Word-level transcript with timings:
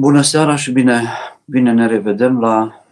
Bună 0.00 0.22
seara 0.22 0.56
și 0.56 0.72
bine, 0.72 1.02
bine 1.44 1.72
ne 1.72 1.86
revedem 1.86 2.40
la 2.40 2.84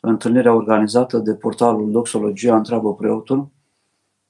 întâlnirea 0.00 0.54
organizată 0.54 1.18
de 1.18 1.34
portalul 1.34 1.90
Doxologia 1.90 2.56
Întreabă 2.56 2.94
Preotul, 2.94 3.48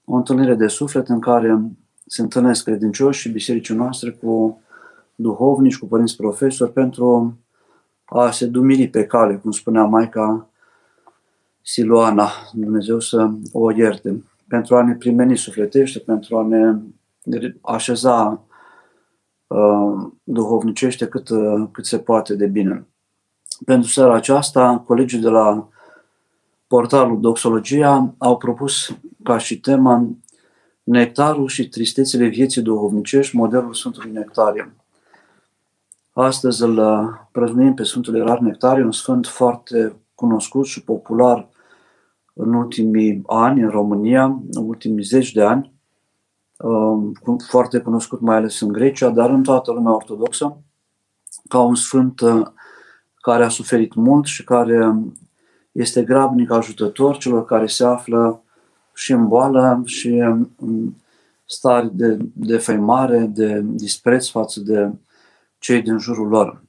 o 0.04 0.14
întâlnire 0.14 0.54
de 0.54 0.66
suflet 0.66 1.08
în 1.08 1.20
care 1.20 1.60
se 2.06 2.22
întâlnesc 2.22 2.64
credincioși 2.64 3.20
și 3.20 3.28
bisericii 3.28 3.74
noastre 3.74 4.10
cu 4.10 4.62
duhovnici, 5.14 5.78
cu 5.78 5.86
părinți 5.86 6.16
profesori 6.16 6.72
pentru 6.72 7.39
a 8.05 8.30
se 8.30 8.46
dumili 8.46 8.89
pe 8.89 9.07
cale, 9.07 9.37
cum 9.37 9.51
spunea 9.51 9.85
Maica 9.85 10.48
Siluana, 11.62 12.29
Dumnezeu 12.53 13.01
să 13.01 13.30
o 13.53 13.73
ierte, 13.73 14.25
pentru 14.48 14.77
a 14.77 14.82
ne 14.82 14.95
primeni 14.95 15.37
sufletește, 15.37 15.98
pentru 15.98 16.39
a 16.39 16.46
ne 16.46 16.77
așeza 17.61 18.43
uh, 18.46 18.53
duhovnicește 20.23 21.07
cât, 21.07 21.29
uh, 21.29 21.68
cât 21.73 21.87
se 21.87 21.98
poate 21.98 22.34
de 22.34 22.46
bine. 22.46 22.87
Pentru 23.65 23.91
seara 23.91 24.15
aceasta, 24.15 24.83
colegii 24.87 25.19
de 25.19 25.28
la 25.28 25.69
portalul 26.66 27.20
Doxologia 27.20 28.14
au 28.19 28.37
propus 28.37 28.97
ca 29.23 29.38
și 29.38 29.61
tema 29.61 30.09
Nectarul 30.83 31.48
și 31.48 31.69
tristețele 31.69 32.27
vieții 32.27 32.62
duhovnicești, 32.62 33.37
modelul 33.37 33.75
Sfântului 33.75 34.11
Nectarie. 34.11 34.75
Astăzi 36.12 36.62
îl 36.62 36.78
uh, 36.78 37.09
prăznuim 37.33 37.75
pe 37.75 37.83
Sfântul 37.83 38.16
Erar 38.16 38.39
Nectarie, 38.39 38.84
un 38.84 38.92
sfânt 38.92 39.27
foarte 39.27 39.97
cunoscut 40.14 40.66
și 40.66 40.84
popular 40.84 41.48
în 42.34 42.55
ultimii 42.55 43.23
ani 43.27 43.62
în 43.62 43.69
România, 43.69 44.25
în 44.50 44.66
ultimii 44.69 45.05
zeci 45.05 45.33
de 45.33 45.42
ani, 45.42 45.62
um, 45.64 45.73
foarte 47.48 47.78
cunoscut 47.78 48.20
mai 48.20 48.36
ales 48.36 48.60
în 48.60 48.68
Grecia, 48.68 49.10
dar 49.10 49.30
în 49.30 49.42
toată 49.42 49.72
lumea 49.72 49.94
ortodoxă, 49.94 50.56
ca 51.48 51.58
un 51.58 51.74
sfânt 51.74 52.20
uh, 52.20 52.46
care 53.14 53.44
a 53.44 53.48
suferit 53.48 53.94
mult 53.94 54.27
și 54.27 54.44
care 54.44 54.94
este 55.72 56.02
grabnic 56.02 56.50
ajutător 56.50 57.16
celor 57.16 57.44
care 57.44 57.66
se 57.66 57.84
află 57.84 58.42
și 58.94 59.12
în 59.12 59.28
boală 59.28 59.83
și 59.84 60.08
în 60.08 60.48
stare 61.44 61.91
de, 61.92 62.19
de 62.33 62.58
făimare, 62.58 63.18
de 63.18 63.61
dispreț 63.64 64.28
față 64.28 64.61
de 64.61 64.92
cei 65.58 65.83
din 65.83 65.98
jurul 65.98 66.28
lor. 66.28 66.62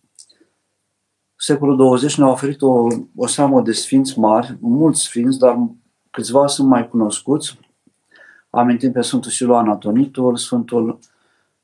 Secolul 1.35 1.75
20 1.75 2.17
ne-a 2.17 2.27
oferit 2.27 2.61
o, 2.61 2.87
o 3.15 3.27
seamă 3.27 3.61
de 3.61 3.71
sfinți 3.71 4.19
mari, 4.19 4.57
mulți 4.59 5.01
sfinți, 5.01 5.39
dar 5.39 5.69
câțiva 6.11 6.47
sunt 6.47 6.67
mai 6.67 6.89
cunoscuți. 6.89 7.59
Amintim 8.55 8.91
pe 8.91 9.01
Sfântul 9.01 9.31
Siluan 9.31 9.69
Atonitul, 9.69 10.37
Sfântul 10.37 10.99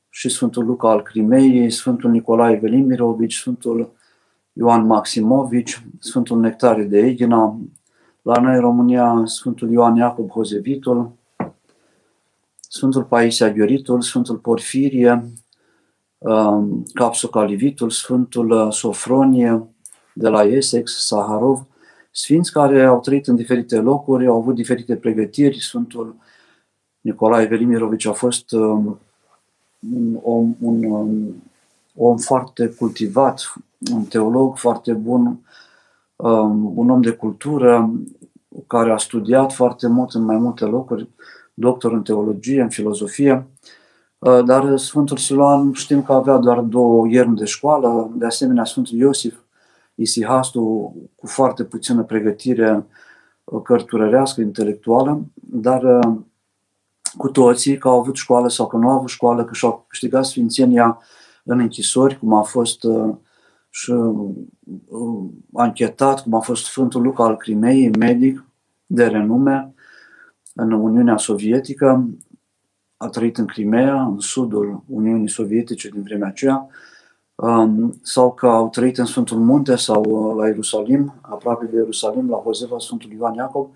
și 0.08 0.28
Sfântul 0.28 0.64
Luca 0.64 0.88
al 0.90 1.02
Crimeiei, 1.02 1.70
Sfântul 1.70 2.10
Nicolae 2.10 2.56
Velimirovici, 2.56 3.34
Sfântul 3.34 3.92
Ioan 4.52 4.86
Maximovici, 4.86 5.82
Sfântul 5.98 6.40
Nectarie 6.40 6.84
de 6.84 6.98
Egina, 6.98 7.60
la 8.22 8.40
noi 8.40 8.54
în 8.54 8.60
România 8.60 9.22
Sfântul 9.26 9.70
Ioan 9.70 9.96
Iacob 9.96 10.30
Hozevitul, 10.30 11.12
Sfântul 12.58 13.04
Paisia 13.04 13.50
Ghioritul, 13.50 14.00
Sfântul 14.02 14.36
Porfirie, 14.36 15.32
um, 16.18 16.84
Capsocalivitul, 16.94 17.90
Sfântul 17.90 18.50
uh, 18.50 18.72
Sofronie 18.72 19.66
de 20.14 20.28
la 20.28 20.42
Essex, 20.42 21.06
Saharov, 21.06 21.66
sfinți 22.10 22.52
care 22.52 22.84
au 22.84 23.00
trăit 23.00 23.26
în 23.26 23.36
diferite 23.36 23.76
locuri, 23.76 24.26
au 24.26 24.36
avut 24.36 24.54
diferite 24.54 24.96
pregătiri. 24.96 25.60
Sfântul 25.60 26.16
Nicolae 27.02 27.46
Velimirovici 27.46 28.06
a 28.06 28.12
fost 28.12 28.52
um, 28.52 28.98
un 29.94 30.18
om, 30.22 30.56
un, 30.60 30.84
un 30.84 31.32
om 31.94 32.16
foarte 32.16 32.66
cultivat, 32.66 33.54
un 33.92 34.04
teolog 34.04 34.56
foarte 34.58 34.92
bun, 34.92 35.38
um, 36.16 36.78
un 36.78 36.90
om 36.90 37.00
de 37.00 37.10
cultură 37.10 37.92
care 38.66 38.92
a 38.92 38.96
studiat 38.96 39.52
foarte 39.52 39.88
mult 39.88 40.14
în 40.14 40.22
mai 40.22 40.36
multe 40.36 40.64
locuri, 40.64 41.08
doctor 41.54 41.92
în 41.92 42.02
teologie, 42.02 42.62
în 42.62 42.68
filozofie, 42.68 43.46
uh, 44.18 44.44
dar 44.44 44.76
Sfântul 44.76 45.16
Siloan 45.16 45.72
știm 45.72 46.02
că 46.02 46.12
avea 46.12 46.36
doar 46.36 46.60
două 46.60 47.08
ierni 47.08 47.36
de 47.36 47.44
școală, 47.44 48.10
de 48.14 48.26
asemenea 48.26 48.64
Sfântul 48.64 48.98
Iosif 48.98 49.36
Isihastu 49.94 50.94
cu 51.14 51.26
foarte 51.26 51.64
puțină 51.64 52.02
pregătire 52.02 52.86
uh, 53.44 53.62
cărturărească, 53.62 54.40
intelectuală, 54.40 55.24
dar 55.34 55.82
uh, 55.82 56.16
cu 57.16 57.28
toții 57.28 57.78
că 57.78 57.88
au 57.88 57.98
avut 57.98 58.16
școală 58.16 58.48
sau 58.48 58.66
că 58.66 58.76
nu 58.76 58.88
au 58.88 58.96
avut 58.96 59.08
școală, 59.08 59.44
că 59.44 59.54
și-au 59.54 59.84
câștigat 59.88 60.24
sfințenia 60.24 60.98
în 61.44 61.58
închisori, 61.58 62.18
cum 62.18 62.32
a 62.32 62.42
fost 62.42 62.84
uh, 62.84 63.14
și 63.70 63.90
uh, 63.90 65.24
anchetat, 65.54 66.22
cum 66.22 66.34
a 66.34 66.40
fost 66.40 66.64
Sfântul 66.64 67.02
Luca 67.02 67.24
al 67.24 67.36
Crimei, 67.36 67.90
medic 67.98 68.44
de 68.86 69.06
renume 69.06 69.74
în 70.54 70.72
Uniunea 70.72 71.16
Sovietică, 71.16 72.08
a 72.96 73.08
trăit 73.08 73.38
în 73.38 73.46
Crimea, 73.46 74.02
în 74.02 74.18
sudul 74.18 74.82
Uniunii 74.86 75.28
Sovietice 75.28 75.88
din 75.88 76.02
vremea 76.02 76.28
aceea, 76.28 76.68
um, 77.34 77.98
sau 78.02 78.32
că 78.32 78.46
au 78.46 78.68
trăit 78.68 78.98
în 78.98 79.04
Sfântul 79.04 79.38
Munte 79.38 79.76
sau 79.76 80.04
uh, 80.04 80.36
la 80.36 80.46
Ierusalim, 80.46 81.14
aproape 81.20 81.64
de 81.64 81.76
Ierusalim, 81.76 82.30
la 82.30 82.36
Hozefa, 82.36 82.78
Sfântul 82.78 83.12
Ioan 83.12 83.34
Iacob, 83.34 83.70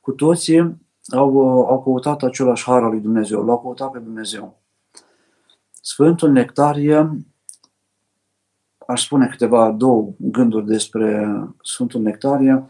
cu 0.00 0.10
toții 0.10 0.76
au, 1.06 1.38
au 1.66 1.82
căutat 1.82 2.22
același 2.22 2.64
har 2.64 2.82
al 2.82 2.90
lui 2.90 3.00
Dumnezeu, 3.00 3.44
l-au 3.44 3.60
căutat 3.60 3.90
pe 3.90 3.98
Dumnezeu. 3.98 4.60
Sfântul 5.80 6.30
Nectarie, 6.30 7.24
aș 8.86 9.04
spune 9.04 9.26
câteva 9.26 9.70
două 9.70 10.08
gânduri 10.16 10.66
despre 10.66 11.36
Sfântul 11.62 12.00
Nectarie, 12.00 12.64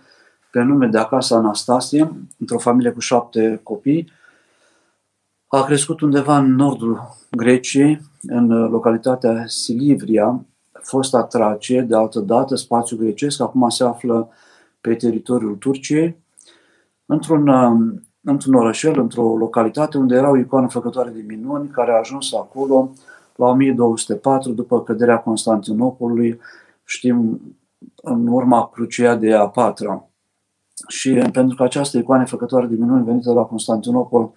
pe 0.50 0.62
nume 0.62 0.86
de 0.86 0.98
acasă 0.98 1.34
Anastasie, 1.34 2.12
într-o 2.38 2.58
familie 2.58 2.90
cu 2.90 3.00
șapte 3.00 3.60
copii, 3.62 4.12
a 5.46 5.64
crescut 5.64 6.00
undeva 6.00 6.38
în 6.38 6.54
nordul 6.54 7.16
Greciei, 7.30 8.00
în 8.22 8.48
localitatea 8.48 9.44
Silivria, 9.46 10.44
fosta 10.72 11.22
Tracie, 11.22 11.80
de 11.80 11.96
altă 11.96 12.20
dată, 12.20 12.54
spațiu 12.54 12.96
grecesc, 12.96 13.40
acum 13.40 13.68
se 13.68 13.84
află 13.84 14.28
pe 14.80 14.94
teritoriul 14.94 15.56
Turciei, 15.56 16.16
într-un 17.06 17.48
într-un 18.24 18.54
orășel, 18.54 18.98
într-o 18.98 19.36
localitate 19.36 19.98
unde 19.98 20.14
era 20.14 20.30
o 20.30 20.36
icoană 20.36 20.68
făcătoare 20.68 21.10
de 21.10 21.24
minuni, 21.26 21.68
care 21.68 21.90
a 21.92 21.98
ajuns 21.98 22.32
acolo 22.34 22.90
la 23.36 23.46
1204, 23.46 24.52
după 24.52 24.82
căderea 24.82 25.18
Constantinopolului, 25.18 26.40
știm, 26.84 27.40
în 28.02 28.26
urma 28.26 28.70
crucia 28.72 29.16
de 29.16 29.34
a 29.34 29.48
patra. 29.48 30.06
Și 30.88 31.12
pentru 31.32 31.56
că 31.56 31.62
această 31.62 31.98
icoană 31.98 32.26
făcătoare 32.26 32.66
de 32.66 32.76
minuni 32.78 33.04
venită 33.04 33.28
de 33.28 33.34
la 33.34 33.42
Constantinopol 33.42 34.32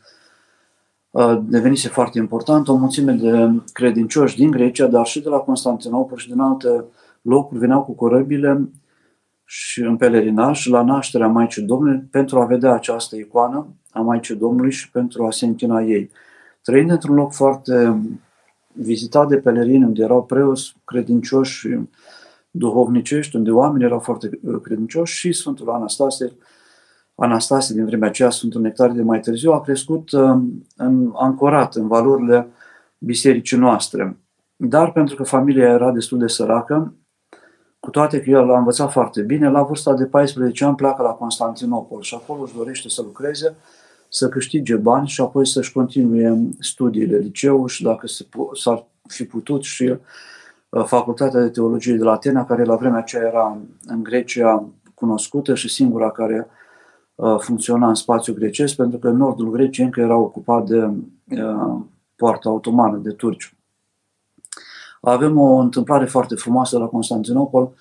uh, 1.09 1.40
devenise 1.41 1.88
foarte 1.88 2.17
important, 2.17 2.67
o 2.67 2.75
mulțime 2.75 3.12
de 3.12 3.62
credincioși 3.73 4.35
din 4.35 4.52
Grecia, 4.52 4.88
dar 4.88 5.06
și 5.06 5.22
de 5.22 5.29
la 5.29 5.38
Constantinopol 5.38 6.17
și 6.17 6.29
din 6.29 6.40
alte 6.40 6.84
locuri 7.22 7.59
veneau 7.59 7.84
cu 7.84 7.91
corăbile 7.91 8.69
și 9.45 9.81
în 9.81 9.97
pelerinaj 9.97 10.66
la 10.66 10.83
nașterea 10.83 11.28
Maicii 11.28 11.61
Domnului 11.61 12.00
pentru 12.11 12.39
a 12.39 12.45
vedea 12.45 12.73
această 12.73 13.16
icoană 13.16 13.67
a 13.91 14.00
Maicii 14.00 14.35
Domnului 14.35 14.72
și 14.72 14.91
pentru 14.91 15.25
a 15.25 15.31
se 15.31 15.45
închina 15.45 15.81
ei. 15.81 16.11
Trăind 16.61 16.89
într-un 16.89 17.16
loc 17.16 17.33
foarte 17.33 18.01
vizitat 18.73 19.28
de 19.28 19.38
pelerini, 19.38 19.84
unde 19.84 20.03
erau 20.03 20.23
preoți 20.23 20.75
credincioși 20.85 21.59
și 21.59 21.79
duhovnicești, 22.51 23.35
unde 23.35 23.51
oamenii 23.51 23.85
erau 23.85 24.00
foarte 24.00 24.29
uh, 24.41 24.61
credincioși 24.61 25.17
și 25.17 25.34
Sfântul 25.34 25.69
Anastasie, 25.69 26.31
Anastasie 27.16 27.75
din 27.75 27.85
vremea 27.85 28.09
aceea, 28.09 28.29
Sfântul 28.29 28.61
Nectarie 28.61 28.95
de 28.95 29.01
mai 29.01 29.19
târziu, 29.19 29.51
a 29.51 29.61
crescut 29.61 30.11
uh, 30.11 30.38
în, 30.75 31.11
ancorat 31.13 31.75
în 31.75 31.88
valorile 31.88 32.47
bisericii 32.97 33.57
noastre. 33.57 34.17
Dar 34.55 34.91
pentru 34.91 35.16
că 35.16 35.23
familia 35.23 35.69
era 35.69 35.91
destul 35.91 36.17
de 36.17 36.28
săracă, 36.28 36.94
cu 37.85 37.91
toate 37.91 38.22
că 38.22 38.29
el 38.29 38.52
a 38.52 38.58
învățat 38.58 38.91
foarte 38.91 39.22
bine, 39.22 39.49
la 39.49 39.64
vârsta 39.64 39.93
de 39.93 40.05
14 40.05 40.66
ani 40.66 40.76
pleacă 40.76 41.02
la 41.02 41.09
Constantinopol 41.09 42.02
și 42.02 42.16
acolo 42.16 42.41
își 42.41 42.55
dorește 42.55 42.90
să 42.90 43.02
lucreze, 43.02 43.55
să 44.09 44.29
câștige 44.29 44.76
bani 44.76 45.08
și 45.08 45.22
apoi 45.22 45.47
să-și 45.47 45.72
continue 45.72 46.40
studiile, 46.59 47.17
liceu 47.17 47.66
și 47.66 47.84
dacă 47.84 48.08
s-ar 48.53 48.85
fi 49.08 49.26
putut 49.26 49.64
și 49.64 49.84
uh, 50.70 50.84
facultatea 50.85 51.41
de 51.41 51.49
teologie 51.49 51.93
de 51.93 52.03
la 52.03 52.11
Atena, 52.11 52.46
care 52.46 52.64
la 52.64 52.76
vremea 52.76 52.99
aceea 52.99 53.23
era 53.28 53.58
în 53.85 54.03
Grecia 54.03 54.70
cunoscută 54.93 55.55
și 55.55 55.70
singura 55.70 56.11
care 56.11 56.47
uh, 57.16 57.35
funcționa 57.40 57.88
în 57.88 57.96
spațiu 57.96 58.34
grecesc, 58.34 58.76
pentru 58.76 58.97
că 58.99 59.09
nordul 59.09 59.52
Greciei 59.52 59.85
încă 59.85 59.99
era 59.99 60.17
ocupat 60.17 60.66
de 60.66 60.85
uh, 60.85 61.81
poarta 62.16 62.52
otomană, 62.52 62.97
de 62.97 63.11
turci. 63.11 63.54
Avem 65.05 65.40
o 65.40 65.55
întâmplare 65.55 66.05
foarte 66.05 66.35
frumoasă 66.35 66.78
la 66.78 66.85
Constantinopol. 66.85 67.72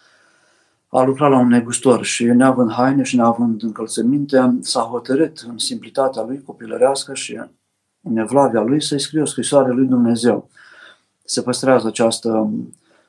A 0.88 1.02
lucrat 1.02 1.30
la 1.30 1.38
un 1.38 1.48
negustor 1.48 2.04
și 2.04 2.24
neavând 2.24 2.72
haine 2.72 3.02
și 3.02 3.16
neavând 3.16 3.62
încălțăminte, 3.62 4.56
s-a 4.60 4.80
hotărât 4.80 5.44
în 5.48 5.58
simplitatea 5.58 6.22
lui 6.22 6.42
copilărească 6.46 7.14
și 7.14 7.40
în 8.02 8.16
evlavia 8.16 8.60
lui 8.60 8.82
să-i 8.82 9.00
scrie 9.00 9.20
o 9.20 9.24
scrisoare 9.24 9.72
lui 9.72 9.86
Dumnezeu. 9.86 10.48
Se 11.24 11.42
păstrează 11.42 11.86
această 11.86 12.50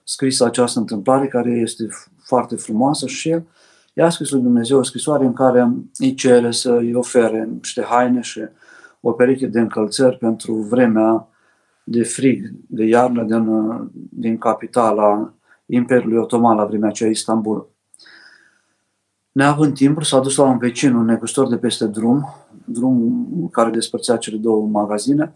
scris 0.04 0.40
această 0.40 0.80
întâmplare 0.80 1.28
care 1.28 1.52
este 1.52 1.88
foarte 2.18 2.56
frumoasă 2.56 3.08
și 3.08 3.30
el 3.30 3.44
i-a 3.94 4.10
scris 4.10 4.30
lui 4.30 4.42
Dumnezeu 4.42 4.78
o 4.78 4.84
scrisoare 4.84 5.26
în 5.26 5.34
care 5.34 5.74
îi 5.98 6.14
cere 6.14 6.52
să 6.52 6.72
îi 6.72 6.94
ofere 6.94 7.50
niște 7.54 7.84
haine 7.84 8.22
și 8.22 8.42
o 9.02 9.12
pereche 9.12 9.48
de 9.48 9.60
încălțări 9.60 10.18
pentru 10.18 10.54
vremea 10.54 11.28
de 11.88 12.04
frig, 12.04 12.52
de 12.68 12.84
iarnă 12.84 13.24
din, 13.24 13.50
din 14.10 14.38
capitala 14.38 15.34
Imperiului 15.66 16.18
Otoman 16.18 16.58
la 16.58 16.66
vremea 16.66 16.90
aceea 16.90 17.10
Istanbul. 17.10 17.70
Neavând 19.32 19.74
timpul, 19.74 20.04
s-a 20.04 20.20
dus 20.20 20.36
la 20.36 20.44
un 20.44 20.58
vecin, 20.58 20.94
un 20.94 21.06
negustor 21.06 21.48
de 21.48 21.58
peste 21.58 21.86
drum, 21.86 22.36
drum 22.66 23.50
care 23.52 23.70
despărțea 23.70 24.18
cele 24.18 24.38
două 24.38 24.68
magazine, 24.68 25.34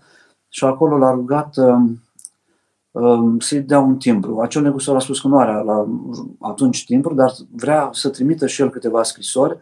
și 0.50 0.66
acolo 0.66 0.98
l-a 0.98 1.12
rugat 1.12 1.58
uh, 1.58 1.90
uh, 2.92 3.36
să-i 3.40 3.62
dea 3.62 3.80
un 3.80 3.98
timbru. 3.98 4.40
Acel 4.40 4.62
negustor 4.62 4.96
a 4.96 5.00
spus 5.00 5.22
că 5.22 5.28
nu 5.28 5.38
are 5.38 5.64
la, 5.64 5.88
atunci 6.40 6.86
timbru, 6.86 7.14
dar 7.14 7.32
vrea 7.52 7.90
să 7.94 8.10
trimită 8.10 8.48
și 8.48 8.62
el 8.62 8.70
câteva 8.70 9.04
scrisori 9.04 9.58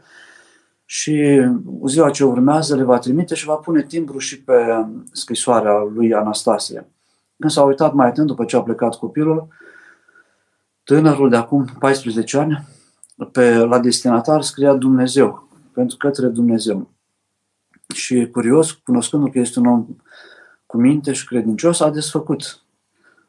și 0.89 1.41
ziua 1.85 2.09
ce 2.09 2.23
urmează 2.23 2.75
le 2.75 2.83
va 2.83 2.99
trimite 2.99 3.35
și 3.35 3.45
va 3.45 3.55
pune 3.55 3.83
timbru 3.83 4.17
și 4.17 4.43
pe 4.43 4.85
scrisoarea 5.11 5.77
lui 5.93 6.13
Anastasie. 6.13 6.87
Când 7.39 7.51
s-a 7.51 7.63
uitat 7.63 7.93
mai 7.93 8.07
atent 8.07 8.27
după 8.27 8.45
ce 8.45 8.55
a 8.55 8.61
plecat 8.61 8.95
copilul, 8.95 9.47
tânărul 10.83 11.29
de 11.29 11.35
acum 11.35 11.65
14 11.79 12.37
ani, 12.37 12.67
pe, 13.31 13.55
la 13.55 13.79
destinatar 13.79 14.41
scria 14.41 14.73
Dumnezeu, 14.73 15.47
pentru 15.73 15.97
către 15.97 16.27
Dumnezeu. 16.27 16.89
Și 17.93 18.29
curios, 18.31 18.71
cunoscându 18.71 19.29
că 19.29 19.39
este 19.39 19.59
un 19.59 19.65
om 19.65 19.85
cu 20.65 20.77
minte 20.77 21.13
și 21.13 21.25
credincios, 21.25 21.79
a 21.79 21.89
desfăcut 21.89 22.61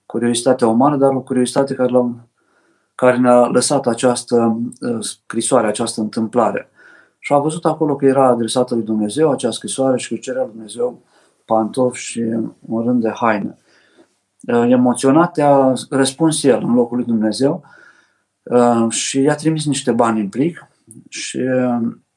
curiozitatea 0.07 0.67
umană, 0.67 0.97
dar 0.97 1.15
o 1.15 1.21
curiozitate 1.21 1.75
care, 1.75 1.91
l-a, 1.91 2.29
care 2.95 3.17
ne-a 3.17 3.47
lăsat 3.47 3.87
această 3.87 4.61
uh, 4.81 4.99
scrisoare, 5.01 5.67
această 5.67 6.01
întâmplare. 6.01 6.71
Și 7.29 7.35
a 7.35 7.39
văzut 7.39 7.65
acolo 7.65 7.97
că 7.97 8.05
era 8.05 8.27
adresată 8.27 8.75
lui 8.75 8.85
Dumnezeu 8.85 9.31
acea 9.31 9.51
scrisoare 9.51 9.99
și 9.99 10.09
că 10.09 10.21
cerea 10.21 10.43
lui 10.43 10.51
Dumnezeu 10.51 11.03
pantofi 11.45 12.01
și 12.01 12.21
un 12.61 12.83
rând 12.83 13.03
de 13.03 13.11
haine. 13.11 13.59
Uh, 14.53 14.71
emoționat 14.71 15.39
a 15.39 15.73
răspuns 15.91 16.43
el 16.43 16.63
în 16.63 16.75
locul 16.75 16.97
lui 16.97 17.07
Dumnezeu 17.07 17.63
uh, 18.43 18.91
și 18.91 19.21
i-a 19.21 19.35
trimis 19.35 19.67
niște 19.67 19.93
bani 19.93 20.21
în 20.21 20.29
plic 20.29 20.69
și 21.09 21.39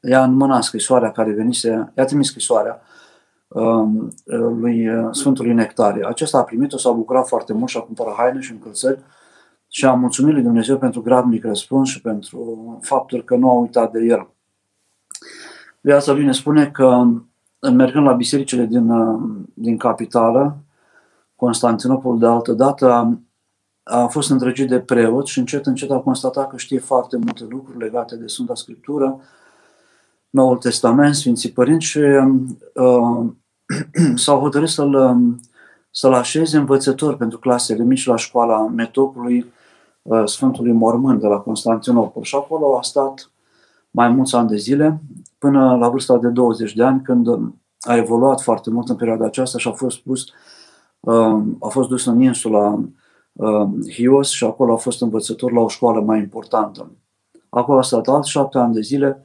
i-a 0.02 0.24
înmânat 0.24 0.64
scrisoarea 0.64 1.12
care 1.12 1.32
venise, 1.32 1.92
i-a 1.98 2.06
trimis 2.06 2.28
scrisoarea 2.28 2.82
um, 3.48 4.12
lui 4.60 4.90
Sfântului 5.12 5.54
Nectarie. 5.54 6.08
Acesta 6.08 6.38
a 6.38 6.44
primit-o, 6.44 6.78
s-a 6.78 6.92
bucurat 6.92 7.28
foarte 7.28 7.54
mult 7.54 7.70
și 7.70 7.78
a 7.78 7.82
cumpărat 7.82 8.16
haine 8.16 8.40
și 8.40 8.52
încălțări 8.52 9.00
și 9.68 9.86
a 9.86 9.94
mulțumit 9.94 10.34
lui 10.34 10.44
Dumnezeu 10.44 10.78
pentru 10.78 11.02
grabnic 11.02 11.44
răspuns 11.44 11.90
și 11.90 12.02
pentru 12.02 12.80
faptul 12.82 13.24
că 13.24 13.36
nu 13.36 13.50
a 13.50 13.54
uitat 13.54 13.92
de 13.92 14.00
el. 14.00 14.30
Viața 15.82 16.12
lui 16.12 16.26
ne 16.26 16.32
spune 16.32 16.70
că 16.70 17.08
mergând 17.72 18.06
la 18.06 18.14
bisericile 18.14 18.66
din, 18.66 18.92
din 19.54 19.78
capitală, 19.78 20.58
Constantinopol 21.36 22.20
de 22.20 22.26
altă 22.26 22.54
dată, 22.54 22.92
a, 22.92 23.18
a 23.84 24.08
fost 24.08 24.30
îndrăgit 24.30 24.68
de 24.68 24.80
preot 24.80 25.28
și 25.28 25.40
încet, 25.40 25.66
încet 25.66 25.92
a 25.92 26.00
constatat 26.00 26.50
că 26.50 26.58
știe 26.58 26.80
foarte 26.80 27.18
multe 27.18 27.46
lucruri 27.50 27.78
legate 27.78 28.16
de 28.16 28.28
Sfânta 28.28 28.56
Scriptură, 28.56 29.20
Noul 30.30 30.58
Testament, 30.58 31.16
Sfinții 31.16 31.52
Părinți 31.52 31.86
și 31.86 32.00
uh, 32.00 33.26
s-au 34.16 34.40
hotărât 34.40 34.70
să-l, 34.70 35.18
să-l 35.92 36.14
așeze 36.14 36.58
învățător 36.58 37.16
pentru 37.16 37.40
clasele 37.40 37.84
mici 37.84 38.06
la 38.06 38.16
școala 38.16 38.68
metopului 38.68 39.54
uh, 40.02 40.24
Sfântului 40.26 40.72
Mormânt 40.72 41.20
de 41.20 41.28
la 41.28 41.38
Constantinopol. 41.38 42.24
Și 42.24 42.36
acolo 42.36 42.78
a 42.78 42.82
stat 42.82 43.31
mai 43.92 44.10
mulți 44.10 44.36
ani 44.36 44.48
de 44.48 44.56
zile, 44.56 45.02
până 45.38 45.76
la 45.76 45.90
vârsta 45.90 46.18
de 46.18 46.28
20 46.28 46.74
de 46.74 46.84
ani, 46.84 47.02
când 47.02 47.28
a 47.80 47.96
evoluat 47.96 48.42
foarte 48.42 48.70
mult 48.70 48.90
în 48.90 48.96
perioada 48.96 49.26
aceasta 49.26 49.58
și 49.58 49.68
a 49.68 49.72
fost 49.72 50.00
pus, 50.00 50.26
uh, 51.00 51.42
a 51.60 51.68
fost 51.68 51.90
dus 51.90 52.06
în 52.06 52.22
insula 52.22 52.84
uh, 53.34 53.68
Hios 53.94 54.30
și 54.30 54.44
acolo 54.44 54.74
a 54.74 54.78
fost 54.78 55.02
învățător 55.02 55.52
la 55.52 55.60
o 55.60 55.68
școală 55.68 56.02
mai 56.02 56.20
importantă. 56.20 56.92
Acolo 57.50 57.78
a 57.78 57.82
stat 57.82 58.08
alți 58.08 58.30
șapte 58.30 58.58
ani 58.58 58.74
de 58.74 58.82
zile 58.82 59.22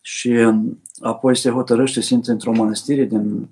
și 0.00 0.28
um, 0.28 0.82
apoi 1.00 1.36
se 1.36 1.50
hotărăște 1.50 2.00
să 2.00 2.14
intre 2.14 2.32
într-o 2.32 2.52
mănăstire 2.52 3.04
din 3.04 3.48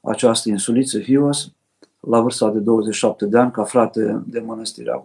această 0.00 0.48
insuliță 0.48 1.00
Hios, 1.00 1.52
la 2.00 2.20
vârsta 2.20 2.50
de 2.50 2.58
27 2.58 3.26
de 3.26 3.38
ani, 3.38 3.50
ca 3.50 3.64
frate 3.64 4.22
de 4.26 4.40
mănăstire. 4.40 5.04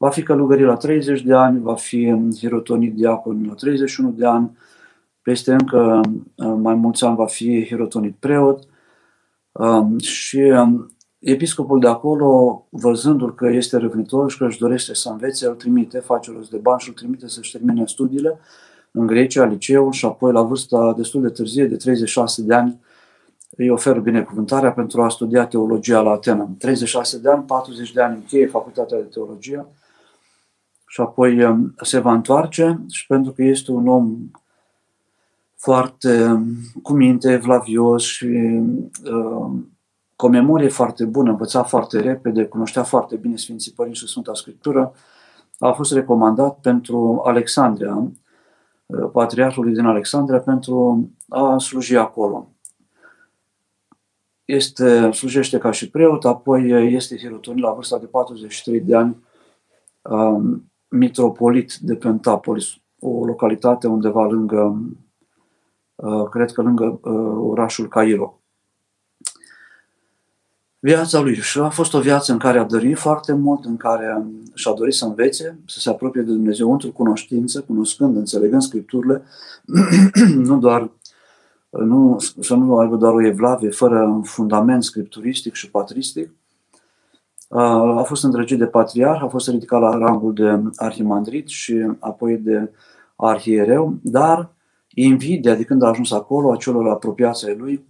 Va 0.00 0.10
fi 0.10 0.22
călugărit 0.22 0.66
la 0.66 0.76
30 0.76 1.22
de 1.22 1.34
ani, 1.34 1.60
va 1.60 1.74
fi 1.74 2.14
hirotonit 2.38 2.94
diacon 2.94 3.44
la 3.46 3.54
31 3.54 4.10
de 4.10 4.26
ani, 4.26 4.56
peste 5.22 5.52
încă 5.52 6.00
uh, 6.34 6.54
mai 6.56 6.74
mulți 6.74 7.04
ani 7.04 7.16
va 7.16 7.26
fi 7.26 7.64
hirotonit 7.64 8.16
preot. 8.18 8.62
Um, 9.52 9.98
și 9.98 10.36
um, 10.36 10.96
episcopul 11.18 11.80
de 11.80 11.88
acolo, 11.88 12.66
văzându-l 12.70 13.34
că 13.34 13.48
este 13.48 13.76
răvnitor 13.76 14.30
și 14.30 14.38
că 14.38 14.44
își 14.44 14.58
dorește 14.58 14.94
să 14.94 15.08
învețe, 15.08 15.46
îl 15.46 15.54
trimite, 15.54 15.98
face 15.98 16.32
rost 16.32 16.50
de 16.50 16.56
bani 16.56 16.80
și 16.80 16.88
îl 16.88 16.94
trimite 16.94 17.28
să-și 17.28 17.52
termine 17.52 17.86
studiile 17.86 18.38
în 18.90 19.06
Grecia, 19.06 19.44
liceul 19.44 19.92
și 19.92 20.04
apoi 20.04 20.32
la 20.32 20.42
vârsta 20.42 20.94
destul 20.96 21.22
de 21.22 21.28
târzie, 21.28 21.66
de 21.66 21.76
36 21.76 22.42
de 22.42 22.54
ani, 22.54 22.80
îi 23.56 23.70
ofer 23.70 24.00
binecuvântarea 24.00 24.72
pentru 24.72 25.02
a 25.02 25.08
studia 25.08 25.46
teologia 25.46 26.00
la 26.00 26.10
Atena. 26.10 26.50
36 26.58 27.18
de 27.18 27.30
ani, 27.30 27.44
40 27.46 27.92
de 27.92 28.02
ani 28.02 28.14
încheie 28.14 28.46
facultatea 28.46 28.98
de 28.98 29.04
teologie 29.04 29.66
și 30.88 31.00
apoi 31.00 31.44
um, 31.44 31.74
se 31.82 31.98
va 31.98 32.12
întoarce 32.12 32.80
și 32.90 33.06
pentru 33.06 33.32
că 33.32 33.42
este 33.42 33.70
un 33.70 33.88
om 33.88 34.16
foarte 35.56 36.24
um, 36.24 36.56
cu 36.82 36.92
minte, 36.92 37.36
vlavios 37.36 38.02
și 38.02 38.26
uh, 39.04 39.50
cu 40.16 40.26
o 40.26 40.28
memorie 40.28 40.68
foarte 40.68 41.04
bună, 41.04 41.30
învăța 41.30 41.62
foarte 41.62 42.00
repede, 42.00 42.44
cunoștea 42.44 42.82
foarte 42.82 43.16
bine 43.16 43.36
Sfinții 43.36 43.72
Părinți 43.72 43.98
și 43.98 44.06
Sfânta 44.06 44.34
Scriptură, 44.34 44.92
a 45.58 45.72
fost 45.72 45.92
recomandat 45.92 46.58
pentru 46.60 47.22
Alexandria, 47.24 48.10
uh, 48.86 49.10
patriarhului 49.12 49.72
din 49.72 49.84
Alexandria, 49.84 50.40
pentru 50.40 51.08
a 51.28 51.58
sluji 51.58 51.96
acolo. 51.96 52.48
Este, 54.44 55.10
slujește 55.10 55.58
ca 55.58 55.70
și 55.70 55.90
preot, 55.90 56.24
apoi 56.24 56.92
este 56.94 57.16
hirotonit 57.16 57.62
la 57.62 57.72
vârsta 57.72 57.98
de 57.98 58.06
43 58.06 58.80
de 58.80 58.96
ani 58.96 59.16
um, 60.02 60.67
mitropolit 60.88 61.74
de 61.74 61.94
Pentapolis, 61.94 62.66
o 63.00 63.24
localitate 63.24 63.86
undeva 63.86 64.26
lângă, 64.26 64.82
uh, 65.94 66.28
cred 66.30 66.52
că 66.52 66.62
lângă 66.62 67.00
uh, 67.02 67.50
orașul 67.50 67.88
Cairo. 67.88 68.40
Viața 70.78 71.20
lui 71.20 71.34
și 71.34 71.58
a 71.58 71.68
fost 71.68 71.94
o 71.94 72.00
viață 72.00 72.32
în 72.32 72.38
care 72.38 72.58
a 72.58 72.64
dorit 72.64 72.98
foarte 72.98 73.32
mult, 73.32 73.64
în 73.64 73.76
care 73.76 74.26
și-a 74.54 74.72
dorit 74.72 74.94
să 74.94 75.04
învețe, 75.04 75.58
să 75.66 75.80
se 75.80 75.90
apropie 75.90 76.22
de 76.22 76.32
Dumnezeu 76.32 76.72
într-o 76.72 76.90
cunoștință, 76.90 77.60
cunoscând, 77.60 78.16
înțelegând 78.16 78.62
Scripturile, 78.62 79.22
nu 80.48 80.58
doar 80.58 80.90
nu, 81.70 82.16
să 82.40 82.54
nu 82.54 82.78
aibă 82.78 82.96
doar 82.96 83.12
o 83.12 83.26
evlavie 83.26 83.70
fără 83.70 84.02
un 84.02 84.22
fundament 84.22 84.84
scripturistic 84.84 85.54
și 85.54 85.70
patristic, 85.70 86.30
a 87.48 88.02
fost 88.02 88.24
îndrăgit 88.24 88.58
de 88.58 88.66
patriarh, 88.66 89.22
a 89.22 89.28
fost 89.28 89.48
ridicat 89.48 89.80
la 89.80 89.98
rangul 89.98 90.34
de 90.34 90.62
arhimandrit 90.76 91.48
și 91.48 91.92
apoi 91.98 92.36
de 92.36 92.70
arhiereu, 93.16 93.94
dar 94.02 94.50
invidia 94.94 95.54
de 95.54 95.64
când 95.64 95.82
a 95.82 95.88
ajuns 95.88 96.12
acolo, 96.12 96.52
a 96.52 96.56
celor 96.56 96.88
apropiați 96.88 97.46
ai 97.46 97.56
lui, 97.56 97.86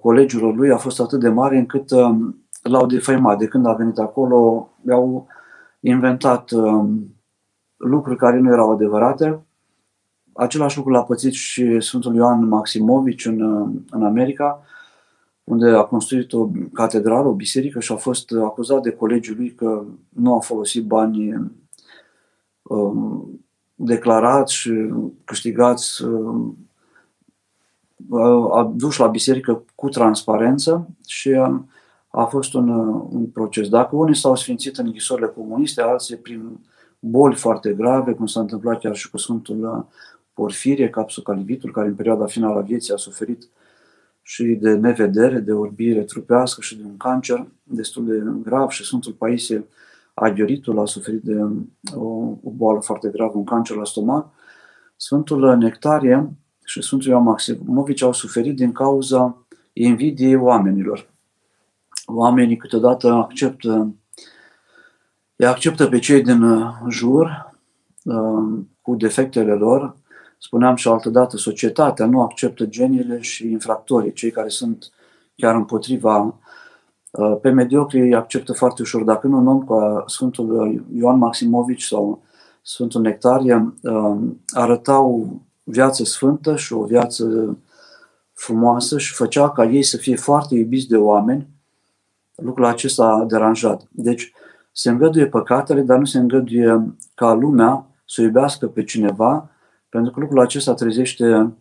colegilor 0.00 0.54
lui, 0.54 0.70
a 0.70 0.76
fost 0.76 1.00
atât 1.00 1.20
de 1.20 1.28
mare 1.28 1.58
încât 1.58 1.90
l-au 2.62 2.86
defăimat. 2.86 3.38
De 3.38 3.46
când 3.46 3.66
a 3.66 3.72
venit 3.72 3.98
acolo, 3.98 4.68
i-au 4.86 5.26
inventat 5.80 6.50
lucruri 7.76 8.18
care 8.18 8.38
nu 8.38 8.52
erau 8.52 8.70
adevărate. 8.70 9.42
Același 10.32 10.76
lucru 10.76 10.92
l-a 10.92 11.02
pățit 11.02 11.32
și 11.32 11.80
Sfântul 11.80 12.14
Ioan 12.14 12.48
Maximovici 12.48 13.26
în, 13.26 13.40
în 13.90 14.04
America, 14.04 14.62
unde 15.44 15.68
a 15.68 15.82
construit 15.82 16.32
o 16.32 16.50
catedrală, 16.72 17.28
o 17.28 17.34
biserică 17.34 17.80
și 17.80 17.92
a 17.92 17.96
fost 17.96 18.30
acuzat 18.32 18.82
de 18.82 18.90
colegii 18.90 19.34
lui 19.34 19.54
că 19.54 19.84
nu 20.08 20.34
a 20.34 20.40
folosit 20.40 20.84
banii 20.84 21.52
um, 22.62 23.40
declarați 23.74 24.54
și 24.54 24.72
câștigați, 25.24 26.04
um, 26.04 26.56
a 28.52 28.72
dus 28.74 28.96
la 28.96 29.06
biserică 29.06 29.64
cu 29.74 29.88
transparență 29.88 30.88
și 31.06 31.32
a, 31.32 31.64
a 32.08 32.24
fost 32.24 32.54
un, 32.54 32.68
un 33.10 33.26
proces. 33.26 33.68
Dacă 33.68 33.96
unii 33.96 34.16
s-au 34.16 34.34
sfințit 34.34 34.76
în 34.76 34.86
închisorile 34.86 35.26
comuniste, 35.26 35.82
alții 35.82 36.16
prin 36.16 36.60
boli 36.98 37.34
foarte 37.34 37.72
grave, 37.72 38.12
cum 38.12 38.26
s-a 38.26 38.40
întâmplat 38.40 38.80
chiar 38.80 38.94
și 38.94 39.10
cu 39.10 39.16
Sfântul 39.16 39.86
Porfirie, 40.34 40.90
Capsul 40.90 41.22
Calivitul, 41.22 41.72
care 41.72 41.88
în 41.88 41.94
perioada 41.94 42.26
finală 42.26 42.58
a 42.58 42.62
vieții 42.62 42.92
a 42.92 42.96
suferit 42.96 43.42
uh, 43.42 43.48
și 44.22 44.44
de 44.44 44.74
nevedere, 44.74 45.38
de 45.38 45.52
orbire 45.52 46.02
trupească 46.02 46.60
și 46.60 46.76
de 46.76 46.82
un 46.84 46.96
cancer 46.96 47.46
destul 47.62 48.06
de 48.06 48.22
grav 48.42 48.68
și 48.68 48.84
Sfântul 48.84 49.12
Paisie 49.12 49.64
aghioritul, 50.14 50.78
a 50.78 50.84
suferit 50.84 51.22
de 51.22 51.40
o, 51.94 52.06
o 52.42 52.50
boală 52.50 52.80
foarte 52.80 53.08
gravă, 53.08 53.38
un 53.38 53.44
cancer 53.44 53.76
la 53.76 53.84
stomac. 53.84 54.32
Sfântul 54.96 55.56
Nectarie 55.56 56.30
și 56.64 56.82
Sfântul 56.82 57.10
Ioan 57.10 57.22
Maximovici 57.22 58.02
au 58.02 58.12
suferit 58.12 58.56
din 58.56 58.72
cauza 58.72 59.46
invidiei 59.72 60.36
oamenilor. 60.36 61.10
Oamenii 62.06 62.56
câteodată 62.56 63.12
acceptă, 63.12 63.94
îi 65.36 65.46
acceptă 65.46 65.86
pe 65.86 65.98
cei 65.98 66.22
din 66.22 66.44
jur 66.88 67.52
uh, 68.04 68.58
cu 68.80 68.94
defectele 68.94 69.52
lor. 69.52 69.96
Spuneam 70.44 70.74
și 70.74 70.88
altădată, 70.88 71.36
societatea 71.36 72.06
nu 72.06 72.20
acceptă 72.20 72.66
geniile 72.66 73.20
și 73.20 73.50
infractorii, 73.50 74.12
cei 74.12 74.30
care 74.30 74.48
sunt 74.48 74.90
chiar 75.36 75.54
împotriva 75.54 76.40
uh, 77.10 77.36
pe 77.40 77.50
mediocri 77.50 78.00
îi 78.00 78.14
acceptă 78.14 78.52
foarte 78.52 78.82
ușor. 78.82 79.02
Dacă 79.02 79.26
nu 79.26 79.38
un 79.38 79.46
om 79.46 79.64
ca 79.64 80.04
Sfântul 80.06 80.84
Ioan 80.94 81.18
Maximovici 81.18 81.82
sau 81.82 82.22
Sfântul 82.62 83.00
Nectarie 83.00 83.74
uh, 83.82 84.16
arătau 84.46 85.40
viață 85.64 86.04
sfântă 86.04 86.56
și 86.56 86.72
o 86.72 86.84
viață 86.84 87.56
frumoasă 88.32 88.98
și 88.98 89.14
făcea 89.14 89.50
ca 89.50 89.64
ei 89.64 89.82
să 89.82 89.96
fie 89.96 90.16
foarte 90.16 90.54
iubiți 90.54 90.88
de 90.88 90.96
oameni, 90.96 91.48
lucrul 92.34 92.64
acesta 92.64 93.06
a 93.06 93.24
deranjat. 93.24 93.88
Deci 93.90 94.32
se 94.72 94.90
îngăduie 94.90 95.26
păcatele, 95.26 95.80
dar 95.80 95.98
nu 95.98 96.04
se 96.04 96.18
îngăduie 96.18 96.94
ca 97.14 97.32
lumea 97.32 97.86
să 98.04 98.22
iubească 98.22 98.66
pe 98.66 98.84
cineva, 98.84 99.51
pentru 99.92 100.12
că 100.12 100.20
lucrul 100.20 100.40
acesta 100.40 100.74
trezește, 100.74 101.52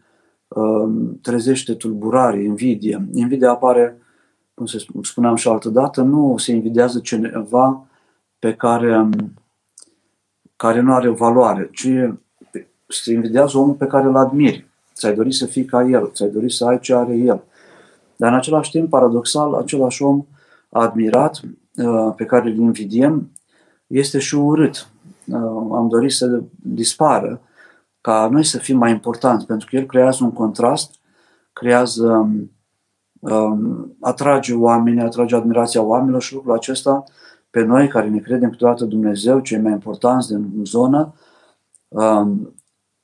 um, 0.47 1.19
trezește 1.21 1.73
tulburare, 1.73 2.43
invidie. 2.43 3.07
Invidia 3.13 3.50
apare, 3.50 3.97
cum 4.53 4.65
se 4.65 4.85
spuneam 5.01 5.35
și 5.35 5.47
altă 5.47 5.69
dată, 5.69 6.01
nu 6.01 6.38
se 6.38 6.51
invidiază 6.51 7.00
cineva 7.00 7.85
pe 8.39 8.53
care, 8.53 9.09
care 10.55 10.79
nu 10.79 10.93
are 10.93 11.09
valoare, 11.09 11.69
ci 11.73 11.88
se 12.88 13.13
invidiază 13.13 13.57
omul 13.57 13.73
pe 13.73 13.88
care 13.88 14.05
îl 14.05 14.15
admiri. 14.15 14.67
Ți-ai 14.93 15.15
dori 15.15 15.31
să 15.31 15.45
fii 15.45 15.65
ca 15.65 15.83
el, 15.83 16.09
ți-ai 16.13 16.29
dori 16.29 16.51
să 16.51 16.65
ai 16.65 16.79
ce 16.79 16.95
are 16.95 17.15
el. 17.15 17.43
Dar 18.15 18.31
în 18.31 18.38
același 18.38 18.71
timp, 18.71 18.89
paradoxal, 18.89 19.53
același 19.53 20.03
om 20.03 20.25
admirat, 20.69 21.41
uh, 21.75 22.13
pe 22.15 22.25
care 22.25 22.50
îl 22.50 22.57
invidiem, 22.57 23.31
este 23.88 24.19
și 24.19 24.35
urât. 24.35 24.89
Uh, 25.27 25.38
am 25.71 25.88
dorit 25.89 26.11
să 26.11 26.41
dispară, 26.55 27.41
ca 28.01 28.27
noi 28.31 28.43
să 28.43 28.58
fim 28.58 28.77
mai 28.77 28.91
importanți, 28.91 29.46
pentru 29.46 29.67
că 29.70 29.75
el 29.75 29.86
creează 29.86 30.24
un 30.24 30.31
contrast, 30.31 30.96
creează, 31.53 32.29
um, 33.20 33.96
atrage 34.00 34.53
oameni, 34.53 35.01
atrage 35.01 35.36
admirația 35.36 35.81
oamenilor 35.81 36.22
și 36.22 36.34
lucrul 36.34 36.53
acesta 36.53 37.03
pe 37.50 37.62
noi 37.62 37.88
care 37.88 38.10
ne 38.10 38.20
credem 38.20 38.50
câteodată 38.50 38.86
Dumnezeu, 38.86 39.39
cei 39.39 39.60
mai 39.60 39.72
importanți 39.72 40.27
din 40.27 40.65
zonă, 40.65 41.13
um, 41.88 42.53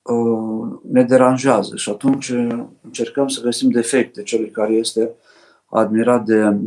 Uh, 0.08 0.80
ne 0.92 1.04
deranjează 1.04 1.75
și 1.75 1.89
atunci 1.89 2.30
uh, 2.30 2.63
încercăm 2.82 3.27
să 3.27 3.42
găsim 3.42 3.70
defecte 3.70 4.24
celui 4.24 4.50
care 4.50 4.74
este 4.74 5.12
admirat 5.66 6.25
de, 6.25 6.58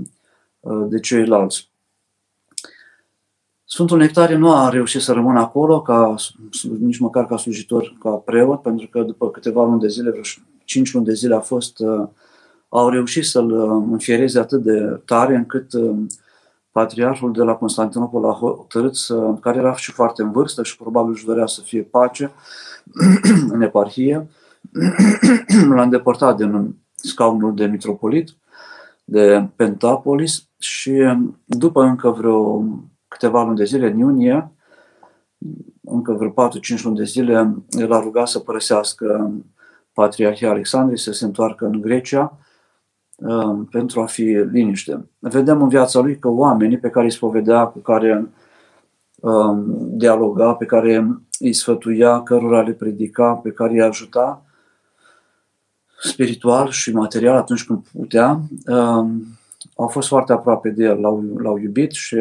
uh, 0.61 0.87
de 0.89 1.01
ceilalți. 1.01 1.70
Sfântul 3.73 3.99
Nectarie 3.99 4.37
nu 4.37 4.53
a 4.53 4.69
reușit 4.69 5.01
să 5.01 5.13
rămână 5.13 5.41
acolo 5.41 5.83
ca, 5.83 6.15
nici 6.79 6.99
măcar 6.99 7.27
ca 7.27 7.37
slujitor, 7.37 7.97
ca 8.01 8.11
preot, 8.11 8.63
pentru 8.63 8.89
că 8.89 9.03
după 9.03 9.31
câteva 9.31 9.65
luni 9.65 9.81
de 9.81 9.89
zile, 9.89 10.11
vreo 10.11 10.23
5 10.65 10.93
luni 10.93 11.07
de 11.07 11.13
zile 11.13 11.35
a 11.35 11.41
fost, 11.41 11.77
au 12.69 12.89
reușit 12.89 13.25
să-l 13.25 13.53
înfiereze 13.91 14.39
atât 14.39 14.63
de 14.63 15.01
tare 15.05 15.37
încât 15.37 15.67
patriarhul 16.73 17.33
de 17.33 17.43
la 17.43 17.55
Constantinopol 17.55 18.25
a 18.25 18.33
hotărât 18.33 18.97
să, 18.97 19.35
care 19.41 19.59
era 19.59 19.77
și 19.77 19.93
foarte 19.93 20.23
în 20.23 20.31
vârstă 20.31 20.63
și 20.63 20.77
probabil 20.77 21.13
își 21.13 21.25
dorea 21.25 21.47
să 21.47 21.61
fie 21.61 21.83
pace, 21.83 22.31
în 23.55 23.63
eparhie, 23.63 24.29
l-a 25.75 25.83
îndepărtat 25.83 26.37
din 26.37 26.77
scaunul 26.95 27.55
de 27.55 27.67
mitropolit, 27.67 28.37
de 29.05 29.49
Pentapolis 29.57 30.49
și 30.59 30.93
după 31.45 31.83
încă 31.83 32.11
vreo 32.11 32.65
câteva 33.21 33.43
luni 33.43 33.57
de 33.57 33.65
zile, 33.65 33.87
în 33.87 33.99
iunie, 33.99 34.53
încă 35.85 36.13
vreo 36.13 36.49
4-5 36.79 36.83
luni 36.83 36.97
de 36.97 37.05
zile, 37.05 37.55
l-a 37.87 38.01
rugat 38.01 38.29
să 38.29 38.39
părăsească 38.39 39.33
Patriarhia 39.93 40.51
Alexandrei, 40.51 40.99
să 40.99 41.13
se 41.13 41.25
întoarcă 41.25 41.67
în 41.67 41.81
Grecia 41.81 42.39
um, 43.17 43.65
pentru 43.65 44.01
a 44.01 44.07
fi 44.07 44.23
liniște. 44.23 45.09
Vedem 45.19 45.63
în 45.63 45.69
viața 45.69 46.01
lui 46.01 46.19
că 46.19 46.29
oamenii 46.29 46.79
pe 46.79 46.91
care 46.91 47.05
îi 47.05 47.13
spovedea, 47.13 47.67
cu 47.67 47.79
care 47.79 48.29
um, 49.21 49.65
dialoga, 49.97 50.55
pe 50.55 50.65
care 50.65 51.07
îi 51.39 51.53
sfătuia, 51.53 52.23
cărora 52.23 52.63
le 52.63 52.73
predica, 52.73 53.35
pe 53.35 53.51
care 53.51 53.73
îi 53.73 53.83
ajuta 53.83 54.45
spiritual 56.03 56.69
și 56.71 56.93
material 56.93 57.37
atunci 57.37 57.65
când 57.65 57.87
putea, 57.93 58.41
um, 58.67 59.27
au 59.77 59.89
fost 59.89 60.09
foarte 60.09 60.33
aproape 60.33 60.71
de 60.71 60.85
el, 60.85 61.01
l-au, 61.01 61.25
l-au 61.37 61.59
iubit 61.59 61.91
și 61.91 62.17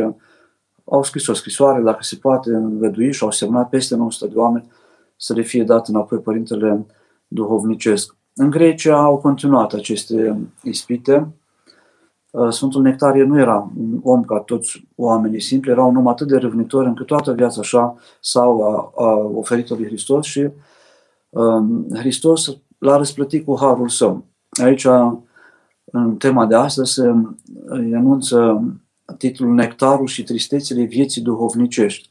au 0.89 1.03
scris 1.03 1.27
o 1.27 1.33
scrisoare, 1.33 1.81
dacă 1.81 1.99
se 2.01 2.15
poate, 2.15 2.49
îngădui 2.49 3.13
și 3.13 3.23
au 3.23 3.31
semnat 3.31 3.69
peste 3.69 3.95
900 3.95 4.31
de 4.33 4.39
oameni 4.39 4.71
să 5.15 5.33
le 5.33 5.41
fie 5.41 5.63
dat 5.63 5.87
înapoi 5.87 6.17
Părintele 6.17 6.85
Duhovnicesc. 7.27 8.15
În 8.35 8.49
Grecia 8.49 8.97
au 8.97 9.17
continuat 9.17 9.73
aceste 9.73 10.37
ispite, 10.63 11.33
Uh, 12.31 12.49
Sfântul 12.49 12.81
Nectarie 12.81 13.23
nu 13.23 13.39
era 13.39 13.71
un 13.77 13.99
om 14.03 14.23
ca 14.23 14.39
toți 14.39 14.87
oamenii 14.95 15.41
simpli, 15.41 15.71
era 15.71 15.83
un 15.83 15.95
om 15.95 16.07
atât 16.07 16.27
de 16.27 16.37
râvnitor 16.37 16.85
încât 16.85 17.05
toată 17.05 17.33
viața 17.33 17.59
așa 17.61 17.95
s-au 18.19 18.59
oferit 19.35 19.69
lui 19.69 19.85
Hristos 19.85 20.25
și 20.25 20.49
um, 21.29 21.87
Hristos 21.93 22.57
l-a 22.77 22.97
răsplătit 22.97 23.45
cu 23.45 23.57
harul 23.59 23.89
său. 23.89 24.25
Aici, 24.63 24.87
în 25.85 26.15
tema 26.17 26.45
de 26.45 26.55
astăzi, 26.55 26.93
se 26.93 27.13
anunță 27.69 28.63
titlul 29.17 29.53
Nectarul 29.53 30.07
și 30.07 30.23
tristețele 30.23 30.83
vieții 30.83 31.21
duhovnicești. 31.21 32.09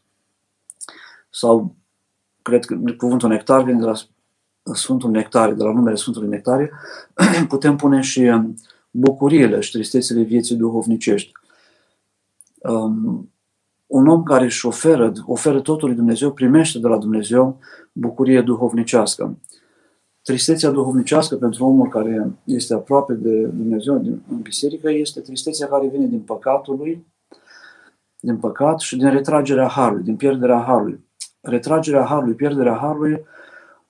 Sau, 1.31 1.75
cred 2.43 2.65
că 2.65 2.79
cuvântul 2.97 3.29
nectar 3.29 3.63
vine 3.63 3.79
de 3.79 3.85
la 3.85 3.95
Sfântul 4.75 5.11
Nectarie, 5.11 5.55
de 5.55 5.63
la 5.63 5.73
numele 5.73 5.97
Sfântului 5.97 6.29
Nectarie, 6.29 6.71
putem 7.49 7.77
pune 7.77 8.01
și 8.01 8.21
um, 8.21 8.55
bucuriile 8.91 9.61
și 9.61 9.71
tristețele 9.71 10.23
vieții 10.23 10.57
duhovnicești. 10.57 11.33
Um, 12.59 13.31
un 13.87 14.07
om 14.07 14.23
care 14.23 14.45
își 14.45 14.67
oferă, 14.67 15.13
oferă 15.27 15.61
totul 15.61 15.89
lui 15.89 15.97
Dumnezeu, 15.97 16.33
primește 16.33 16.79
de 16.79 16.89
la 16.89 16.97
Dumnezeu 16.99 17.59
bucurie 17.93 18.41
duhovnicească. 18.43 19.39
Tristețea 20.29 20.71
duhovnicească 20.71 21.37
pentru 21.37 21.65
omul 21.65 21.89
care 21.89 22.33
este 22.45 22.75
aproape 22.75 23.13
de 23.13 23.43
Dumnezeu 23.43 23.99
din, 23.99 24.23
în 24.31 24.41
biserică 24.41 24.91
este 24.91 25.21
tristețea 25.21 25.67
care 25.67 25.89
vine 25.89 26.07
din 26.07 26.21
păcatul 26.21 26.77
lui, 26.77 27.07
din 28.21 28.37
păcat 28.37 28.81
și 28.81 28.97
din 28.97 29.11
retragerea 29.11 29.67
harului, 29.67 30.05
din 30.05 30.17
pierderea 30.17 30.61
harului. 30.61 31.05
Retragerea 31.41 32.05
harului, 32.05 32.35
pierderea 32.35 32.77
harului 32.77 33.25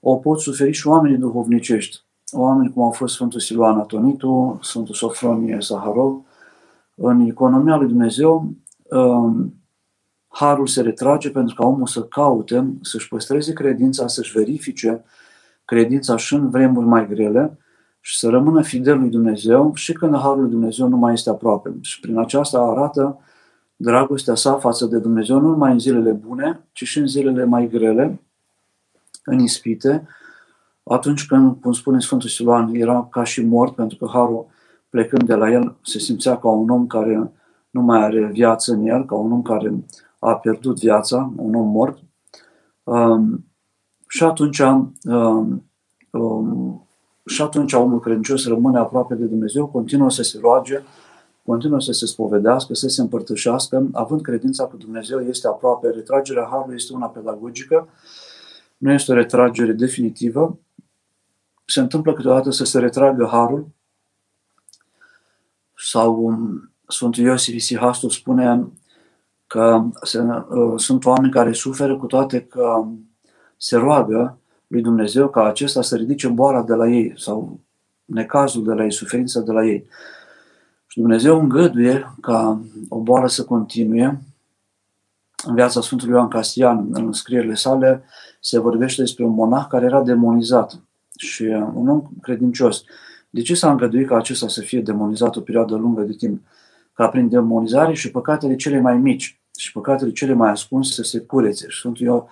o 0.01 0.17
pot 0.17 0.41
suferi 0.41 0.73
și 0.73 0.87
oamenii 0.87 1.19
duhovnicești 1.19 2.05
oameni 2.33 2.73
cum 2.73 2.83
au 2.83 2.91
fost 2.91 3.15
Sfântul 3.15 3.41
Siluan 3.41 3.79
Atonitu, 3.79 4.59
Sfântul 4.63 4.95
Sofronie 4.95 5.57
Saharov, 5.61 6.23
în 6.95 7.21
economia 7.21 7.77
lui 7.77 7.89
Dumnezeu, 7.89 8.53
um, 8.91 9.55
harul 10.29 10.67
se 10.67 10.81
retrage 10.81 11.31
pentru 11.31 11.55
ca 11.55 11.67
omul 11.67 11.87
să 11.87 12.03
caute, 12.03 12.73
să-și 12.83 13.09
păstreze 13.09 13.53
credința, 13.53 14.07
să-și 14.07 14.33
verifice 14.33 15.05
credința 15.69 16.17
și 16.17 16.35
în 16.35 16.51
vremuri 16.51 16.87
mai 16.87 17.09
grele 17.09 17.59
și 18.01 18.19
să 18.19 18.29
rămână 18.29 18.63
fidel 18.63 18.99
lui 18.99 19.09
Dumnezeu 19.09 19.75
și 19.75 19.93
când 19.93 20.17
harul 20.17 20.41
lui 20.41 20.51
Dumnezeu 20.51 20.89
nu 20.89 20.97
mai 20.97 21.13
este 21.13 21.31
aproape. 21.31 21.77
Și 21.81 22.01
prin 22.01 22.19
aceasta 22.19 22.59
arată 22.59 23.19
dragostea 23.77 24.35
sa 24.35 24.55
față 24.55 24.87
de 24.87 24.99
Dumnezeu 24.99 25.41
nu 25.41 25.49
numai 25.49 25.73
în 25.73 25.79
zilele 25.79 26.13
bune, 26.13 26.61
ci 26.73 26.85
și 26.85 26.99
în 26.99 27.07
zilele 27.07 27.45
mai 27.45 27.69
grele, 27.69 28.21
în 29.25 29.39
ispite, 29.39 30.07
atunci 30.83 31.27
când, 31.27 31.61
cum 31.61 31.73
spune 31.73 32.01
Sfântul 32.01 32.29
Siluan, 32.29 32.75
era 32.75 33.09
ca 33.11 33.25
și 33.25 33.45
mort, 33.45 33.75
pentru 33.75 33.97
că 33.97 34.07
Harul, 34.13 34.47
plecând 34.89 35.23
de 35.23 35.35
la 35.35 35.51
el, 35.51 35.77
se 35.83 35.99
simțea 35.99 36.37
ca 36.37 36.49
un 36.49 36.71
om 36.71 36.87
care 36.87 37.33
nu 37.71 37.81
mai 37.81 38.03
are 38.03 38.27
viață 38.27 38.73
în 38.73 38.87
el, 38.87 39.05
ca 39.05 39.15
un 39.15 39.33
om 39.33 39.43
care 39.43 39.85
a 40.19 40.35
pierdut 40.35 40.79
viața, 40.79 41.33
un 41.37 41.55
om 41.55 41.69
mort. 41.69 41.99
Um, 42.83 43.48
și 44.09 44.25
atunci 44.25 44.59
um, 44.59 44.95
um, 46.11 46.89
și 47.27 47.43
atunci 47.43 47.73
omul 47.73 48.01
credincios 48.01 48.47
rămâne 48.47 48.79
aproape 48.79 49.15
de 49.15 49.25
Dumnezeu, 49.25 49.67
continuă 49.67 50.11
să 50.11 50.23
se 50.23 50.39
roage, 50.41 50.83
continuă 51.45 51.81
să 51.81 51.93
se 51.93 52.07
spovedească, 52.07 52.75
să 52.75 52.89
se 52.89 53.01
împărtășească, 53.01 53.89
având 53.93 54.21
credința 54.21 54.67
că 54.67 54.77
Dumnezeu 54.77 55.21
este 55.21 55.47
aproape. 55.47 55.89
Retragerea 55.89 56.49
Harului 56.51 56.75
este 56.75 56.93
una 56.93 57.07
pedagogică, 57.07 57.89
nu 58.77 58.93
este 58.93 59.13
o 59.13 59.15
retragere 59.15 59.73
definitivă, 59.73 60.59
se 61.65 61.81
întâmplă 61.81 62.13
câteodată 62.13 62.51
să 62.51 62.65
se 62.65 62.79
retragă 62.79 63.29
harul 63.31 63.69
sau 65.75 66.15
um, 66.15 66.73
Sfântul 66.87 67.25
Iosif 67.25 67.55
Isihastul 67.55 68.11
spune 68.11 68.69
că 69.47 69.85
se, 70.03 70.21
sunt 70.77 71.05
oameni 71.05 71.33
care 71.33 71.53
suferă 71.53 71.97
cu 71.97 72.07
toate 72.07 72.45
că 72.45 72.85
se 73.59 73.77
roagă 73.77 74.39
lui 74.67 74.83
Dumnezeu 74.83 75.29
ca 75.29 75.45
acesta 75.45 75.83
să 75.83 75.97
ridice 75.97 76.29
boala 76.29 76.63
de 76.63 76.75
la 76.75 76.89
ei 76.89 77.13
sau 77.17 77.61
necazul 78.05 78.65
de 78.65 78.73
la 78.73 78.85
ei, 78.85 78.93
suferința 78.93 79.41
de 79.41 79.53
la 79.53 79.65
ei. 79.65 79.87
Și 80.87 81.01
Dumnezeu 81.01 81.41
îngăduie 81.41 82.15
ca 82.21 82.61
o 82.89 83.01
boală 83.01 83.29
să 83.29 83.45
continue. 83.45 84.21
În 85.47 85.55
viața 85.55 85.81
Sfântului 85.81 86.15
Ioan 86.15 86.29
Castian, 86.29 86.89
în 86.91 87.13
scrierile 87.13 87.55
sale, 87.55 88.05
se 88.41 88.59
vorbește 88.59 89.01
despre 89.01 89.25
un 89.25 89.35
monah 89.35 89.67
care 89.69 89.85
era 89.85 90.03
demonizat 90.03 90.81
și 91.17 91.43
un 91.75 91.89
om 91.89 92.03
credincios. 92.23 92.83
De 93.31 93.43
ce 93.43 93.55
s-a 93.55 93.71
îngăduit 93.71 94.07
ca 94.07 94.17
acesta 94.17 94.49
să 94.49 94.61
fie 94.61 94.81
demonizat 94.81 95.37
o 95.37 95.41
perioadă 95.41 95.75
lungă 95.75 96.03
de 96.03 96.13
timp? 96.13 96.43
Ca 96.93 97.09
prin 97.09 97.29
demonizare 97.29 97.95
și 97.95 98.11
păcatele 98.11 98.57
cele 98.57 98.81
mai 98.81 98.99
mici 98.99 99.41
și 99.57 99.73
păcatele 99.73 100.13
cele 100.13 100.33
mai 100.33 100.51
ascunse 100.51 100.93
să 100.93 101.03
se 101.03 101.21
curețe. 101.21 101.69
Și 101.69 101.79
Sfântul 101.79 102.29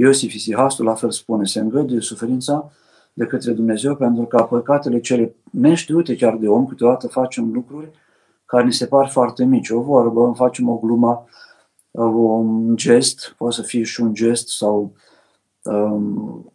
Iosif 0.00 0.34
Isihastul 0.34 0.84
la 0.84 0.94
fel 0.94 1.10
spune, 1.10 1.44
se 1.44 1.60
îngăduie 1.60 2.00
suferința 2.00 2.70
de 3.12 3.26
către 3.26 3.52
Dumnezeu 3.52 3.96
pentru 3.96 4.24
ca 4.24 4.42
păcatele 4.42 5.00
cele 5.00 5.34
neștiute 5.50 6.16
chiar 6.16 6.36
de 6.36 6.48
om, 6.48 6.66
câteodată 6.66 7.06
facem 7.06 7.52
lucruri 7.52 7.90
care 8.44 8.64
ni 8.64 8.72
se 8.72 8.86
par 8.86 9.08
foarte 9.08 9.44
mici. 9.44 9.70
O 9.70 9.80
vorbă, 9.80 10.32
facem 10.36 10.68
o 10.68 10.76
glumă, 10.78 11.24
un 11.90 12.76
gest, 12.76 13.34
poate 13.38 13.54
să 13.54 13.62
fie 13.62 13.82
și 13.82 14.00
un 14.00 14.14
gest 14.14 14.48
sau 14.48 14.92
um, 15.62 16.52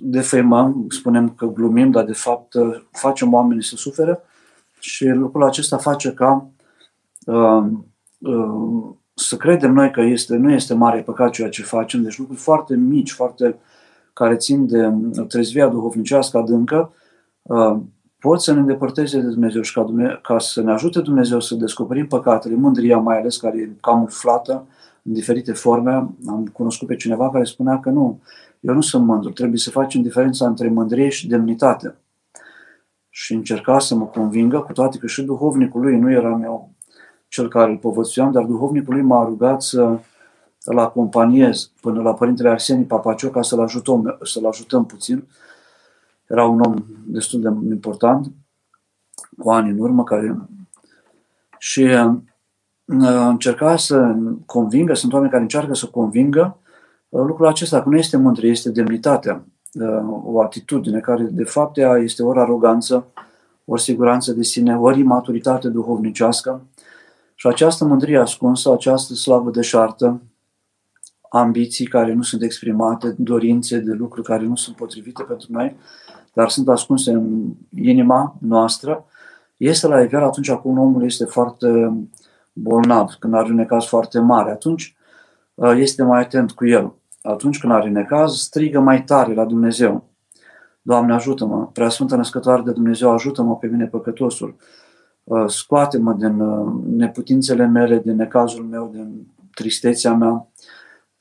defăimăm, 0.00 0.86
spunem 0.88 1.34
că 1.34 1.46
glumim, 1.46 1.90
dar 1.90 2.04
de 2.04 2.12
fapt 2.12 2.54
facem 2.90 3.32
oamenii 3.32 3.64
să 3.64 3.76
suferă 3.76 4.22
și 4.80 5.06
lucrul 5.06 5.44
acesta 5.44 5.76
face 5.76 6.12
ca 6.12 6.50
um, 7.26 7.86
um, 8.18 9.03
să 9.14 9.36
credem 9.36 9.72
noi 9.72 9.90
că 9.90 10.00
este, 10.00 10.36
nu 10.36 10.52
este 10.52 10.74
mare 10.74 11.02
păcat 11.02 11.30
ceea 11.30 11.48
ce 11.48 11.62
facem, 11.62 12.02
deci 12.02 12.18
lucruri 12.18 12.40
foarte 12.40 12.76
mici, 12.76 13.12
foarte 13.12 13.58
care 14.12 14.36
țin 14.36 14.66
de 14.66 14.92
trezvia 15.28 15.68
duhovnicească 15.68 16.38
adâncă, 16.38 16.92
uh, 17.42 17.76
pot 18.18 18.42
să 18.42 18.52
ne 18.52 18.60
îndepărteze 18.60 19.20
de 19.20 19.28
Dumnezeu 19.28 19.62
și 19.62 19.72
ca, 19.72 19.82
Dumnezeu, 19.82 20.18
ca 20.22 20.38
să 20.38 20.62
ne 20.62 20.72
ajute 20.72 21.00
Dumnezeu 21.00 21.40
să 21.40 21.54
descoperim 21.54 22.06
păcatele, 22.06 22.54
mândria 22.54 22.98
mai 22.98 23.18
ales, 23.18 23.36
care 23.36 23.58
e 23.58 23.76
camuflată 23.80 24.66
în 25.02 25.12
diferite 25.12 25.52
forme. 25.52 25.90
Am 26.26 26.50
cunoscut 26.52 26.88
pe 26.88 26.96
cineva 26.96 27.30
care 27.30 27.44
spunea 27.44 27.80
că 27.80 27.90
nu, 27.90 28.20
eu 28.60 28.74
nu 28.74 28.80
sunt 28.80 29.06
mândru, 29.06 29.30
trebuie 29.30 29.58
să 29.58 29.70
facem 29.70 30.02
diferența 30.02 30.46
între 30.46 30.68
mândrie 30.68 31.08
și 31.08 31.28
demnitate. 31.28 31.94
Și 33.08 33.34
încerca 33.34 33.78
să 33.78 33.94
mă 33.94 34.04
convingă, 34.04 34.60
cu 34.60 34.72
toate 34.72 34.98
că 34.98 35.06
și 35.06 35.22
duhovnicul 35.22 35.80
lui 35.80 35.98
nu 35.98 36.10
era 36.10 36.36
meu 36.36 36.73
cel 37.34 37.48
care 37.48 37.70
îl 37.70 37.76
povățuiam, 37.76 38.32
dar 38.32 38.44
duhovnicul 38.44 38.94
lui 38.94 39.02
m-a 39.02 39.24
rugat 39.24 39.62
să 39.62 39.98
îl 40.64 40.78
acompaniez 40.78 41.70
până 41.80 42.02
la 42.02 42.14
Părintele 42.14 42.48
Arsenie 42.48 42.84
Papacio 42.84 43.28
ca 43.28 43.42
să-l 43.42 43.60
ajutăm, 43.60 44.18
să-l 44.22 44.46
ajutăm 44.46 44.86
puțin. 44.86 45.24
Era 46.26 46.44
un 46.44 46.60
om 46.60 46.74
destul 47.06 47.40
de 47.40 47.48
important, 47.68 48.32
cu 49.38 49.50
ani 49.50 49.70
în 49.70 49.78
urmă, 49.78 50.04
care 50.04 50.38
și 51.58 51.80
uh, 51.80 52.14
încerca 53.28 53.76
să 53.76 54.16
convingă, 54.46 54.94
sunt 54.94 55.12
oameni 55.12 55.30
care 55.30 55.42
încearcă 55.42 55.74
să 55.74 55.86
convingă 55.86 56.58
uh, 57.08 57.22
lucrul 57.26 57.46
acesta, 57.46 57.82
că 57.82 57.88
nu 57.88 57.96
este 57.96 58.16
mândrie, 58.16 58.50
este 58.50 58.70
demnitatea, 58.70 59.44
uh, 59.72 60.22
o 60.24 60.42
atitudine 60.42 61.00
care 61.00 61.22
de 61.22 61.44
fapt 61.44 61.76
ea 61.76 61.96
este 61.96 62.22
ori 62.22 62.38
aroganță, 62.38 63.06
ori 63.64 63.82
siguranță 63.82 64.32
de 64.32 64.42
sine, 64.42 64.78
ori 64.78 65.02
maturitate 65.02 65.68
duhovnicească. 65.68 66.62
Și 67.34 67.46
această 67.46 67.84
mândrie 67.84 68.18
ascunsă, 68.18 68.72
această 68.72 69.14
slavă 69.14 69.50
deșartă, 69.50 70.22
ambiții 71.28 71.86
care 71.86 72.12
nu 72.12 72.22
sunt 72.22 72.42
exprimate, 72.42 73.14
dorințe 73.18 73.78
de 73.78 73.92
lucruri 73.92 74.26
care 74.26 74.44
nu 74.44 74.56
sunt 74.56 74.76
potrivite 74.76 75.22
pentru 75.22 75.46
noi, 75.50 75.76
dar 76.32 76.48
sunt 76.48 76.68
ascunse 76.68 77.10
în 77.10 77.52
inima 77.76 78.36
noastră, 78.40 79.04
este 79.56 79.86
la 79.86 80.00
nivel 80.00 80.22
atunci 80.22 80.52
când 80.52 80.78
omul 80.78 81.04
este 81.04 81.24
foarte 81.24 81.92
bolnav, 82.52 83.16
când 83.18 83.34
are 83.34 83.48
un 83.48 83.54
necaz 83.54 83.84
foarte 83.84 84.18
mare, 84.18 84.50
atunci 84.50 84.96
uh, 85.54 85.72
este 85.76 86.02
mai 86.02 86.20
atent 86.20 86.52
cu 86.52 86.66
el. 86.66 86.92
Atunci 87.22 87.58
când 87.58 87.72
are 87.72 87.88
necaz, 87.88 88.34
strigă 88.34 88.80
mai 88.80 89.04
tare 89.04 89.34
la 89.34 89.44
Dumnezeu. 89.44 90.04
Doamne, 90.82 91.14
ajută-mă, 91.14 91.66
Preasfântă 91.72 92.16
Născătoare 92.16 92.62
de 92.62 92.72
Dumnezeu, 92.72 93.10
ajută-mă 93.10 93.56
pe 93.56 93.66
mine 93.66 93.86
păcătosul. 93.86 94.56
Uh, 95.24 95.44
scoate-mă 95.46 96.12
din 96.12 96.40
uh, 96.40 96.72
neputințele 96.86 97.66
mele, 97.66 97.98
din 97.98 98.16
necazul 98.16 98.64
meu, 98.64 98.90
din 98.92 99.26
tristețea 99.54 100.14
mea, 100.14 100.46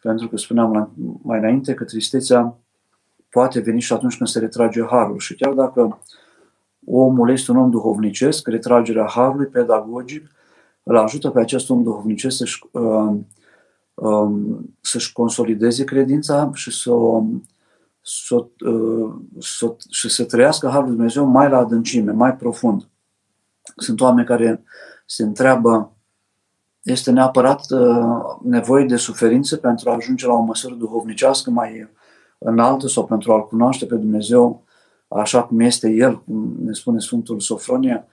pentru 0.02 0.28
că 0.28 0.38
spuneam 0.38 0.92
mai 1.22 1.40
înainte 1.40 1.74
că 1.74 1.84
tristețea 1.84 2.58
poate 3.30 3.60
veni 3.60 3.80
și 3.80 3.94
atunci 3.94 4.18
când 4.18 4.30
se 4.30 4.40
retrage 4.40 4.86
harul. 4.86 5.20
Și 5.20 5.36
chiar 5.36 5.54
dacă 5.54 6.00
omul 6.86 7.30
este 7.30 7.52
un 7.52 7.58
om 7.58 7.70
duhovnicesc, 7.70 8.48
retragerea 8.48 9.06
harului 9.06 9.46
pedagogic 9.46 10.32
îl 10.84 10.98
ajută 10.98 11.30
pe 11.30 11.40
acest 11.40 11.70
om 11.70 11.84
duhovnicesc 11.84 12.38
să-și, 12.38 12.64
uh, 12.72 13.16
uh, 13.94 14.32
să-și 14.82 15.12
consolideze 15.12 15.84
credința 15.84 16.52
și 16.54 16.72
să, 16.72 16.92
să, 18.02 18.46
uh, 18.66 19.14
să, 19.40 19.76
și 19.90 20.10
să 20.10 20.24
trăiască 20.24 20.68
harul 20.68 20.86
Lui 20.86 20.96
Dumnezeu 20.96 21.26
mai 21.26 21.50
la 21.50 21.58
adâncime, 21.58 22.12
mai 22.12 22.36
profund. 22.36 22.88
Sunt 23.76 24.02
oameni 24.02 24.28
care 24.28 24.64
se 25.06 25.24
întreabă 25.24 25.98
este 26.82 27.12
neapărat 27.12 27.72
uh, 27.72 28.38
nevoie 28.44 28.86
de 28.86 28.96
suferință 28.96 29.58
pentru 29.58 29.90
a 29.90 29.94
ajunge 29.94 30.28
la 30.28 30.34
o 30.34 30.42
măsură 30.42 30.76
duhovnicească 30.76 31.50
mai 31.50 31.90
înaltă 32.38 32.88
sau 32.88 33.06
pentru 33.06 33.34
a-L 33.34 33.48
cunoaște 33.48 33.86
pe 33.86 33.96
Dumnezeu 33.96 34.64
așa 35.08 35.44
cum 35.44 35.60
este 35.60 35.90
El, 35.90 36.24
cum 36.24 36.56
ne 36.64 36.74
spune 36.74 37.00
Sfântul 37.00 37.40
Sofronia, 37.40 38.08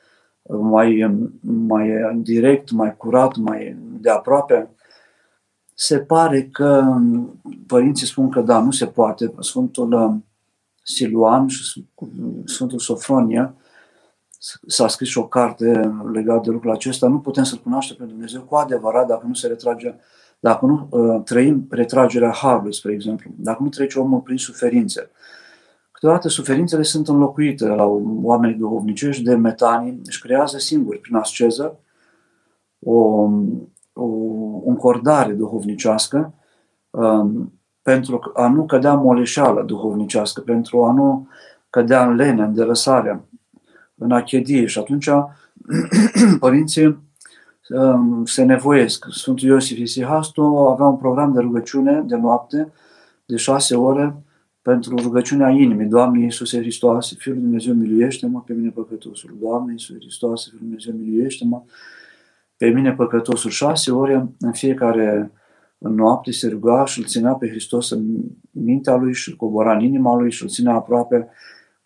mai, 0.49 1.19
mai 1.41 1.91
direct, 2.17 2.71
mai 2.71 2.97
curat, 2.97 3.37
mai 3.37 3.77
de 4.01 4.11
aproape. 4.11 4.71
Se 5.75 5.99
pare 5.99 6.43
că 6.43 6.97
părinții 7.67 8.07
spun 8.07 8.31
că 8.31 8.41
da, 8.41 8.61
nu 8.61 8.71
se 8.71 8.87
poate. 8.87 9.35
Sfântul 9.39 9.93
uh, 9.93 10.15
Siluan 10.83 11.47
și 11.47 11.87
Sfântul 12.45 12.79
Sofronia 12.79 13.55
s-a 14.67 14.89
scris 14.89 15.09
și 15.09 15.19
o 15.19 15.27
carte 15.27 15.95
legată 16.13 16.41
de 16.45 16.51
lucrul 16.51 16.71
acesta, 16.71 17.09
nu 17.09 17.19
putem 17.19 17.45
să-L 17.45 17.59
cunoaștem 17.59 17.97
pe 17.97 18.05
Dumnezeu 18.05 18.43
cu 18.43 18.55
adevărat 18.55 19.07
dacă 19.07 19.27
nu 19.27 19.35
se 19.35 19.47
retrage, 19.47 19.95
dacă 20.39 20.67
nu 20.67 20.89
uh, 20.91 21.23
trăim 21.25 21.67
retragerea 21.71 22.31
Harului, 22.31 22.75
spre 22.75 22.93
exemplu, 22.93 23.31
dacă 23.37 23.63
nu 23.63 23.69
trece 23.69 23.99
omul 23.99 24.21
prin 24.21 24.37
suferințe. 24.37 25.11
Câteodată 25.93 26.29
suferințele 26.29 26.83
sunt 26.83 27.09
înlocuite 27.09 27.67
la 27.67 27.85
oamenii 28.23 28.57
duhovnicești 28.57 29.23
de 29.23 29.35
metanii, 29.35 30.01
își 30.05 30.21
creează 30.21 30.59
singuri, 30.59 30.99
prin 30.99 31.17
asceză, 31.17 31.79
o, 32.79 32.99
o 33.93 34.07
încordare 34.65 35.33
duhovnicească 35.33 36.35
um, 36.91 37.53
pentru 37.83 38.21
a 38.35 38.49
nu 38.49 38.67
cădea 38.67 38.95
moleșeală 38.95 39.63
duhovnicească, 39.63 40.41
pentru 40.41 40.85
a 40.85 40.93
nu 40.93 41.29
cădea 41.71 42.07
în 42.07 42.15
lene, 42.15 42.43
în 42.43 42.55
delăsarea 42.55 43.25
în 44.01 44.11
achedie 44.11 44.67
și 44.67 44.79
atunci 44.79 45.09
părinții 46.41 46.99
um, 47.69 48.25
se 48.25 48.43
nevoiesc. 48.43 49.07
Sfântul 49.11 49.49
Iosif 49.49 49.79
Isihastu 49.79 50.43
avea 50.43 50.87
un 50.87 50.97
program 50.97 51.33
de 51.33 51.41
rugăciune 51.41 52.03
de 52.07 52.17
noapte 52.17 52.73
de 53.27 53.37
șase 53.37 53.77
ore 53.77 54.23
pentru 54.63 54.97
rugăciunea 54.97 55.49
inimii. 55.49 55.87
Doamne 55.87 56.23
Iisuse 56.23 56.59
Hristoase, 56.59 57.15
Fiul 57.19 57.35
lui 57.35 57.45
Dumnezeu, 57.45 57.75
miluiește-mă 57.75 58.43
pe 58.47 58.53
mine 58.53 58.71
păcătosul. 58.71 59.37
Doamne 59.41 59.73
Iisuse 59.73 59.99
Hristoase, 59.99 60.49
Fiul 60.49 60.61
lui 60.61 60.69
Dumnezeu, 60.69 60.95
miluiește-mă 60.95 61.63
pe 62.57 62.69
mine 62.69 62.93
păcătosul. 62.93 63.51
Șase 63.51 63.93
ore 63.93 64.29
în 64.41 64.53
fiecare 64.53 65.33
noapte 65.79 66.31
se 66.31 66.49
ruga 66.49 66.85
și 66.85 66.99
îl 66.99 67.05
ținea 67.05 67.33
pe 67.33 67.49
Hristos 67.49 67.91
în 67.91 68.05
mintea 68.51 68.97
lui 68.97 69.15
și 69.15 69.29
îl 69.29 69.37
cobora 69.37 69.75
în 69.75 69.81
inima 69.81 70.17
lui 70.17 70.31
și 70.31 70.43
îl 70.43 70.49
ținea 70.49 70.75
aproape 70.75 71.29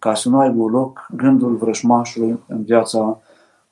ca 0.04 0.14
să 0.14 0.28
nu 0.28 0.38
aibă 0.38 0.64
loc 0.64 1.06
gândul 1.16 1.56
vrășmașului 1.56 2.38
în 2.48 2.64
viața 2.64 3.20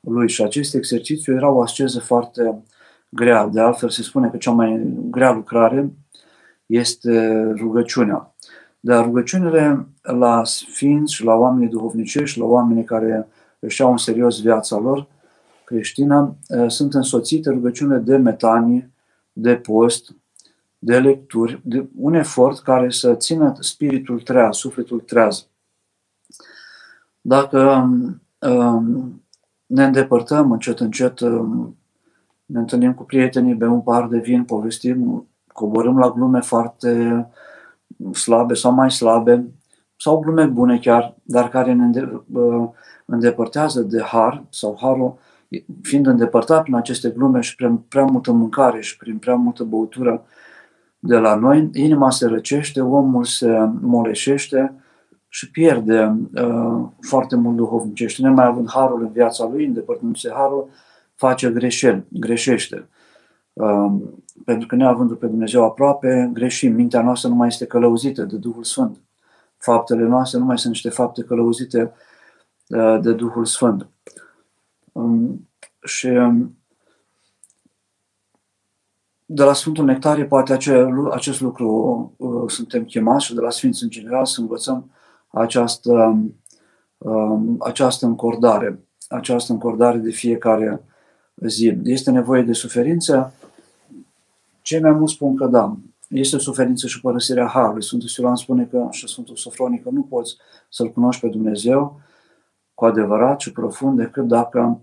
lui. 0.00 0.28
Și 0.28 0.42
acest 0.42 0.74
exercițiu 0.74 1.34
era 1.34 1.50
o 1.50 1.62
asceză 1.62 2.00
foarte 2.00 2.62
grea. 3.08 3.46
De 3.46 3.60
altfel 3.60 3.88
se 3.88 4.02
spune 4.02 4.28
că 4.28 4.36
cea 4.36 4.50
mai 4.50 4.82
grea 5.10 5.32
lucrare 5.32 5.92
este 6.66 7.42
rugăciunea. 7.56 8.34
Dar 8.80 9.04
rugăciunile 9.04 9.86
la 10.02 10.44
sfinți 10.44 11.14
și 11.14 11.24
la 11.24 11.34
oamenii 11.34 11.68
duhovnicești, 11.68 12.38
la 12.38 12.44
oamenii 12.44 12.84
care 12.84 13.28
își 13.58 13.82
au 13.82 13.90
în 13.90 13.96
serios 13.96 14.40
viața 14.40 14.78
lor 14.78 15.06
creștină, 15.64 16.36
eh, 16.48 16.64
sunt 16.68 16.94
însoțite 16.94 17.50
rugăciunile 17.50 17.98
de 17.98 18.16
metanie, 18.16 18.90
de 19.32 19.54
post, 19.54 20.14
de 20.78 20.98
lecturi, 20.98 21.60
de 21.64 21.86
un 21.96 22.14
efort 22.14 22.58
care 22.58 22.90
să 22.90 23.14
țină 23.14 23.54
spiritul 23.60 24.20
treaz, 24.20 24.56
sufletul 24.56 25.00
treaz. 25.00 25.46
Dacă 27.24 27.88
um, 28.38 29.22
ne 29.66 29.84
îndepărtăm 29.84 30.52
încet, 30.52 30.80
încet 30.80 31.20
um, 31.20 31.76
ne 32.46 32.58
întâlnim 32.58 32.94
cu 32.94 33.02
prietenii, 33.02 33.54
bem 33.54 33.72
un 33.72 33.80
pahar 33.80 34.08
de 34.08 34.18
vin, 34.18 34.44
povestim, 34.44 35.26
coborâm 35.52 35.98
la 35.98 36.10
glume 36.10 36.40
foarte 36.40 37.26
slabe 38.12 38.54
sau 38.54 38.72
mai 38.72 38.90
slabe, 38.90 39.52
sau 39.96 40.18
glume 40.18 40.44
bune 40.44 40.78
chiar, 40.78 41.14
dar 41.22 41.48
care 41.48 41.72
ne 41.72 42.02
îndepărtează 43.04 43.80
de 43.80 44.02
har 44.02 44.44
sau 44.48 44.76
harul, 44.80 45.18
fiind 45.82 46.06
îndepărtat 46.06 46.62
prin 46.62 46.74
aceste 46.74 47.10
glume 47.10 47.40
și 47.40 47.54
prin 47.54 47.76
prea 47.76 48.04
multă 48.04 48.32
mâncare 48.32 48.80
și 48.80 48.96
prin 48.96 49.18
prea 49.18 49.34
multă 49.34 49.64
băutură 49.64 50.24
de 50.98 51.16
la 51.16 51.34
noi, 51.34 51.70
inima 51.72 52.10
se 52.10 52.26
răcește, 52.26 52.80
omul 52.80 53.24
se 53.24 53.70
moleșește 53.80 54.81
și 55.34 55.50
pierde 55.50 56.16
uh, 56.34 56.88
foarte 57.00 57.36
mult 57.36 57.56
duhovnicește. 57.56 58.22
Nemai 58.22 58.46
având 58.46 58.70
harul 58.70 59.02
în 59.02 59.12
viața 59.12 59.48
lui, 59.48 59.64
îndepărtându-se 59.64 60.30
harul, 60.32 60.68
face 61.14 61.50
greșeli, 61.50 62.04
greșește. 62.08 62.88
Uh, 63.52 63.92
pentru 64.44 64.66
că 64.66 64.74
neavându 64.74 65.16
pe 65.16 65.26
Dumnezeu 65.26 65.64
aproape, 65.64 66.30
greșim. 66.32 66.74
Mintea 66.74 67.02
noastră 67.02 67.28
nu 67.28 67.34
mai 67.34 67.48
este 67.48 67.66
călăuzită 67.66 68.22
de 68.22 68.36
Duhul 68.36 68.64
Sfânt. 68.64 69.00
Faptele 69.56 70.02
noastre 70.02 70.38
nu 70.38 70.44
mai 70.44 70.58
sunt 70.58 70.72
niște 70.72 70.88
fapte 70.88 71.22
călăuzite 71.22 71.92
uh, 72.68 72.98
de 73.02 73.12
Duhul 73.12 73.44
Sfânt. 73.44 73.88
Um, 74.92 75.48
și 75.82 76.06
um, 76.06 76.56
de 79.24 79.42
la 79.42 79.52
Sfântul 79.52 79.84
Nectarie, 79.84 80.24
poate 80.24 80.52
acel, 80.52 81.10
acest 81.10 81.40
lucru 81.40 81.68
uh, 82.16 82.50
suntem 82.50 82.84
chemați 82.84 83.24
și 83.24 83.34
de 83.34 83.40
la 83.40 83.50
Sfinți 83.50 83.82
în 83.82 83.88
general 83.88 84.24
să 84.24 84.40
învățăm 84.40 84.76
această, 84.76 84.94
uh, 84.94 85.00
această 87.58 88.06
încordare, 88.06 88.78
această 89.08 89.52
încordare 89.52 89.98
de 89.98 90.10
fiecare 90.10 90.84
zi. 91.34 91.78
Este 91.84 92.10
nevoie 92.10 92.42
de 92.42 92.52
suferință? 92.52 93.32
Cei 94.62 94.80
mai 94.80 94.90
mulți 94.90 95.12
spun 95.12 95.36
că 95.36 95.46
da. 95.46 95.76
Este 96.08 96.38
suferință 96.38 96.86
și 96.86 97.00
părăsirea 97.00 97.46
Harului. 97.46 97.82
Sfântul 97.82 98.08
Silan 98.08 98.36
spune 98.36 98.64
că 98.64 98.86
și 98.90 99.08
Sfântul 99.08 99.36
Sofronică 99.36 99.88
nu 99.92 100.02
poți 100.02 100.36
să-L 100.68 100.90
cunoști 100.90 101.20
pe 101.20 101.28
Dumnezeu 101.28 102.00
cu 102.74 102.84
adevărat 102.84 103.40
și 103.40 103.52
profund 103.52 103.96
decât 103.96 104.26
dacă 104.26 104.80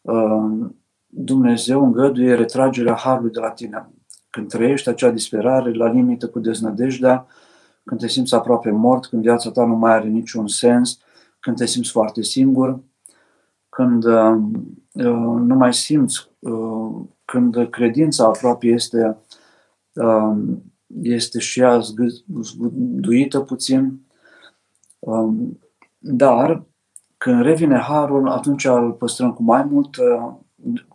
uh, 0.00 0.66
Dumnezeu 1.06 1.84
îngăduie 1.84 2.34
retragerea 2.34 2.94
Harului 2.94 3.30
de 3.30 3.40
la 3.40 3.50
tine. 3.50 3.88
Când 4.30 4.48
trăiești 4.48 4.88
acea 4.88 5.10
disperare 5.10 5.72
la 5.72 5.86
limită 5.92 6.28
cu 6.28 6.38
deznădejdea, 6.38 7.26
când 7.84 8.00
te 8.00 8.08
simți 8.08 8.34
aproape 8.34 8.70
mort, 8.70 9.06
când 9.06 9.22
viața 9.22 9.50
ta 9.50 9.64
nu 9.64 9.74
mai 9.74 9.92
are 9.92 10.08
niciun 10.08 10.46
sens, 10.46 10.98
când 11.40 11.56
te 11.56 11.66
simți 11.66 11.90
foarte 11.90 12.22
singur, 12.22 12.80
când 13.68 14.04
uh, 14.04 14.36
uh, 14.92 15.40
nu 15.40 15.54
mai 15.54 15.74
simți, 15.74 16.30
uh, 16.38 16.94
când 17.24 17.68
credința 17.70 18.24
aproape 18.24 18.66
este, 18.66 19.16
uh, 19.92 20.36
este 21.02 21.38
și 21.38 21.60
ea 21.60 21.78
zguduită 22.40 23.40
puțin, 23.40 24.00
uh, 24.98 25.32
dar 25.98 26.64
când 27.18 27.42
revine 27.42 27.78
harul, 27.78 28.28
atunci 28.28 28.64
îl 28.64 28.92
păstrăm 28.92 29.32
cu 29.32 29.42
mai 29.42 29.64
mult. 29.64 29.96
Uh, 29.96 30.32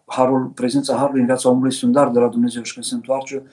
harul, 0.05 0.45
prezența 0.45 0.95
harului 0.95 1.19
în 1.19 1.25
viața 1.25 1.49
omului 1.49 1.69
este 1.69 1.85
un 1.85 1.91
dar 1.91 2.09
de 2.09 2.19
la 2.19 2.27
Dumnezeu 2.27 2.63
și 2.63 2.73
când 2.73 2.85
se 2.85 2.95
întoarce, 2.95 3.43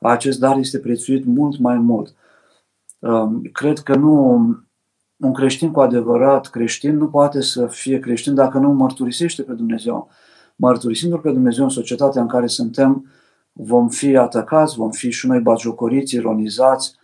acest 0.00 0.38
dar 0.38 0.56
este 0.56 0.78
prețuit 0.78 1.24
mult 1.24 1.58
mai 1.58 1.76
mult. 1.76 2.08
Um, 2.08 2.26
cred 3.52 3.78
că 3.78 3.94
nu 3.94 4.36
un 5.16 5.32
creștin 5.32 5.70
cu 5.70 5.80
adevărat 5.80 6.46
creștin 6.46 6.96
nu 6.96 7.08
poate 7.08 7.40
să 7.40 7.66
fie 7.66 7.98
creștin 7.98 8.34
dacă 8.34 8.58
nu 8.58 8.72
mărturisește 8.72 9.42
pe 9.42 9.52
Dumnezeu. 9.52 10.08
Mărturisindu-L 10.56 11.18
pe 11.18 11.30
Dumnezeu 11.30 11.64
în 11.64 11.70
societatea 11.70 12.20
în 12.20 12.28
care 12.28 12.46
suntem, 12.46 13.10
vom 13.52 13.88
fi 13.88 14.16
atacați, 14.16 14.76
vom 14.76 14.90
fi 14.90 15.10
și 15.10 15.26
noi 15.26 15.40
bagiocoriți, 15.40 16.14
ironizați, 16.14 16.94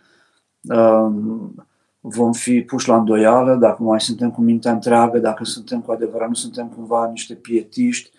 um, 0.61 1.55
vom 1.99 2.33
fi 2.33 2.61
puși 2.61 2.89
la 2.89 2.95
îndoială 2.95 3.55
dacă 3.55 3.83
mai 3.83 4.01
suntem 4.01 4.31
cu 4.31 4.41
mintea 4.41 4.71
întreagă, 4.71 5.19
dacă 5.19 5.43
suntem 5.43 5.81
cu 5.81 5.91
adevărat, 5.91 6.27
nu 6.27 6.33
suntem 6.33 6.67
cumva 6.67 7.09
niște 7.09 7.33
pietiști 7.33 8.11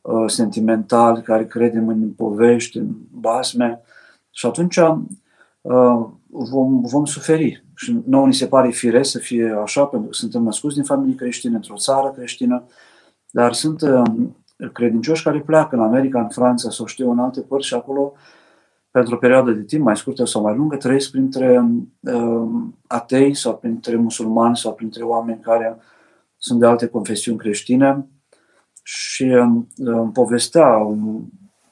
uh, 0.00 0.24
sentimentali 0.26 1.22
care 1.22 1.46
credem 1.46 1.88
în 1.88 2.10
povești, 2.10 2.78
în 2.78 2.88
basme. 3.10 3.80
Și 4.30 4.46
atunci 4.46 4.76
uh, 4.76 6.06
vom, 6.34 6.80
vom 6.80 7.04
suferi. 7.04 7.64
Și 7.74 8.02
nouă 8.06 8.26
ni 8.26 8.34
se 8.34 8.46
pare 8.46 8.70
firesc 8.70 9.10
să 9.10 9.18
fie 9.18 9.58
așa, 9.62 9.84
pentru 9.84 10.08
că 10.08 10.14
suntem 10.14 10.42
născuți 10.42 10.74
din 10.74 10.84
familie 10.84 11.14
creștine, 11.14 11.54
într-o 11.54 11.76
țară 11.76 12.12
creștină, 12.16 12.66
dar 13.30 13.52
sunt 13.52 13.80
uh, 13.80 14.02
credincioși 14.72 15.22
care 15.22 15.40
pleacă 15.40 15.76
în 15.76 15.82
America, 15.82 16.20
în 16.20 16.28
Franța 16.28 16.70
sau 16.70 16.86
știu 16.86 17.10
în 17.10 17.18
alte 17.18 17.40
părți 17.40 17.66
și 17.66 17.74
acolo 17.74 18.12
pentru 18.90 19.14
o 19.14 19.18
perioadă 19.18 19.50
de 19.50 19.62
timp 19.62 19.84
mai 19.84 19.96
scurtă 19.96 20.24
sau 20.24 20.42
mai 20.42 20.56
lungă, 20.56 20.76
trăiesc 20.76 21.10
printre 21.10 21.64
uh, 22.00 22.48
atei 22.86 23.34
sau 23.34 23.56
printre 23.56 23.96
musulmani 23.96 24.56
sau 24.56 24.74
printre 24.74 25.02
oameni 25.02 25.40
care 25.40 25.76
sunt 26.36 26.60
de 26.60 26.66
alte 26.66 26.86
confesiuni 26.86 27.38
creștine 27.38 28.08
și 28.82 29.22
uh, 29.22 29.62
îmi 29.76 30.12
povestea 30.12 30.76
un 30.76 31.22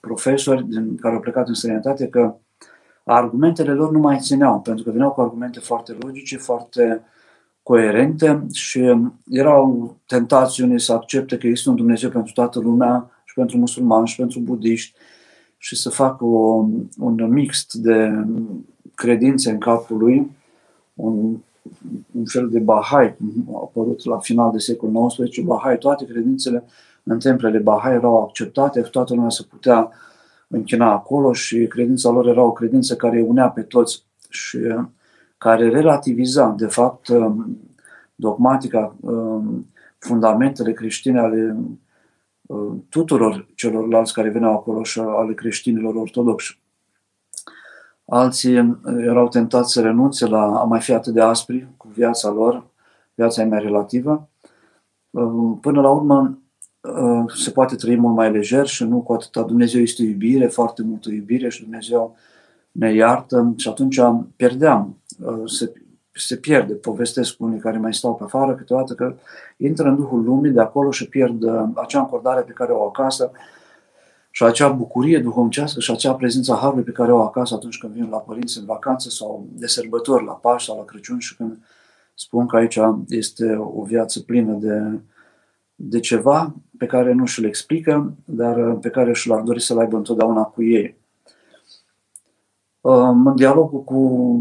profesor 0.01 0.63
din, 0.63 0.97
care 0.97 1.15
a 1.15 1.19
plecat 1.19 1.49
în 1.49 1.55
străinătate 1.55 2.09
că 2.09 2.37
argumentele 3.05 3.73
lor 3.73 3.91
nu 3.91 3.99
mai 3.99 4.19
țineau, 4.19 4.61
pentru 4.61 4.85
că 4.85 4.91
veneau 4.91 5.11
cu 5.11 5.21
argumente 5.21 5.61
foarte 5.61 5.97
logice, 6.01 6.37
foarte 6.37 7.05
coerente 7.63 8.47
și 8.53 8.95
erau 9.29 9.97
tentați 10.07 10.63
unii 10.63 10.81
să 10.81 10.93
accepte 10.93 11.39
că 11.39 11.47
există 11.47 11.71
un 11.71 11.77
Dumnezeu 11.77 12.11
pentru 12.11 12.33
toată 12.33 12.59
lumea 12.59 13.11
și 13.25 13.35
pentru 13.35 13.59
musulmani 13.59 14.07
și 14.07 14.17
pentru 14.17 14.41
budiști 14.41 14.95
și 15.59 15.77
să 15.77 15.91
facă 15.91 16.25
o, 16.25 16.67
un 16.99 17.29
mix 17.29 17.67
de 17.75 18.25
credințe 18.95 19.51
în 19.51 19.59
capul 19.59 19.97
lui, 19.97 20.31
un, 20.95 21.37
un 22.13 22.25
fel 22.25 22.49
de 22.49 22.59
Bahai, 22.59 23.17
a 23.53 23.61
apărut 23.63 24.05
la 24.05 24.19
final 24.19 24.51
de 24.51 24.59
secolul 24.59 25.07
XIX, 25.07 25.39
Bahai, 25.45 25.79
toate 25.79 26.05
credințele 26.05 26.65
în 27.03 27.19
templele 27.19 27.59
Bahai 27.59 27.95
erau 27.95 28.23
acceptate, 28.23 28.81
toată 28.81 29.15
lumea 29.15 29.31
se 29.31 29.43
putea 29.51 29.91
închina 30.53 30.93
acolo 30.93 31.33
și 31.33 31.67
credința 31.67 32.11
lor 32.11 32.27
era 32.27 32.43
o 32.43 32.53
credință 32.53 32.97
care 32.97 33.23
unea 33.23 33.49
pe 33.49 33.63
toți 33.63 34.05
și 34.29 34.59
care 35.39 35.69
relativiza, 35.69 36.55
de 36.59 36.67
fapt, 36.67 37.09
dogmatica, 38.15 38.97
fundamentele 39.99 40.73
creștine 40.73 41.19
ale 41.19 41.57
Uh, 42.53 42.73
tuturor 42.89 43.47
celorlalți 43.55 44.13
care 44.13 44.29
veneau 44.29 44.53
acolo 44.53 44.83
și 44.83 45.01
ale 45.01 45.35
creștinilor 45.35 45.95
ortodoxi. 45.95 46.61
Alții 48.05 48.59
uh, 48.59 48.77
erau 48.85 49.29
tentați 49.29 49.73
să 49.73 49.81
renunțe 49.81 50.27
la 50.27 50.61
a 50.61 50.65
mai 50.65 50.81
fi 50.81 50.93
atât 50.93 51.13
de 51.13 51.21
aspri 51.21 51.69
cu 51.77 51.89
viața 51.89 52.31
lor, 52.31 52.67
viața 53.15 53.43
e 53.43 53.45
mai 53.45 53.59
relativă. 53.59 54.29
Uh, 55.11 55.59
până 55.61 55.81
la 55.81 55.91
urmă 55.91 56.39
se 57.35 57.51
poate 57.51 57.77
trăi 57.77 57.97
mult 57.97 58.15
mai 58.15 58.33
lejer 58.33 58.67
și 58.67 58.85
nu 58.85 59.01
cu 59.01 59.13
atâta. 59.13 59.43
Dumnezeu 59.43 59.81
este 59.81 60.03
iubire, 60.03 60.47
foarte 60.47 60.83
multă 60.83 61.11
iubire 61.11 61.49
și 61.49 61.63
Dumnezeu 61.63 62.17
ne 62.73 62.95
iartă 62.95 63.55
și 63.57 63.69
atunci 63.69 64.01
pierdeam, 64.37 65.03
se 65.45 65.73
se 66.15 66.37
pierde. 66.37 66.75
Povestesc 66.75 67.37
cu 67.37 67.45
unii 67.45 67.59
care 67.59 67.79
mai 67.79 67.95
stau 67.95 68.15
pe 68.15 68.25
afară 68.25 68.55
câteodată 68.55 68.95
că 68.95 69.15
intră 69.57 69.89
în 69.89 69.97
Duhul 69.97 70.23
Lumii 70.23 70.51
de 70.51 70.61
acolo 70.61 70.91
și 70.91 71.09
pierd 71.09 71.43
uh, 71.43 71.65
acea 71.75 71.99
încordare 71.99 72.41
pe 72.41 72.53
care 72.53 72.73
o 72.73 72.81
au 72.81 72.87
acasă 72.87 73.31
și 74.31 74.45
acea 74.45 74.69
bucurie 74.69 75.19
duhovnicească 75.19 75.81
și 75.81 75.91
acea 75.91 76.15
prezența 76.15 76.57
Harului 76.57 76.85
pe 76.85 76.91
care 76.91 77.13
o 77.13 77.19
au 77.19 77.27
acasă 77.27 77.55
atunci 77.55 77.79
când 77.79 77.93
vin 77.93 78.09
la 78.11 78.17
părinți 78.17 78.59
în 78.59 78.65
vacanță 78.65 79.09
sau 79.09 79.47
de 79.53 79.67
sărbători, 79.67 80.25
la 80.25 80.33
Paști 80.33 80.69
sau 80.69 80.79
la 80.79 80.85
Crăciun 80.85 81.19
și 81.19 81.37
când 81.37 81.59
spun 82.15 82.47
că 82.47 82.57
aici 82.57 82.79
este 83.09 83.57
o 83.57 83.83
viață 83.83 84.21
plină 84.21 84.53
de, 84.53 85.01
de 85.75 86.01
ceva 86.01 86.55
pe 86.79 86.87
care 86.87 87.13
nu 87.13 87.25
și-l 87.25 87.45
explică, 87.45 88.15
dar 88.25 88.57
uh, 88.57 88.79
pe 88.81 88.89
care 88.89 89.13
și 89.13 89.29
l-ar 89.29 89.41
dori 89.41 89.63
să-l 89.63 89.79
aibă 89.79 89.97
întotdeauna 89.97 90.43
cu 90.43 90.63
ei. 90.63 90.97
Uh, 92.81 92.93
în 92.93 93.37
dialogul 93.37 93.85
cu 93.85 94.41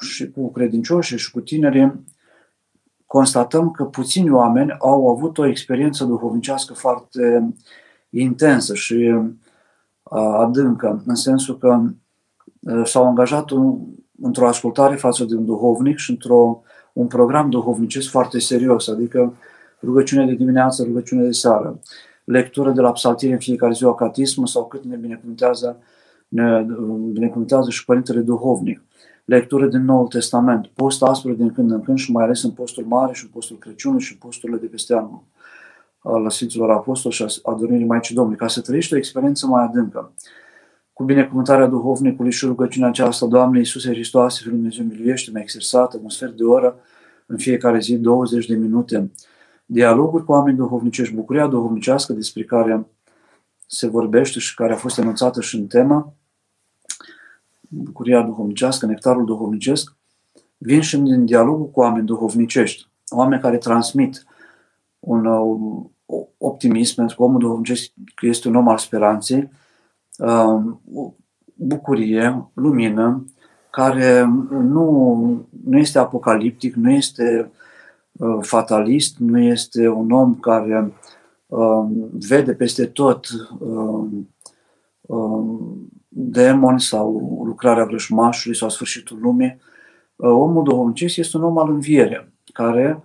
și 0.00 0.30
cu 0.30 0.50
credincioșii 0.50 1.18
și 1.18 1.30
cu 1.30 1.40
tinerii, 1.40 2.04
constatăm 3.06 3.70
că 3.70 3.84
puțini 3.84 4.30
oameni 4.30 4.76
au 4.78 5.08
avut 5.08 5.38
o 5.38 5.46
experiență 5.46 6.04
duhovnicească 6.04 6.74
foarte 6.74 7.54
intensă 8.10 8.74
și 8.74 9.14
adâncă, 10.38 11.02
în 11.06 11.14
sensul 11.14 11.58
că 11.58 11.82
s-au 12.84 13.06
angajat 13.06 13.50
într-o 14.22 14.46
ascultare 14.46 14.96
față 14.96 15.24
de 15.24 15.34
un 15.34 15.44
duhovnic 15.44 15.96
și 15.96 16.10
într-o 16.10 16.62
un 16.92 17.06
program 17.06 17.50
duhovnicesc 17.50 18.10
foarte 18.10 18.38
serios, 18.38 18.88
adică 18.88 19.34
rugăciune 19.82 20.26
de 20.26 20.34
dimineață, 20.34 20.82
rugăciune 20.82 21.22
de 21.22 21.32
seară, 21.32 21.80
lectură 22.24 22.70
de 22.70 22.80
la 22.80 22.92
psaltire 22.92 23.32
în 23.32 23.38
fiecare 23.38 23.72
zi, 23.72 23.84
acatism 23.84 24.44
sau 24.44 24.66
cât 24.66 24.84
ne 24.84 24.96
binecuvântează, 24.96 25.78
ne 26.28 26.66
binecuvântează 27.12 27.70
și 27.70 27.84
Părintele 27.84 28.20
Duhovnic 28.20 28.82
lectură 29.28 29.66
din 29.66 29.84
Noul 29.84 30.06
Testament, 30.06 30.66
post 30.66 31.02
aspru 31.02 31.32
din 31.32 31.52
când 31.52 31.70
în 31.70 31.82
când 31.82 31.98
și 31.98 32.12
mai 32.12 32.24
ales 32.24 32.42
în 32.42 32.50
postul 32.50 32.84
mare 32.84 33.12
și 33.12 33.24
în 33.24 33.30
postul 33.30 33.58
Crăciunului 33.58 34.02
și 34.04 34.12
în 34.12 34.18
posturile 34.18 34.58
de 34.58 34.66
peste 34.66 34.94
anul. 34.94 35.22
al 35.98 36.30
Sfinților 36.30 36.70
Apostoli 36.70 37.14
și 37.14 37.24
a 37.42 37.54
dormirii 37.54 37.86
Maicii 37.86 38.14
Domnului, 38.14 38.38
ca 38.38 38.48
să 38.48 38.60
trăiești 38.60 38.94
o 38.94 38.96
experiență 38.96 39.46
mai 39.46 39.64
adâncă. 39.64 40.12
Cu 40.92 41.04
binecuvântarea 41.04 41.66
duhovnicului 41.66 42.32
și 42.32 42.46
rugăciunea 42.46 42.88
aceasta, 42.88 43.26
Doamne 43.26 43.58
Iisuse 43.58 43.90
Hristoase, 43.90 44.40
Fiul 44.42 44.54
Dumnezeu, 44.54 44.84
miluiește-mă, 44.84 45.38
exersată 45.38 46.00
un 46.02 46.08
sfert 46.08 46.36
de 46.36 46.44
oră 46.44 46.78
în 47.26 47.36
fiecare 47.36 47.78
zi, 47.78 47.96
20 47.96 48.46
de 48.46 48.54
minute. 48.54 49.10
Dialoguri 49.70 50.24
cu 50.24 50.32
oameni 50.32 50.56
duhovnicești, 50.56 51.14
bucuria 51.14 51.46
duhovnicească 51.46 52.12
despre 52.12 52.44
care 52.44 52.86
se 53.66 53.86
vorbește 53.86 54.38
și 54.38 54.54
care 54.54 54.72
a 54.72 54.76
fost 54.76 54.98
enunțată 54.98 55.40
și 55.40 55.56
în 55.56 55.66
tema, 55.66 56.12
bucuria 57.60 58.22
duhovnicească, 58.22 58.86
nectarul 58.86 59.24
duhovnicesc, 59.24 59.96
vin 60.56 60.80
și 60.80 60.96
din 60.96 61.24
dialogul 61.24 61.70
cu 61.70 61.80
oameni 61.80 62.06
duhovnicești, 62.06 62.86
oameni 63.10 63.40
care 63.40 63.58
transmit 63.58 64.24
un, 65.00 65.24
un 65.24 65.86
optimism, 66.38 66.94
pentru 66.94 67.16
că 67.16 67.22
omul 67.22 67.40
duhovnicesc 67.40 67.90
este 68.20 68.48
un 68.48 68.54
om 68.54 68.68
al 68.68 68.78
speranței, 68.78 69.50
um, 70.18 70.80
bucurie, 71.54 72.50
lumină, 72.52 73.24
care 73.70 74.24
nu, 74.50 75.46
nu 75.64 75.78
este 75.78 75.98
apocaliptic, 75.98 76.74
nu 76.74 76.90
este 76.90 77.50
uh, 77.50 77.57
fatalist, 78.40 79.16
nu 79.18 79.40
este 79.40 79.88
un 79.88 80.10
om 80.10 80.34
care 80.34 80.92
um, 81.46 82.10
vede 82.28 82.54
peste 82.54 82.86
tot 82.86 83.26
um, 83.58 84.28
demoni 86.08 86.80
sau 86.80 87.42
lucrarea 87.44 87.84
vrăjmașului 87.84 88.56
sau 88.56 88.68
sfârșitul 88.68 89.18
lumii. 89.20 89.56
Uh, 90.16 90.30
omul 90.30 90.64
duhovnicesc 90.64 91.16
este 91.16 91.36
un 91.36 91.42
om 91.42 91.58
al 91.58 91.70
învierii, 91.70 92.32
care 92.52 93.02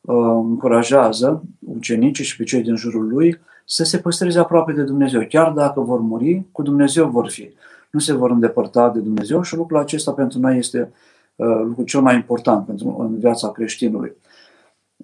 uh, 0.00 0.16
încurajează 0.42 1.42
ucenicii 1.58 2.24
și 2.24 2.36
pe 2.36 2.44
cei 2.44 2.62
din 2.62 2.76
jurul 2.76 3.08
lui 3.08 3.40
să 3.64 3.84
se 3.84 3.98
păstreze 3.98 4.38
aproape 4.38 4.72
de 4.72 4.82
Dumnezeu. 4.82 5.26
Chiar 5.28 5.52
dacă 5.52 5.80
vor 5.80 6.00
muri, 6.00 6.44
cu 6.52 6.62
Dumnezeu 6.62 7.08
vor 7.08 7.28
fi. 7.28 7.50
Nu 7.90 8.00
se 8.00 8.12
vor 8.12 8.30
îndepărta 8.30 8.90
de 8.90 9.00
Dumnezeu 9.00 9.42
și 9.42 9.56
lucrul 9.56 9.78
acesta 9.78 10.12
pentru 10.12 10.38
noi 10.38 10.58
este 10.58 10.92
uh, 11.36 11.60
lucrul 11.64 11.84
cel 11.84 12.00
mai 12.00 12.14
important 12.14 12.66
pentru, 12.66 12.96
în 12.98 13.18
viața 13.18 13.50
creștinului. 13.50 14.12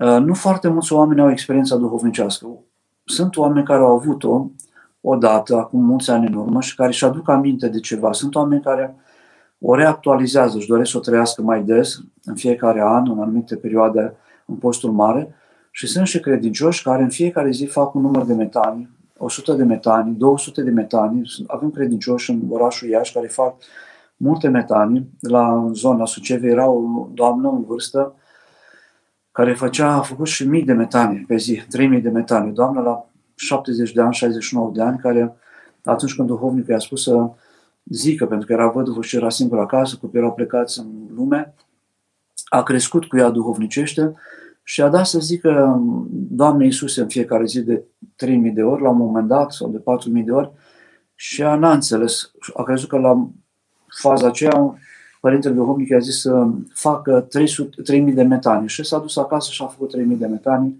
Nu 0.03 0.35
foarte 0.35 0.69
mulți 0.69 0.93
oameni 0.93 1.21
au 1.21 1.31
experiența 1.31 1.77
duhovnicească. 1.77 2.47
Sunt 3.05 3.37
oameni 3.37 3.67
care 3.67 3.81
au 3.81 3.95
avut-o 3.95 4.51
odată, 5.01 5.57
acum 5.57 5.85
mulți 5.85 6.11
ani 6.11 6.27
în 6.27 6.35
urmă, 6.35 6.61
și 6.61 6.75
care 6.75 6.89
își 6.89 7.05
aduc 7.05 7.29
aminte 7.29 7.69
de 7.69 7.81
ceva. 7.81 8.13
Sunt 8.13 8.35
oameni 8.35 8.63
care 8.63 8.97
o 9.59 9.75
reactualizează, 9.75 10.57
își 10.57 10.67
doresc 10.67 10.91
să 10.91 10.97
o 10.97 11.01
trăiască 11.01 11.43
mai 11.43 11.63
des, 11.63 12.01
în 12.25 12.35
fiecare 12.35 12.81
an, 12.81 13.11
în 13.11 13.19
anumite 13.19 13.57
perioade, 13.57 14.17
în 14.47 14.55
postul 14.55 14.93
mare, 14.93 15.35
și 15.71 15.87
sunt 15.87 16.07
și 16.07 16.21
credincioși 16.21 16.83
care 16.83 17.03
în 17.03 17.09
fiecare 17.09 17.51
zi 17.51 17.65
fac 17.65 17.95
un 17.95 18.01
număr 18.01 18.25
de 18.25 18.35
metani, 18.35 18.91
100 19.19 19.53
de 19.53 19.65
metani, 19.65 20.15
200 20.15 20.63
de 20.63 20.71
metani. 20.71 21.23
Avem 21.47 21.71
credincioși 21.71 22.31
în 22.31 22.41
orașul 22.49 22.89
Iași 22.89 23.13
care 23.13 23.27
fac 23.27 23.55
multe 24.17 24.49
metani. 24.49 25.09
La 25.21 25.69
zona 25.73 26.07
Sucevi 26.07 26.47
era 26.47 26.69
o 26.69 27.09
doamnă 27.15 27.49
în 27.49 27.65
vârstă 27.65 28.15
care 29.33 29.55
făcea, 29.55 29.95
a 29.95 30.01
făcut 30.01 30.27
și 30.27 30.49
mii 30.49 30.65
de 30.65 30.73
metani 30.73 31.25
pe 31.29 31.37
zi, 31.37 31.63
3000 31.69 32.01
de 32.01 32.09
metani. 32.09 32.49
O 32.49 32.53
doamnă 32.53 32.81
la 32.81 33.07
70 33.35 33.93
de 33.93 34.01
ani, 34.01 34.15
69 34.15 34.71
de 34.75 34.83
ani, 34.83 34.99
care 34.99 35.37
atunci 35.85 36.15
când 36.15 36.29
duhovnicul 36.29 36.73
i-a 36.73 36.79
spus 36.79 37.03
să 37.03 37.31
zică, 37.85 38.27
pentru 38.27 38.47
că 38.47 38.53
era 38.53 38.69
văduvă 38.69 39.03
și 39.03 39.17
era 39.17 39.29
singur 39.29 39.59
acasă, 39.59 39.97
copiii 40.01 40.23
erau 40.23 40.35
plecați 40.35 40.79
în 40.79 40.87
lume, 41.15 41.55
a 42.45 42.63
crescut 42.63 43.05
cu 43.05 43.17
ea 43.17 43.31
duhovnicește 43.31 44.15
și 44.63 44.83
a 44.83 44.89
dat 44.89 45.07
să 45.07 45.19
zică 45.19 45.81
Doamne 46.11 46.65
Iisuse 46.65 47.01
în 47.01 47.09
fiecare 47.09 47.45
zi 47.45 47.61
de 47.61 47.83
3000 48.17 48.51
de 48.51 48.63
ori, 48.63 48.83
la 48.83 48.89
un 48.89 48.97
moment 48.97 49.29
dat, 49.29 49.53
sau 49.53 49.69
de 49.69 49.79
4000 49.79 50.23
de 50.23 50.31
ori, 50.31 50.51
și 51.15 51.41
ea 51.41 51.55
n-a 51.55 51.73
înțeles. 51.73 52.31
A 52.55 52.63
crezut 52.63 52.89
că 52.89 52.99
la 52.99 53.29
faza 54.01 54.27
aceea 54.27 54.75
Părintele 55.23 55.55
Duhovnic 55.55 55.89
i-a 55.89 55.99
zis 55.99 56.21
să 56.21 56.47
facă 56.75 57.21
300, 57.21 57.83
3000 57.83 58.13
de 58.13 58.23
metani 58.23 58.69
și 58.69 58.85
s-a 58.85 58.99
dus 58.99 59.17
acasă 59.17 59.51
și 59.51 59.63
a 59.63 59.67
făcut 59.67 59.91
3000 59.91 60.17
de 60.17 60.27
metani 60.27 60.77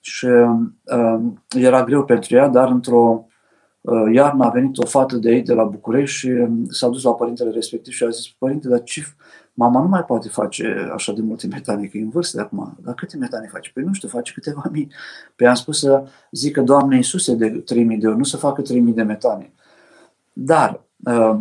și 0.00 0.26
uh, 0.26 1.20
era 1.48 1.84
greu 1.84 2.04
pentru 2.04 2.34
ea, 2.34 2.48
dar 2.48 2.68
într-o 2.68 3.26
uh, 3.80 4.12
iarnă 4.12 4.44
a 4.44 4.48
venit 4.48 4.78
o 4.78 4.86
fată 4.86 5.16
de 5.16 5.30
ei 5.30 5.42
de 5.42 5.52
la 5.52 5.64
București 5.64 6.16
și 6.16 6.28
um, 6.28 6.66
s-a 6.70 6.88
dus 6.88 7.02
la 7.02 7.14
părintele 7.14 7.50
respectiv 7.50 7.92
și 7.92 8.04
a 8.04 8.08
zis, 8.08 8.28
părinte, 8.28 8.68
dar 8.68 8.82
ce, 8.82 9.02
mama 9.52 9.80
nu 9.80 9.88
mai 9.88 10.04
poate 10.04 10.28
face 10.28 10.90
așa 10.94 11.12
de 11.12 11.20
multe 11.22 11.46
metane, 11.46 11.86
că 11.86 11.98
e 11.98 12.02
în 12.02 12.10
vârstă 12.10 12.36
de 12.36 12.42
acum, 12.42 12.76
dar 12.82 12.94
câte 12.94 13.16
metane 13.16 13.48
face? 13.52 13.70
Păi 13.74 13.82
nu 13.82 13.92
știu, 13.92 14.08
face 14.08 14.32
câteva 14.32 14.62
mii. 14.72 14.92
Păi 15.36 15.46
am 15.46 15.54
spus 15.54 15.78
să 15.78 16.04
zică 16.30 16.60
Doamne 16.60 16.96
Iisuse 16.96 17.34
de 17.34 17.48
3000 17.48 17.98
de 17.98 18.06
ori, 18.06 18.16
nu 18.16 18.24
să 18.24 18.36
facă 18.36 18.62
3000 18.62 18.92
de 18.92 19.02
metane. 19.02 19.52
Dar 20.32 20.80
uh, 21.04 21.36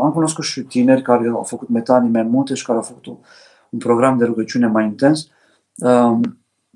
am 0.00 0.10
cunoscut 0.12 0.44
și 0.44 0.60
tineri 0.60 1.02
care 1.02 1.28
au 1.28 1.42
făcut 1.42 1.68
metanii 1.68 2.10
mai 2.10 2.22
multe 2.22 2.54
și 2.54 2.64
care 2.64 2.78
au 2.78 2.84
făcut 2.84 3.06
un 3.70 3.78
program 3.78 4.18
de 4.18 4.24
rugăciune 4.24 4.66
mai 4.66 4.84
intens. 4.84 5.28
Uh, 5.74 6.18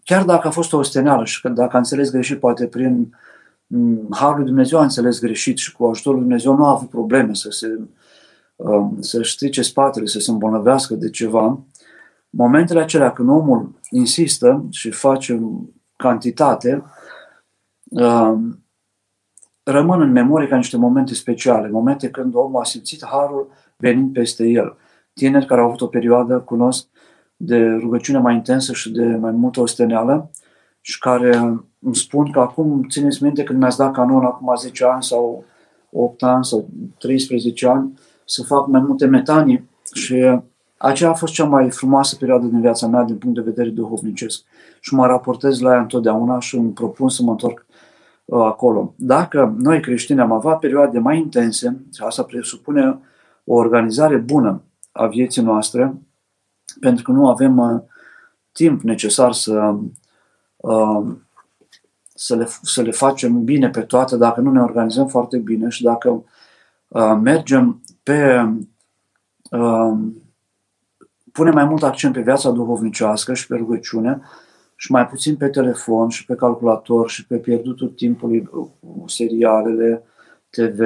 chiar 0.04 0.24
dacă 0.24 0.46
a 0.46 0.50
fost 0.50 0.72
o 0.72 0.76
osteneală 0.76 1.24
și 1.24 1.48
dacă 1.48 1.70
a 1.76 1.78
înțeles 1.78 2.10
greșit, 2.10 2.38
poate 2.38 2.66
prin 2.66 3.16
mm, 3.66 4.06
Harul 4.10 4.36
lui 4.36 4.46
Dumnezeu 4.46 4.78
a 4.78 4.82
înțeles 4.82 5.20
greșit 5.20 5.56
și 5.56 5.72
cu 5.72 5.86
ajutorul 5.86 6.18
lui 6.18 6.28
Dumnezeu 6.28 6.56
nu 6.56 6.64
a 6.64 6.70
avut 6.70 6.88
probleme 6.88 7.34
să 7.34 7.50
se 7.50 7.80
um, 8.62 8.96
să 9.00 9.22
strice 9.22 9.62
spatele, 9.62 10.06
să 10.06 10.18
se 10.18 10.30
îmbolnăvească 10.30 10.94
de 10.94 11.10
ceva, 11.10 11.64
momentele 12.30 12.80
acelea 12.80 13.12
când 13.12 13.28
omul 13.28 13.80
insistă 13.90 14.66
și 14.70 14.90
face 14.90 15.40
cantitate, 15.96 16.84
um, 17.82 18.59
rămân 19.70 20.00
în 20.00 20.12
memorie 20.12 20.48
ca 20.48 20.56
niște 20.56 20.76
momente 20.76 21.14
speciale, 21.14 21.68
momente 21.68 22.08
când 22.08 22.34
omul 22.34 22.60
a 22.60 22.64
simțit 22.64 23.04
harul 23.04 23.48
venind 23.76 24.12
peste 24.12 24.46
el. 24.46 24.76
Tineri 25.12 25.46
care 25.46 25.60
au 25.60 25.66
avut 25.66 25.80
o 25.80 25.86
perioadă, 25.86 26.38
cunosc, 26.38 26.86
de 27.36 27.58
rugăciune 27.80 28.18
mai 28.18 28.34
intensă 28.34 28.72
și 28.72 28.90
de 28.90 29.04
mai 29.04 29.30
multă 29.30 29.60
osteneală 29.60 30.30
și 30.80 30.98
care 30.98 31.36
îmi 31.80 31.96
spun 31.96 32.30
că 32.30 32.40
acum, 32.40 32.86
țineți 32.88 33.22
minte 33.22 33.42
când 33.42 33.58
mi-ați 33.58 33.76
dat 33.76 33.92
canon 33.92 34.24
acum 34.24 34.54
10 34.56 34.84
ani 34.84 35.02
sau 35.02 35.44
8 35.90 36.22
ani 36.22 36.44
sau 36.44 36.68
13 36.98 37.66
ani, 37.66 37.98
să 38.24 38.42
fac 38.42 38.66
mai 38.66 38.80
multe 38.80 39.06
metanii 39.06 39.68
și 39.92 40.40
aceea 40.76 41.10
a 41.10 41.14
fost 41.14 41.32
cea 41.32 41.44
mai 41.44 41.70
frumoasă 41.70 42.16
perioadă 42.16 42.46
din 42.46 42.60
viața 42.60 42.86
mea 42.86 43.02
din 43.02 43.16
punct 43.16 43.36
de 43.36 43.50
vedere 43.50 43.68
duhovnicesc 43.68 44.42
și 44.80 44.94
mă 44.94 45.06
raportez 45.06 45.60
la 45.60 45.72
ea 45.72 45.80
întotdeauna 45.80 46.40
și 46.40 46.56
îmi 46.56 46.72
propun 46.72 47.08
să 47.08 47.22
mă 47.22 47.30
întorc 47.30 47.66
uh, 47.68 47.69
acolo. 48.30 48.94
Dacă 48.96 49.54
noi 49.58 49.80
creștini 49.80 50.20
am 50.20 50.32
avea 50.32 50.54
perioade 50.54 50.98
mai 50.98 51.18
intense, 51.18 51.84
și 51.94 52.02
asta 52.02 52.22
presupune 52.22 52.98
o 53.44 53.54
organizare 53.54 54.16
bună 54.16 54.62
a 54.92 55.06
vieții 55.06 55.42
noastre, 55.42 55.94
pentru 56.80 57.02
că 57.04 57.12
nu 57.12 57.28
avem 57.28 57.58
uh, 57.58 57.80
timp 58.52 58.82
necesar 58.82 59.32
să, 59.32 59.76
uh, 60.56 61.06
să, 62.14 62.36
le, 62.36 62.48
să 62.62 62.82
le 62.82 62.90
facem 62.90 63.44
bine 63.44 63.70
pe 63.70 63.80
toate 63.80 64.16
dacă 64.16 64.40
nu 64.40 64.50
ne 64.50 64.60
organizăm 64.60 65.06
foarte 65.06 65.38
bine 65.38 65.68
și 65.68 65.82
dacă 65.82 66.24
uh, 66.88 67.18
mergem 67.22 67.82
pe. 68.02 68.48
Uh, 69.50 69.98
punem 71.32 71.54
mai 71.54 71.64
mult 71.64 71.82
accent 71.82 72.14
pe 72.14 72.20
viața 72.20 72.50
duhovnicească 72.50 73.34
și 73.34 73.46
pe 73.46 73.56
rugăciune 73.56 74.22
și 74.80 74.92
mai 74.92 75.06
puțin 75.06 75.36
pe 75.36 75.48
telefon 75.48 76.08
și 76.08 76.24
pe 76.24 76.34
calculator 76.34 77.10
și 77.10 77.26
pe 77.26 77.36
pierdutul 77.36 77.88
timpului, 77.88 78.50
serialele, 79.06 80.02
TV. 80.50 80.80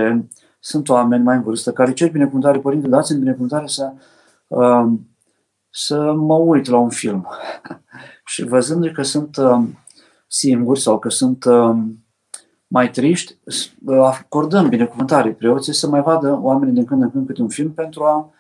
Sunt 0.61 0.89
oameni 0.89 1.23
mai 1.23 1.37
în 1.37 1.43
vârstă 1.43 1.73
care 1.73 1.93
cer 1.93 2.11
binecuvântare, 2.11 2.59
Părinte, 2.59 2.89
dați-mi 2.89 3.19
binecuvântare 3.19 3.67
să 3.67 3.93
uh, 4.49 4.93
să 5.71 6.13
mă 6.13 6.35
uit 6.35 6.67
la 6.67 6.79
un 6.79 6.89
film. 6.89 7.27
și 8.33 8.45
văzând 8.45 8.93
că 8.93 9.03
sunt 9.03 9.37
uh, 9.37 9.63
singuri 10.27 10.81
sau 10.81 10.99
că 10.99 11.09
sunt 11.09 11.45
uh, 11.45 11.77
mai 12.67 12.91
triști, 12.91 13.39
uh, 13.85 13.99
acordăm 13.99 14.69
binecuvântare 14.69 15.33
preoții 15.33 15.75
să 15.75 15.89
mai 15.89 16.03
vadă 16.03 16.39
oamenii 16.43 16.75
din 16.75 16.85
când 16.85 17.03
în 17.03 17.11
când 17.11 17.27
câte 17.27 17.43
un 17.43 17.49
film 17.49 17.73
pentru 17.73 18.05
a 18.05 18.33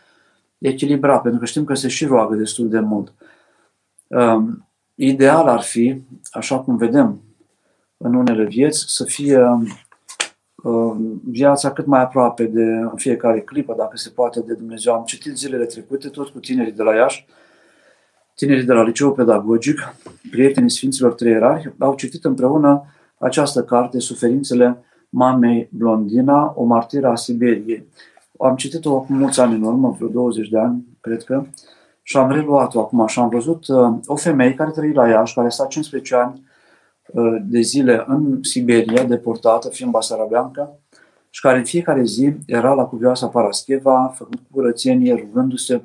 echilibra, 0.59 1.21
pentru 1.21 1.41
că 1.41 1.47
știm 1.47 1.65
că 1.65 1.75
se 1.75 1.89
și 1.89 2.07
roagă 2.07 2.35
destul 2.35 2.69
de 2.69 2.81
mult. 2.81 3.13
Um, 4.07 4.64
ideal 4.95 5.49
ar 5.49 5.61
fi, 5.61 6.03
așa 6.31 6.59
cum 6.61 6.77
vedem 6.77 7.21
în 7.97 8.15
unele 8.15 8.45
vieți, 8.45 8.85
să 8.87 9.05
fie 9.05 9.41
um, 10.63 11.23
viața 11.25 11.73
cât 11.73 11.87
mai 11.87 12.01
aproape 12.01 12.45
de 12.45 12.63
în 12.65 12.97
fiecare 12.97 13.41
clipă, 13.41 13.75
dacă 13.79 13.97
se 13.97 14.11
poate, 14.11 14.41
de 14.41 14.55
Dumnezeu. 14.55 14.95
Am 14.95 15.05
citit 15.05 15.37
zilele 15.37 15.65
trecute, 15.65 16.09
tot 16.09 16.29
cu 16.29 16.39
tinerii 16.39 16.73
de 16.73 16.83
la 16.83 16.95
Iași, 16.95 17.27
tinerii 18.35 18.65
de 18.65 18.73
la 18.73 18.83
Liceu 18.83 19.13
Pedagogic, 19.13 19.95
prietenii 20.31 20.71
Sfinților 20.71 21.13
Treierari, 21.13 21.75
au 21.79 21.95
citit 21.95 22.25
împreună 22.25 22.85
această 23.19 23.65
carte, 23.65 23.99
Suferințele 23.99 24.85
mamei 25.09 25.69
Blondina, 25.73 26.53
o 26.57 26.65
martiră 26.65 27.09
a 27.09 27.15
Siberiei. 27.15 27.87
Am 28.39 28.57
citit-o 28.57 28.97
acum 28.97 29.17
mulți 29.17 29.41
ani 29.41 29.55
în 29.55 29.63
urmă, 29.63 29.95
vreo 29.99 30.09
20 30.09 30.49
de 30.49 30.59
ani, 30.59 30.85
cred 31.01 31.23
că, 31.23 31.45
și 32.07 32.17
am 32.17 32.31
reluat-o 32.31 32.81
acum 32.81 33.07
și 33.07 33.19
am 33.19 33.29
văzut 33.29 33.69
uh, 33.69 33.95
o 34.07 34.17
femeie 34.17 34.55
care 34.55 34.71
trăia 34.71 34.93
la 34.95 35.09
Iași, 35.09 35.35
care 35.35 35.47
a 35.47 35.51
stat 35.51 35.69
15 35.69 36.15
ani 36.15 36.43
de 37.43 37.61
zile 37.61 38.05
în 38.07 38.39
Siberia, 38.43 39.05
deportată, 39.05 39.69
fiind 39.69 39.93
Basarabeanca, 39.93 40.79
și 41.31 41.41
care 41.41 41.59
în 41.59 41.65
fiecare 41.65 42.05
zi 42.05 42.33
era 42.47 42.73
la 42.73 42.85
cuvioasa 42.85 43.27
Parascheva, 43.27 44.13
făcând 44.17 44.41
curățenie, 44.51 45.15
rugându-se, 45.15 45.81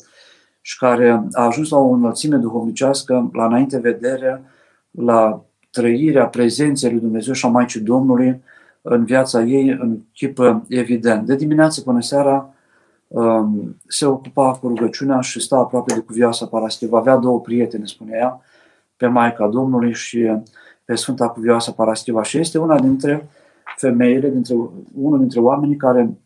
și 0.62 0.78
care 0.78 1.24
a 1.32 1.46
ajuns 1.46 1.70
la 1.70 1.78
o 1.78 1.90
înălțime 1.90 2.36
duhovnicească, 2.36 3.30
la 3.34 3.46
înainte 3.46 3.78
vedere, 3.78 4.44
la 4.92 5.46
trăirea 5.72 6.28
prezenței 6.28 6.92
lui 6.92 7.00
Dumnezeu 7.00 7.34
și 7.34 7.46
a 7.46 7.50
Maicii 7.50 7.82
Domnului 7.82 8.42
în 8.82 9.06
viața 9.06 9.42
ei 9.42 9.70
în 9.70 9.98
chip 10.14 10.40
evident. 10.68 11.26
De 11.26 11.36
dimineață 11.36 11.82
până 11.82 12.02
seara 12.02 12.34
um, 12.34 12.54
se 13.88 14.06
ocupa 14.06 14.52
cu 14.52 14.68
rugăciunea 14.68 15.22
și 15.22 15.40
sta 15.40 15.58
aproape 15.58 15.94
de 15.94 16.00
cuvioasa 16.00 16.46
Parascheva. 16.46 16.98
Avea 16.98 17.16
două 17.16 17.42
prietene, 17.42 17.86
spune 17.86 18.12
ea, 18.18 18.42
pe 18.98 19.08
Maica 19.08 19.48
Domnului 19.48 19.94
și 19.94 20.32
pe 20.86 20.96
Sfânta 20.96 21.30
Cuvioasa 21.30 21.72
Parascheva 21.72 22.24
și 22.24 22.38
este 22.38 22.58
una 22.58 22.80
dintre 22.80 23.30
femeile, 23.76 24.30
dintre, 24.30 24.56
unul 24.94 25.20
dintre 25.20 25.40
oamenii 25.40 25.76
care, 25.76 26.18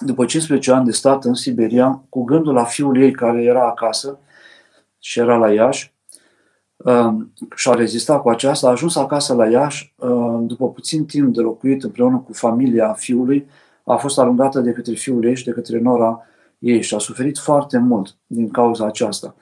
după 0.00 0.24
15 0.24 0.72
ani 0.72 0.84
de 0.84 0.90
stat 0.90 1.24
în 1.24 1.34
Siberia, 1.34 2.02
cu 2.08 2.24
gândul 2.24 2.54
la 2.54 2.64
fiul 2.64 3.02
ei 3.02 3.12
care 3.12 3.42
era 3.42 3.66
acasă 3.66 4.18
și 4.98 5.18
era 5.18 5.36
la 5.36 5.52
Iași, 5.52 5.94
um, 6.76 7.32
și 7.54 7.68
a 7.68 7.74
rezistat 7.74 8.22
cu 8.22 8.28
aceasta, 8.28 8.66
a 8.66 8.70
ajuns 8.70 8.96
acasă 8.96 9.34
la 9.34 9.48
Iași, 9.48 9.94
um, 9.96 10.46
după 10.46 10.70
puțin 10.70 11.06
timp 11.06 11.34
de 11.34 11.40
locuit 11.40 11.82
împreună 11.82 12.16
cu 12.26 12.32
familia 12.32 12.92
fiului, 12.92 13.46
a 13.92 13.96
fost 13.96 14.18
alungată 14.18 14.60
de 14.60 14.72
către 14.72 14.94
fiul 14.94 15.24
ei 15.24 15.36
și 15.36 15.44
de 15.44 15.50
către 15.50 15.80
nora 15.80 16.20
ei 16.58 16.82
și 16.82 16.94
a 16.94 16.98
suferit 16.98 17.38
foarte 17.38 17.78
mult 17.78 18.16
din 18.26 18.50
cauza 18.50 18.86
aceasta. 18.86 19.34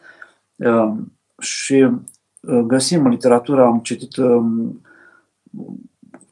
Um, 0.56 1.18
și 1.38 1.88
uh, 2.40 2.60
găsim 2.66 3.04
în 3.04 3.10
literatură, 3.10 3.64
am 3.64 3.78
citit 3.78 4.14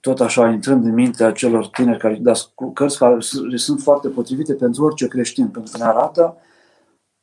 tot 0.00 0.20
așa 0.20 0.50
intrând 0.50 0.85
în 0.85 0.94
mintea 0.94 1.33
celor 1.33 1.68
tineri 1.68 1.98
care 1.98 2.18
da 2.20 2.33
cărți 2.74 2.98
care 2.98 3.16
sunt 3.55 3.81
foarte 3.81 4.09
potrivite 4.09 4.55
pentru 4.55 4.85
orice 4.85 5.09
creștin, 5.09 5.48
pentru 5.48 5.72
că 5.72 5.79
ne 5.79 5.85
arată 5.85 6.37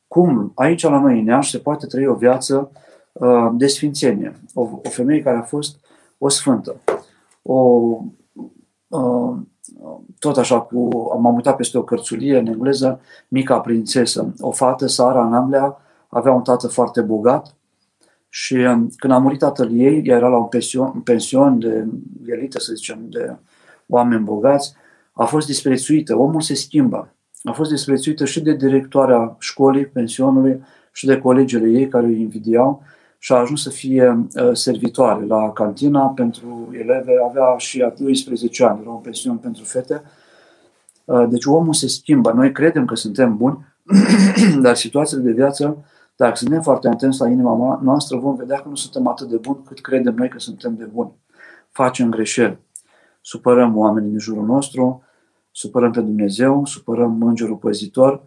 cum 0.08 0.52
aici 0.54 0.82
la 0.82 1.00
noi 1.00 1.20
în 1.20 1.26
Iași 1.26 1.50
se 1.50 1.58
poate 1.58 1.86
trăi 1.86 2.06
o 2.06 2.14
viață 2.14 2.70
uh, 3.12 3.50
de 3.52 3.66
sfințenie. 3.66 4.40
O, 4.54 4.62
o 4.62 4.88
femeie 4.88 5.22
care 5.22 5.36
a 5.36 5.42
fost 5.42 5.78
o 6.18 6.28
sfântă. 6.28 6.76
O, 7.42 7.54
uh, 8.88 9.36
tot 10.18 10.36
așa 10.36 10.60
cu, 10.60 10.88
am 11.12 11.34
uitat 11.34 11.56
peste 11.56 11.78
o 11.78 11.84
cărțulie 11.84 12.38
în 12.38 12.46
engleză, 12.46 13.00
Mica 13.28 13.60
Prințesă. 13.60 14.34
O 14.40 14.50
fată, 14.50 14.86
Sara 14.86 15.28
Namlea, 15.28 15.76
avea 16.08 16.32
un 16.32 16.42
tată 16.42 16.68
foarte 16.68 17.00
bogat, 17.00 17.54
și 18.34 18.54
um, 18.54 18.90
când 18.96 19.12
a 19.12 19.18
murit 19.18 19.38
tatăl 19.38 19.70
ei, 19.72 20.02
ea 20.04 20.16
era 20.16 20.28
la 20.28 20.36
un 20.36 20.46
pension, 20.46 20.90
un 20.94 21.00
pension 21.00 21.58
de 21.58 21.86
elită, 22.26 22.58
să 22.58 22.72
zicem, 22.74 22.98
de 23.08 23.36
oameni 23.86 24.24
bogați, 24.24 24.74
a 25.12 25.24
fost 25.24 25.46
disprețuită. 25.46 26.16
Omul 26.16 26.40
se 26.40 26.54
schimbă. 26.54 27.14
A 27.42 27.52
fost 27.52 27.70
disprețuită 27.70 28.24
și 28.24 28.40
de 28.40 28.56
directoarea 28.56 29.36
școlii, 29.38 29.86
pensionului, 29.86 30.62
și 30.92 31.06
de 31.06 31.18
colegele 31.18 31.68
ei 31.68 31.88
care 31.88 32.06
îi 32.06 32.20
invidiau 32.20 32.82
și 33.24 33.32
a 33.32 33.36
ajuns 33.36 33.62
să 33.62 33.70
fie 33.70 34.26
uh, 34.34 34.50
servitoare 34.52 35.24
la 35.24 35.52
cantina 35.52 36.06
pentru 36.06 36.68
eleve. 36.72 37.12
Avea 37.28 37.56
și 37.56 37.82
a 37.82 37.88
12 37.88 38.64
ani, 38.64 38.80
era 38.80 38.90
un 38.90 39.00
pension 39.00 39.36
pentru 39.36 39.64
fete. 39.64 40.02
Uh, 41.04 41.24
deci 41.28 41.44
omul 41.44 41.72
se 41.72 41.88
schimbă. 41.88 42.32
Noi 42.32 42.52
credem 42.52 42.84
că 42.84 42.94
suntem 42.94 43.36
buni, 43.36 43.66
dar 44.62 44.74
situațiile 44.74 45.22
de 45.22 45.32
viață 45.32 45.84
dacă 46.16 46.34
suntem 46.34 46.62
foarte 46.62 46.88
atenți 46.88 47.20
la 47.20 47.28
inima 47.28 47.80
noastră, 47.82 48.16
vom 48.16 48.36
vedea 48.36 48.56
că 48.56 48.68
nu 48.68 48.74
suntem 48.74 49.06
atât 49.06 49.28
de 49.28 49.36
buni 49.36 49.62
cât 49.66 49.80
credem 49.80 50.14
noi 50.14 50.28
că 50.28 50.38
suntem 50.38 50.76
de 50.76 50.84
buni. 50.84 51.12
Facem 51.70 52.10
greșeli. 52.10 52.58
Supărăm 53.20 53.76
oamenii 53.76 54.10
din 54.10 54.18
jurul 54.18 54.44
nostru, 54.44 55.02
supărăm 55.50 55.90
pe 55.90 56.00
Dumnezeu, 56.00 56.64
supărăm 56.64 57.22
Îngerul 57.22 57.56
Păzitor. 57.56 58.22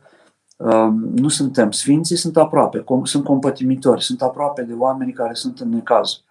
Um, 0.57 1.11
nu 1.15 1.27
suntem. 1.27 1.71
Sfinții 1.71 2.15
sunt 2.15 2.37
aproape, 2.37 2.83
sunt 3.03 3.23
compătimitori, 3.23 4.03
sunt 4.03 4.21
aproape 4.21 4.61
de 4.61 4.73
oamenii 4.73 5.13
care 5.13 5.33
sunt 5.33 5.59
în 5.59 5.69
necaz. 5.69 6.21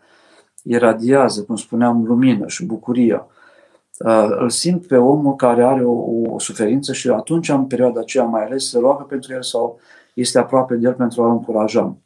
Iradiază, 0.62 1.42
cum 1.42 1.56
spuneam, 1.56 2.04
lumină 2.04 2.46
și 2.46 2.64
bucuria. 2.64 3.26
Uh, 3.98 4.36
îl 4.38 4.50
simt 4.50 4.86
pe 4.86 4.96
omul 4.96 5.34
care 5.34 5.64
are 5.64 5.84
o, 5.84 5.92
o 6.32 6.38
suferință 6.38 6.92
și 6.92 7.08
atunci, 7.08 7.48
în 7.48 7.64
perioada 7.64 8.00
aceea 8.00 8.24
mai 8.24 8.44
ales, 8.44 8.68
se 8.68 8.78
roagă 8.78 9.02
pentru 9.02 9.32
el 9.32 9.42
sau 9.42 9.78
este 10.14 10.38
aproape 10.38 10.74
de 10.74 10.86
el 10.86 10.94
pentru 10.94 11.22
a-l 11.22 11.30
încuraja. 11.30 11.96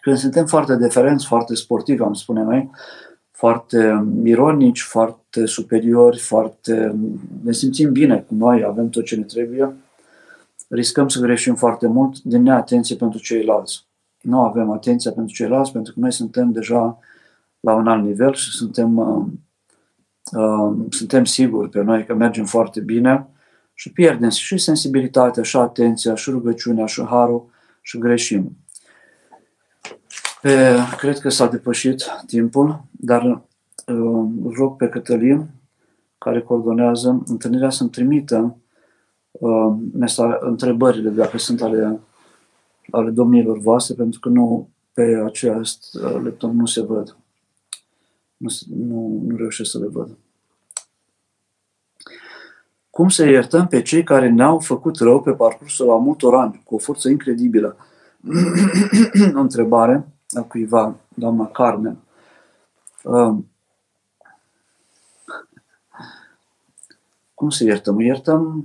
Când 0.00 0.16
suntem 0.16 0.46
foarte 0.46 0.76
deferenți, 0.76 1.26
foarte 1.26 1.54
sportivi, 1.54 2.02
am 2.02 2.12
spune 2.12 2.42
noi, 2.42 2.70
foarte 3.30 4.06
ironici, 4.24 4.82
foarte 4.82 5.46
superiori, 5.46 6.18
foarte... 6.18 6.94
ne 7.42 7.52
simțim 7.52 7.92
bine 7.92 8.24
cu 8.28 8.34
noi, 8.34 8.64
avem 8.64 8.88
tot 8.88 9.04
ce 9.04 9.16
ne 9.16 9.22
trebuie, 9.22 9.74
riscăm 10.68 11.08
să 11.08 11.20
greșim 11.20 11.54
foarte 11.54 11.86
mult 11.86 12.22
din 12.22 12.42
neatenție 12.42 12.96
pentru 12.96 13.18
ceilalți. 13.18 13.86
Nu 14.20 14.40
avem 14.40 14.70
atenția 14.70 15.12
pentru 15.12 15.34
ceilalți 15.34 15.72
pentru 15.72 15.92
că 15.92 16.00
noi 16.00 16.12
suntem 16.12 16.52
deja 16.52 16.98
la 17.60 17.74
un 17.74 17.88
alt 17.88 18.04
nivel 18.04 18.34
și 18.34 18.50
suntem, 18.50 18.96
uh, 18.96 19.26
uh, 20.32 20.76
suntem 20.90 21.24
siguri 21.24 21.68
pe 21.68 21.82
noi 21.82 22.04
că 22.04 22.14
mergem 22.14 22.44
foarte 22.44 22.80
bine 22.80 23.28
și 23.74 23.92
pierdem 23.92 24.28
și 24.28 24.58
sensibilitatea, 24.58 25.42
și 25.42 25.56
atenția, 25.56 26.14
și 26.14 26.30
rugăciunea, 26.30 26.86
și 26.86 27.04
harul 27.04 27.50
și 27.80 27.98
greșim. 27.98 28.56
Pe, 30.40 30.76
cred 30.96 31.18
că 31.18 31.28
s-a 31.28 31.46
depășit 31.46 32.04
timpul, 32.26 32.84
dar 32.90 33.22
uh, 33.86 34.26
rog 34.56 34.76
pe 34.76 34.88
Cătălin, 34.88 35.46
care 36.18 36.40
coordonează 36.40 37.22
întâlnirea, 37.26 37.70
să-mi 37.70 37.90
trimită 37.90 38.56
uh, 39.40 39.76
mesa, 39.92 40.38
întrebările, 40.40 41.10
dacă 41.10 41.38
sunt 41.38 41.62
ale, 41.62 42.00
ale 42.90 43.10
domnilor 43.10 43.58
voastre, 43.58 43.94
pentru 43.94 44.20
că 44.20 44.28
nu 44.28 44.68
pe 44.92 45.22
acest 45.24 45.94
uh, 45.94 46.20
lepton 46.22 46.56
nu 46.56 46.66
se 46.66 46.82
văd. 46.82 47.16
Nu, 48.36 48.48
nu, 48.68 49.22
nu 49.26 49.36
reușesc 49.36 49.70
să 49.70 49.78
le 49.78 49.86
văd. 49.86 50.16
Cum 52.90 53.08
să 53.08 53.24
iertăm 53.24 53.66
pe 53.66 53.82
cei 53.82 54.02
care 54.02 54.30
ne-au 54.30 54.58
făcut 54.58 54.96
rău 54.96 55.22
pe 55.22 55.32
parcursul 55.32 55.90
a 55.90 55.96
multor 55.96 56.34
ani, 56.34 56.62
cu 56.64 56.74
o 56.74 56.78
forță 56.78 57.08
incredibilă? 57.08 57.76
o 59.34 59.38
întrebare 59.38 60.08
a 60.30 60.42
cuiva, 60.42 60.96
doamna 61.14 61.46
Carmen. 61.46 61.98
Um, 63.02 63.48
cum 67.34 67.50
să 67.50 67.64
iertăm? 67.64 68.00
Iertăm 68.00 68.64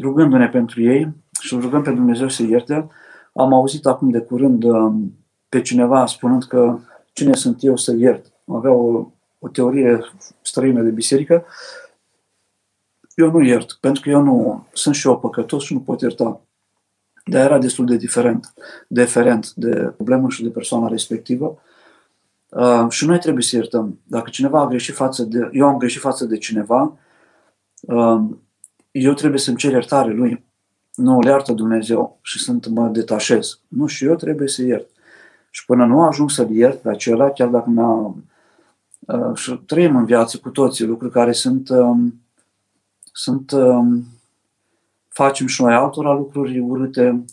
rugându-ne 0.00 0.48
pentru 0.48 0.82
ei 0.82 1.08
și 1.40 1.58
rugăm 1.60 1.82
pe 1.82 1.90
Dumnezeu 1.90 2.28
să 2.28 2.42
ierte. 2.42 2.88
Am 3.34 3.52
auzit 3.52 3.86
acum 3.86 4.10
de 4.10 4.20
curând 4.20 4.62
um, 4.62 5.14
pe 5.48 5.60
cineva 5.60 6.06
spunând 6.06 6.44
că 6.44 6.78
cine 7.12 7.34
sunt 7.34 7.64
eu 7.64 7.76
să 7.76 7.94
iert. 7.96 8.32
Avea 8.46 8.72
o, 8.72 9.10
o 9.38 9.48
teorie 9.48 10.00
străină 10.42 10.82
de 10.82 10.90
biserică 10.90 11.44
eu 13.14 13.30
nu 13.30 13.42
iert, 13.42 13.72
pentru 13.80 14.02
că 14.02 14.08
eu 14.10 14.22
nu 14.22 14.66
sunt 14.72 14.94
și 14.94 15.06
eu 15.06 15.18
păcătos 15.18 15.64
și 15.64 15.72
nu 15.72 15.80
pot 15.80 16.00
ierta. 16.00 16.40
Dar 17.24 17.44
era 17.44 17.58
destul 17.58 17.86
de 17.86 17.96
diferent, 17.96 18.52
diferent 18.88 19.52
de 19.54 19.92
problemă 19.96 20.28
și 20.28 20.42
de 20.42 20.48
persoana 20.48 20.88
respectivă. 20.88 21.58
Uh, 22.48 22.86
și 22.88 23.06
noi 23.06 23.18
trebuie 23.18 23.42
să 23.42 23.56
iertăm. 23.56 24.00
Dacă 24.04 24.30
cineva 24.30 24.60
a 24.60 24.66
greșit 24.66 24.94
față 24.94 25.22
de... 25.22 25.48
Eu 25.52 25.66
am 25.66 25.78
greșit 25.78 26.00
față 26.00 26.24
de 26.24 26.38
cineva, 26.38 26.98
uh, 27.80 28.20
eu 28.92 29.12
trebuie 29.12 29.40
să-mi 29.40 29.56
cer 29.56 29.72
iertare 29.72 30.12
lui. 30.12 30.44
Nu 30.94 31.20
le 31.20 31.30
iartă 31.30 31.52
Dumnezeu 31.52 32.18
și 32.22 32.38
sunt 32.38 32.66
mă 32.66 32.88
detașez. 32.88 33.60
Nu, 33.68 33.86
și 33.86 34.04
eu 34.04 34.14
trebuie 34.14 34.48
să 34.48 34.62
iert. 34.62 34.88
Și 35.50 35.64
până 35.64 35.86
nu 35.86 36.02
ajung 36.02 36.30
să-l 36.30 36.50
iert 36.50 36.80
pe 36.80 36.88
acela, 36.88 37.30
chiar 37.30 37.48
dacă 37.48 37.70
mi-a... 37.70 38.14
Uh, 38.98 39.34
și 39.36 39.60
trăim 39.66 39.96
în 39.96 40.04
viață 40.04 40.38
cu 40.38 40.50
toții 40.50 40.86
lucruri 40.86 41.12
care 41.12 41.32
sunt... 41.32 41.68
Uh, 41.68 41.96
sunt, 43.12 43.50
um, 43.50 44.04
facem 45.08 45.46
și 45.46 45.62
noi 45.62 45.74
altora 45.74 46.12
lucruri 46.12 46.58
urâte 46.58 47.24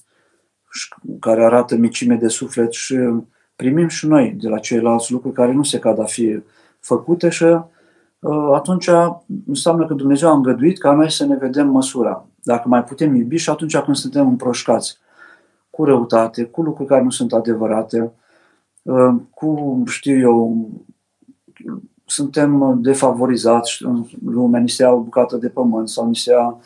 care 1.19 1.43
arată 1.43 1.75
micime 1.75 2.15
de 2.15 2.27
suflet 2.27 2.71
și 2.71 2.97
primim 3.55 3.88
și 3.88 4.07
noi 4.07 4.31
de 4.31 4.47
la 4.47 4.59
ceilalți 4.59 5.11
lucruri 5.11 5.36
care 5.36 5.51
nu 5.51 5.63
se 5.63 5.79
cad 5.79 5.99
a 5.99 6.03
fi 6.03 6.39
făcute 6.79 7.29
și 7.29 7.43
uh, 7.43 7.61
atunci 8.53 8.89
înseamnă 9.47 9.86
că 9.86 9.93
Dumnezeu 9.93 10.30
a 10.30 10.34
îngăduit 10.34 10.78
ca 10.78 10.93
noi 10.93 11.11
să 11.11 11.26
ne 11.26 11.36
vedem 11.36 11.67
măsura. 11.67 12.26
Dacă 12.43 12.67
mai 12.67 12.84
putem 12.84 13.15
iubi 13.15 13.38
și 13.38 13.49
atunci 13.49 13.78
când 13.78 13.95
suntem 13.95 14.28
împroșcați 14.28 14.97
cu 15.70 15.84
răutate, 15.84 16.43
cu 16.43 16.61
lucruri 16.61 16.89
care 16.89 17.03
nu 17.03 17.09
sunt 17.09 17.34
adevărate, 17.34 18.11
uh, 18.82 19.15
cu, 19.30 19.82
știu 19.86 20.17
eu, 20.17 20.70
suntem 22.05 22.80
defavorizați 22.82 23.86
în 23.86 24.05
lume, 24.26 24.59
ni 24.59 24.70
se 24.70 24.84
ia 24.84 24.91
o 24.91 24.99
bucată 24.99 25.38
de 25.38 25.49
pământ 25.49 25.89
sau 25.89 26.07
ni 26.07 26.15
se 26.15 26.32
ia 26.32 26.57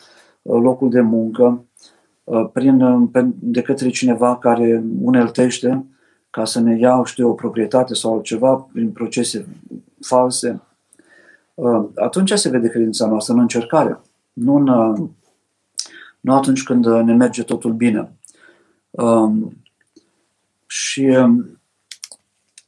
uh, 0.42 0.60
locul 0.62 0.90
de 0.90 1.00
muncă 1.00 1.64
uh, 2.24 2.48
prin, 2.52 2.82
uh, 2.82 3.26
de 3.34 3.62
către 3.62 3.88
cineva 3.88 4.36
care 4.36 4.84
uneltește 5.00 5.86
ca 6.30 6.44
să 6.44 6.60
ne 6.60 6.78
ia, 6.78 7.02
știu, 7.04 7.28
o 7.28 7.32
proprietate 7.32 7.94
sau 7.94 8.14
altceva 8.14 8.68
prin 8.72 8.90
procese 8.90 9.46
false, 10.00 10.50
uh, 10.50 10.73
atunci 11.94 12.32
se 12.32 12.48
vede 12.48 12.68
credința 12.68 13.06
noastră 13.06 13.34
în 13.34 13.40
încercare, 13.40 14.00
nu, 14.32 14.54
în, 14.56 14.68
uh, 14.68 15.08
nu 16.20 16.34
atunci 16.34 16.62
când 16.62 16.86
ne 16.86 17.14
merge 17.14 17.42
totul 17.42 17.72
bine. 17.72 18.12
Um, 18.90 19.56
și 20.66 21.00
um, 21.00 21.60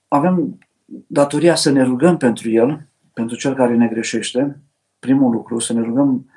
avem 0.09 0.59
datoria 1.07 1.55
să 1.55 1.71
ne 1.71 1.83
rugăm 1.83 2.17
pentru 2.17 2.51
el, 2.51 2.87
pentru 3.13 3.37
cel 3.37 3.55
care 3.55 3.75
ne 3.75 3.89
greșește, 3.89 4.61
primul 4.99 5.31
lucru, 5.31 5.59
să 5.59 5.73
ne 5.73 5.81
rugăm 5.81 6.31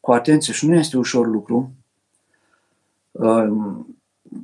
cu 0.00 0.12
atenție 0.12 0.52
și 0.52 0.68
nu 0.68 0.74
este 0.74 0.96
ușor 0.96 1.26
lucru. 1.26 1.72
Um, 3.10 3.86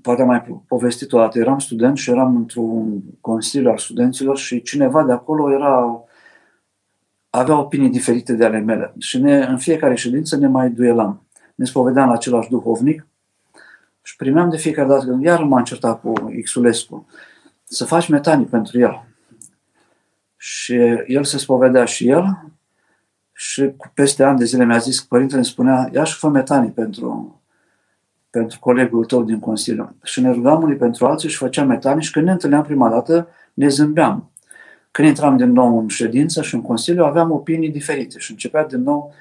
poate 0.03 0.21
am 0.21 0.27
mai 0.27 0.63
povestit 0.67 1.13
o 1.13 1.19
dată, 1.19 1.39
eram 1.39 1.59
student 1.59 1.97
și 1.97 2.11
eram 2.11 2.37
într-un 2.37 3.03
consiliu 3.21 3.71
al 3.71 3.79
studenților 3.79 4.37
și 4.39 4.63
cineva 4.63 5.05
de 5.05 5.13
acolo 5.13 5.53
era 5.53 6.05
avea 7.31 7.59
opinii 7.59 7.91
diferite 7.91 8.33
de 8.33 8.45
ale 8.45 8.59
mele 8.59 8.95
și 8.99 9.19
ne, 9.19 9.45
în 9.45 9.59
fiecare 9.59 9.95
ședință 9.95 10.37
ne 10.37 10.47
mai 10.47 10.71
duelam. 10.71 11.27
Ne 11.55 11.65
spovedeam 11.65 12.09
la 12.09 12.15
același 12.15 12.49
duhovnic 12.49 13.07
și 14.03 14.17
primeam 14.17 14.51
de 14.51 14.57
fiecare 14.57 14.89
dată 14.89 15.05
când 15.05 15.23
iar 15.23 15.43
m-am 15.43 15.65
certat 15.65 16.01
cu 16.01 16.13
Xulescu 16.45 17.07
să 17.65 17.85
faci 17.85 18.09
metanii 18.09 18.47
pentru 18.47 18.79
el. 18.79 19.05
Și 20.37 20.75
el 21.07 21.25
se 21.25 21.39
spovedea 21.39 21.85
și 21.85 22.09
el 22.09 22.51
și 23.33 23.73
peste 23.95 24.23
ani 24.23 24.39
de 24.39 24.45
zile 24.45 24.65
mi-a 24.65 24.79
zis 24.79 25.01
că 25.01 25.07
părintele 25.09 25.39
îmi 25.39 25.47
spunea, 25.47 25.89
ia 25.93 26.05
și 26.05 26.19
fă 26.19 26.29
metanii 26.29 26.71
pentru, 26.71 27.41
pentru 28.31 28.59
colegul 28.59 29.05
tău 29.05 29.23
din 29.23 29.39
Consiliu. 29.39 29.95
Și 30.03 30.21
ne 30.21 30.31
rugam 30.31 30.63
unii 30.63 30.77
pentru 30.77 31.07
alții 31.07 31.29
și 31.29 31.37
făceam 31.37 31.67
metanii 31.67 32.03
și 32.03 32.13
când 32.13 32.25
ne 32.25 32.33
întâlneam 32.33 32.63
prima 32.63 32.89
dată, 32.91 33.29
ne 33.55 33.69
zâmbeam. 33.69 34.31
Când 34.91 35.09
intram 35.09 35.37
din 35.37 35.53
nou 35.53 35.79
în 35.79 35.89
ședință 35.89 36.43
și 36.43 36.55
în 36.55 36.63
Consiliu, 36.63 37.05
aveam 37.05 37.31
opinii 37.31 37.71
diferite 37.71 38.19
și 38.19 38.31
începea 38.31 38.67
din 38.67 38.83
nou 38.83 39.15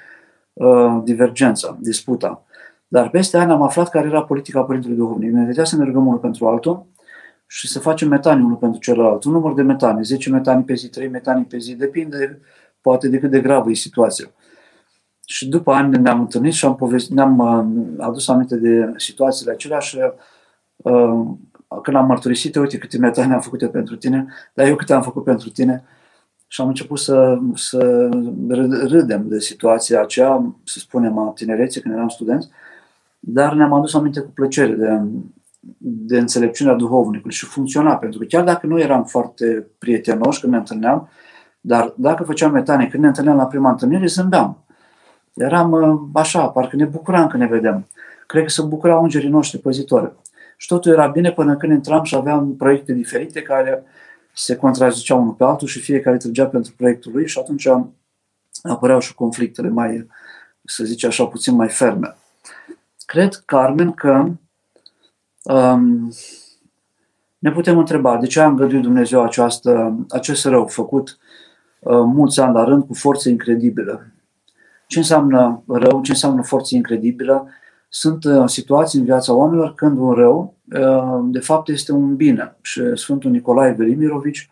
uh, 0.54 1.02
divergența, 1.04 1.78
disputa. 1.82 2.44
Dar 2.88 3.10
peste 3.10 3.38
ani 3.38 3.52
am 3.52 3.62
aflat 3.62 3.90
care 3.90 4.08
era 4.08 4.24
politica 4.24 4.64
Părintelui 4.64 4.98
Duhovnic. 4.98 5.32
Ne 5.32 5.46
vedea 5.46 5.64
să 5.64 5.78
ne 5.78 5.84
rugăm 5.84 6.08
unul 6.08 6.20
pentru 6.20 6.48
altul 6.48 6.86
și 7.48 7.68
să 7.68 7.80
facem 7.80 8.08
metanii 8.08 8.44
unul 8.44 8.56
pentru 8.56 8.80
celălalt. 8.80 9.24
Un 9.24 9.32
număr 9.32 9.54
de 9.54 9.62
metani, 9.62 10.04
10 10.04 10.30
metani 10.30 10.64
pe 10.64 10.74
zi, 10.74 10.90
3 10.90 11.08
metani 11.08 11.46
pe 11.46 11.58
zi, 11.58 11.76
depinde 11.76 12.42
poate 12.82 13.08
de 13.08 13.20
cât 13.20 13.32
de 13.32 13.40
gravă 13.40 13.70
e 13.70 13.74
situația. 13.74 14.32
Și 15.26 15.48
după 15.48 15.72
ani 15.72 15.98
ne-am 15.98 16.20
întâlnit 16.20 16.54
și 16.54 16.66
am 16.66 16.76
povestit, 16.76 17.16
ne-am 17.16 17.38
uh, 17.38 18.06
adus 18.06 18.28
aminte 18.28 18.56
de 18.56 18.94
situațiile 18.98 19.52
acelea 19.52 19.80
și 19.80 19.98
uh, 20.76 21.26
când 21.84 21.98
am 21.98 22.06
mărturisit, 22.06 22.56
uite 22.56 22.78
câte 22.78 22.98
metani 22.98 23.34
am 23.34 23.42
făcut 23.42 23.72
pentru 23.72 23.96
tine, 23.96 24.28
dar 24.54 24.68
eu 24.68 24.76
câte 24.76 24.94
am 24.94 25.02
făcut 25.02 25.24
pentru 25.24 25.50
tine, 25.50 25.84
și 26.52 26.62
am 26.62 26.68
început 26.68 27.00
să, 27.00 27.38
să 27.56 28.10
râdem 28.88 29.28
de 29.28 29.40
situația 29.40 30.02
aceea, 30.02 30.54
să 30.64 30.80
spunem, 30.80 31.18
a 31.18 31.32
tinereții, 31.36 31.82
când 31.82 31.94
eram 31.94 32.08
studenți, 32.08 32.50
dar 33.20 33.54
ne-am 33.54 33.74
adus 33.74 33.94
aminte 33.94 34.20
cu 34.20 34.30
plăcere 34.30 34.74
de, 34.74 35.02
de 35.82 36.20
înțelepciunea 36.20 36.74
duhovnicului 36.74 37.36
și 37.36 37.46
funcționa, 37.46 37.96
pentru 37.96 38.20
că 38.20 38.26
chiar 38.26 38.44
dacă 38.44 38.68
nu 38.68 38.80
eram 38.80 39.04
foarte 39.04 39.68
prietenoși 39.78 40.40
când 40.40 40.52
ne 40.52 40.58
întâlneam, 40.58 41.10
dar 41.62 41.94
dacă 41.98 42.24
făceam 42.24 42.52
metane, 42.52 42.88
când 42.88 43.02
ne 43.02 43.08
întâlneam 43.08 43.38
la 43.38 43.46
prima 43.46 43.70
întâlnire, 43.70 44.06
zâmbeam. 44.06 44.64
Eram 45.34 45.72
uh, 45.72 46.00
așa, 46.14 46.48
parcă 46.48 46.76
ne 46.76 46.86
bucuram 46.86 47.28
că 47.28 47.38
ne 47.38 47.48
vedem. 47.48 47.88
Cred 48.28 48.44
că 48.44 48.50
se 48.50 48.62
bucurau 48.62 49.04
îngerii 49.04 49.30
noștri 49.30 49.60
păzitori. 49.60 50.12
Și 50.62 50.68
totul 50.68 50.92
era 50.92 51.08
bine 51.08 51.32
până 51.32 51.58
când 51.58 51.72
intram 51.72 52.04
și 52.04 52.16
aveam 52.16 52.56
proiecte 52.56 52.94
diferite 52.94 53.42
care 53.42 53.84
se 54.34 54.56
contraziceau 54.56 55.22
unul 55.22 55.34
pe 55.34 55.44
altul 55.44 55.68
și 55.68 55.80
fiecare 55.80 56.18
trăgea 56.18 56.46
pentru 56.46 56.74
proiectul 56.78 57.12
lui 57.12 57.28
și 57.28 57.40
atunci 57.40 57.68
apăreau 58.64 59.00
și 59.00 59.14
conflictele 59.14 59.70
mai, 59.70 60.08
să 60.64 60.84
zice 60.84 61.08
așa, 61.08 61.26
puțin 61.26 61.56
mai 61.56 61.70
ferme. 61.70 62.16
Cred, 63.06 63.34
Carmen, 63.46 63.92
că 63.92 64.26
um, 65.44 66.14
ne 67.38 67.52
putem 67.52 67.78
întreba 67.78 68.18
de 68.18 68.28
ce 68.28 68.40
a 68.40 68.48
îngăduit 68.48 68.82
Dumnezeu 68.82 69.24
această, 69.24 69.98
acest 70.10 70.46
rău 70.46 70.68
făcut 70.68 71.18
uh, 71.80 72.02
mulți 72.06 72.40
ani 72.40 72.54
la 72.54 72.64
rând 72.64 72.84
cu 72.84 72.94
forță 72.94 73.30
incredibilă. 73.30 74.06
Ce 74.88 74.98
înseamnă 74.98 75.64
rău, 75.68 76.02
ce 76.02 76.12
înseamnă 76.12 76.44
forță 76.44 76.76
incredibilă? 76.76 77.48
Sunt 77.90 78.24
uh, 78.24 78.44
situații 78.46 79.00
în 79.00 79.06
viața 79.06 79.34
oamenilor 79.34 79.74
când 79.74 79.98
un 79.98 80.12
rău, 80.12 80.56
uh, 80.76 81.20
de 81.24 81.40
fapt, 81.40 81.70
este 81.70 81.92
un 81.92 82.16
bine. 82.16 82.58
Și 82.62 82.82
Sfântul 82.96 83.32
Nicolae 83.32 83.72
Velimirovici 83.72 84.50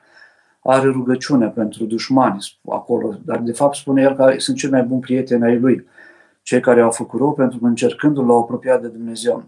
are 0.63 0.87
rugăciune 0.87 1.47
pentru 1.47 1.85
dușmani 1.85 2.59
acolo, 2.69 3.15
dar 3.25 3.39
de 3.39 3.51
fapt 3.51 3.75
spune 3.75 4.01
el 4.01 4.15
că 4.15 4.33
sunt 4.37 4.57
cei 4.57 4.69
mai 4.69 4.83
buni 4.83 5.01
prieteni 5.01 5.43
ai 5.43 5.59
lui, 5.59 5.87
cei 6.41 6.59
care 6.59 6.81
au 6.81 6.91
făcut 6.91 7.19
rău 7.19 7.33
pentru 7.33 7.59
că 7.59 7.65
încercându-l 7.65 8.25
l-au 8.25 8.39
apropiat 8.39 8.81
de 8.81 8.87
Dumnezeu. 8.87 9.43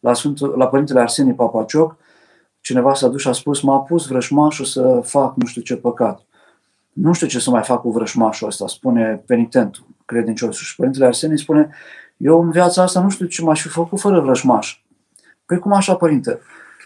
La, 0.00 0.14
Sfântul, 0.14 0.54
la 0.56 0.68
Părintele 0.68 1.00
Arsenie 1.00 1.32
Papacioc, 1.32 1.96
cineva 2.60 2.94
s-a 2.94 3.08
dus 3.08 3.20
și 3.20 3.28
a 3.28 3.32
spus, 3.32 3.60
m-a 3.60 3.78
pus 3.78 4.06
vrășmașul 4.06 4.64
să 4.64 5.00
fac 5.04 5.34
nu 5.36 5.46
știu 5.46 5.62
ce 5.62 5.76
păcat. 5.76 6.26
Nu 6.92 7.12
știu 7.12 7.26
ce 7.26 7.38
să 7.38 7.50
mai 7.50 7.62
fac 7.62 7.80
cu 7.80 7.90
vrășmașul 7.90 8.46
ăsta, 8.46 8.66
spune 8.66 9.22
penitentul, 9.26 9.86
credinciosul. 10.04 10.64
Și 10.64 10.76
Părintele 10.76 11.06
Arsenie 11.06 11.36
spune, 11.36 11.70
eu 12.22 12.42
în 12.42 12.50
viața 12.50 12.82
asta 12.82 13.00
nu 13.00 13.08
știu 13.08 13.26
ce 13.26 13.42
m-aș 13.42 13.62
fi 13.62 13.68
făcut 13.68 14.00
fără 14.00 14.20
vrășmaș. 14.20 14.82
Păi 15.46 15.58
cum 15.58 15.72
așa, 15.72 15.94
părinte? 15.94 16.38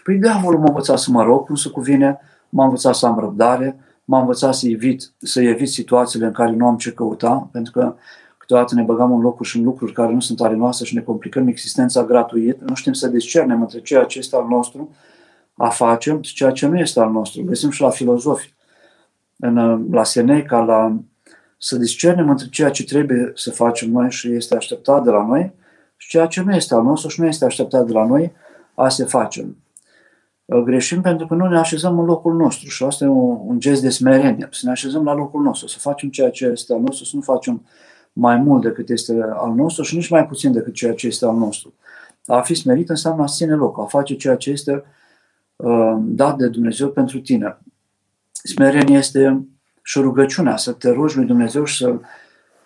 Păi 0.03 0.15
diavolul 0.15 0.59
m-a 0.59 0.67
învățat 0.67 0.99
să 0.99 1.11
mă 1.11 1.23
rog 1.23 1.45
cum 1.45 1.55
se 1.55 1.69
cuvine, 1.69 2.19
m-a 2.49 2.63
învățat 2.63 2.95
să 2.95 3.05
am 3.05 3.19
răbdare, 3.19 3.79
m-a 4.05 4.19
învățat 4.19 4.53
să 4.53 4.67
evit, 4.67 5.11
să 5.17 5.41
evit 5.41 5.69
situațiile 5.69 6.25
în 6.25 6.31
care 6.31 6.51
nu 6.51 6.67
am 6.67 6.77
ce 6.77 6.91
căuta, 6.91 7.49
pentru 7.51 7.71
că 7.71 7.95
câteodată 8.37 8.75
ne 8.75 8.83
băgăm 8.83 9.13
în 9.13 9.21
locuri 9.21 9.49
și 9.49 9.57
în 9.57 9.63
lucruri 9.63 9.91
care 9.91 10.13
nu 10.13 10.19
sunt 10.19 10.41
ale 10.41 10.55
noastre 10.55 10.85
și 10.85 10.93
ne 10.93 11.01
complicăm 11.01 11.47
existența 11.47 12.03
gratuit, 12.03 12.61
nu 12.61 12.75
știm 12.75 12.93
să 12.93 13.07
discernem 13.07 13.61
între 13.61 13.81
ceea 13.81 14.03
ce 14.03 14.19
este 14.19 14.35
al 14.35 14.47
nostru 14.47 14.89
a 15.53 15.69
facem 15.69 16.21
și 16.21 16.33
ceea 16.33 16.51
ce 16.51 16.67
nu 16.67 16.77
este 16.77 16.99
al 16.99 17.11
nostru. 17.11 17.43
Găsim 17.43 17.69
și 17.69 17.81
la 17.81 17.89
filozofi, 17.89 18.53
în, 19.39 19.85
la 19.91 20.03
Seneca, 20.03 20.59
la, 20.59 20.97
să 21.57 21.77
discernem 21.77 22.29
între 22.29 22.47
ceea 22.47 22.69
ce 22.69 22.83
trebuie 22.83 23.31
să 23.35 23.51
facem 23.51 23.91
noi 23.91 24.11
și 24.11 24.33
este 24.33 24.55
așteptat 24.55 25.03
de 25.03 25.09
la 25.09 25.25
noi 25.25 25.53
și 25.97 26.09
ceea 26.09 26.25
ce 26.25 26.41
nu 26.41 26.55
este 26.55 26.73
al 26.73 26.83
nostru 26.83 27.09
și 27.09 27.19
nu 27.21 27.27
este 27.27 27.45
așteptat 27.45 27.85
de 27.85 27.93
la 27.93 28.05
noi 28.05 28.31
a 28.73 28.89
se 28.89 29.03
facem. 29.03 29.57
Greșim 30.45 31.01
pentru 31.01 31.27
că 31.27 31.33
nu 31.33 31.47
ne 31.47 31.57
așezăm 31.57 31.99
în 31.99 32.05
locul 32.05 32.35
nostru 32.35 32.69
și 32.69 32.83
asta 32.83 33.05
e 33.05 33.07
un, 33.07 33.39
un 33.45 33.59
gest 33.59 33.81
de 33.81 33.89
smerenie, 33.89 34.47
să 34.51 34.61
ne 34.63 34.71
așezăm 34.71 35.03
la 35.03 35.13
locul 35.13 35.41
nostru, 35.41 35.67
să 35.67 35.79
facem 35.79 36.09
ceea 36.09 36.29
ce 36.29 36.45
este 36.45 36.73
al 36.73 36.79
nostru, 36.79 37.05
să 37.05 37.15
nu 37.15 37.21
facem 37.21 37.65
mai 38.13 38.37
mult 38.37 38.61
decât 38.61 38.89
este 38.89 39.11
al 39.33 39.53
nostru 39.53 39.83
și 39.83 39.95
nici 39.95 40.09
mai 40.09 40.27
puțin 40.27 40.51
decât 40.51 40.73
ceea 40.73 40.93
ce 40.93 41.07
este 41.07 41.25
al 41.25 41.35
nostru. 41.35 41.73
A 42.25 42.41
fi 42.41 42.53
smerit 42.53 42.89
înseamnă 42.89 43.23
a 43.23 43.27
ține 43.27 43.53
loc, 43.53 43.79
a 43.79 43.83
face 43.83 44.15
ceea 44.15 44.35
ce 44.35 44.49
este 44.49 44.83
uh, 45.55 45.97
dat 45.99 46.37
de 46.37 46.47
Dumnezeu 46.47 46.89
pentru 46.89 47.19
tine. 47.19 47.57
Smerenie 48.31 48.97
este 48.97 49.47
și 49.87 49.99
rugăciunea, 49.99 50.57
să 50.57 50.71
te 50.71 50.91
rogi 50.91 51.15
lui 51.15 51.25
Dumnezeu 51.25 51.63
și 51.63 51.77
să 51.77 51.95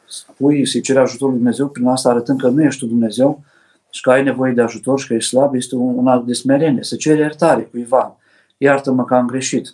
spui, 0.08 0.68
să-i 0.68 0.82
ceri 0.82 1.00
ajutorul 1.00 1.34
lui 1.34 1.38
Dumnezeu, 1.38 1.68
prin 1.70 1.88
asta 1.88 2.10
arătând 2.10 2.40
că 2.42 2.48
nu 2.48 2.64
ești 2.64 2.80
tu 2.80 2.86
Dumnezeu 2.86 3.44
și 3.90 4.02
că 4.02 4.12
ai 4.12 4.24
nevoie 4.24 4.54
de 4.54 4.62
ajutor 4.62 5.00
și 5.00 5.08
că 5.08 5.14
ești 5.14 5.30
slab, 5.30 5.56
este 5.56 5.76
un, 5.76 5.98
un 5.98 6.08
act 6.08 6.26
de 6.26 6.34
smerenie. 6.34 6.84
Să 6.84 6.96
ceri 6.96 7.20
iertare 7.20 7.62
cuiva. 7.62 8.18
Iartă-mă 8.58 9.06
că 9.06 9.16
am 9.16 9.28
greșit. 9.28 9.74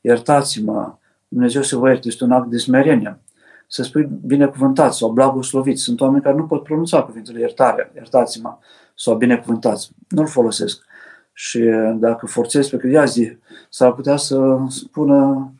Iertați-mă. 0.00 0.94
Dumnezeu 1.28 1.62
să 1.62 1.76
vă 1.76 1.88
ierte. 1.88 2.08
Este 2.08 2.24
un 2.24 2.32
act 2.32 2.50
de 2.50 2.56
smerenie 2.56 3.18
să 3.66 3.82
spui 3.82 4.08
binecuvântați 4.24 4.98
sau 4.98 5.10
blagosloviți. 5.10 5.82
Sunt 5.82 6.00
oameni 6.00 6.22
care 6.22 6.36
nu 6.36 6.46
pot 6.46 6.62
pronunța 6.62 7.02
cuvintele 7.02 7.40
iertare, 7.40 7.92
iertați-mă, 7.94 8.58
sau 8.94 9.14
binecuvântați. 9.14 9.90
Nu-l 10.08 10.26
folosesc. 10.26 10.84
Și 11.32 11.60
dacă 11.94 12.26
forțez 12.26 12.68
pe 12.68 12.76
cât 12.76 13.08
zi, 13.08 13.36
s-ar 13.70 13.92
putea 13.92 14.16
să 14.16 14.58
spună 14.68 15.52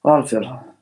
altfel. 0.00 0.74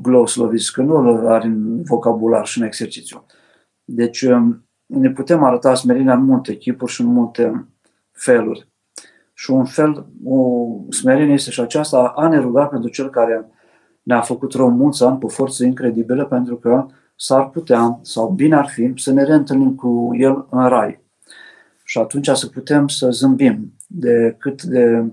Blagosloviți, 0.00 0.72
că 0.72 0.82
nu 0.82 1.26
are 1.28 1.46
în 1.46 1.82
vocabular 1.82 2.46
și 2.46 2.58
în 2.58 2.66
exercițiu. 2.66 3.26
Deci 3.84 4.22
um, 4.22 4.68
ne 4.86 5.10
putem 5.10 5.42
arăta 5.42 5.74
smerenia 5.74 6.14
în 6.14 6.24
multe 6.24 6.56
chipuri 6.56 6.92
și 6.92 7.00
în 7.00 7.06
multe 7.06 7.68
feluri. 8.12 8.68
Și 9.34 9.50
un 9.50 9.64
fel, 9.64 10.06
o 10.24 10.66
smerenie 10.90 11.34
este 11.34 11.50
și 11.50 11.60
aceasta 11.60 12.12
a 12.16 12.28
ne 12.28 12.38
ruga 12.38 12.66
pentru 12.66 12.90
cel 12.90 13.10
care 13.10 13.48
ne-a 14.02 14.20
făcut 14.20 14.52
rău 14.52 14.70
mulți 14.70 15.04
ani 15.04 15.20
cu 15.20 15.28
forță 15.28 15.64
incredibilă 15.64 16.24
pentru 16.24 16.56
că 16.56 16.86
s-ar 17.16 17.50
putea, 17.50 17.98
sau 18.02 18.28
bine 18.28 18.56
ar 18.56 18.68
fi, 18.68 18.92
să 18.96 19.12
ne 19.12 19.22
reîntâlnim 19.22 19.74
cu 19.74 20.10
El 20.12 20.46
în 20.50 20.68
rai. 20.68 21.02
Și 21.84 21.98
atunci 21.98 22.28
să 22.28 22.46
putem 22.46 22.88
să 22.88 23.10
zâmbim 23.10 23.72
de 23.86 24.36
cât 24.38 24.62
de 24.62 25.04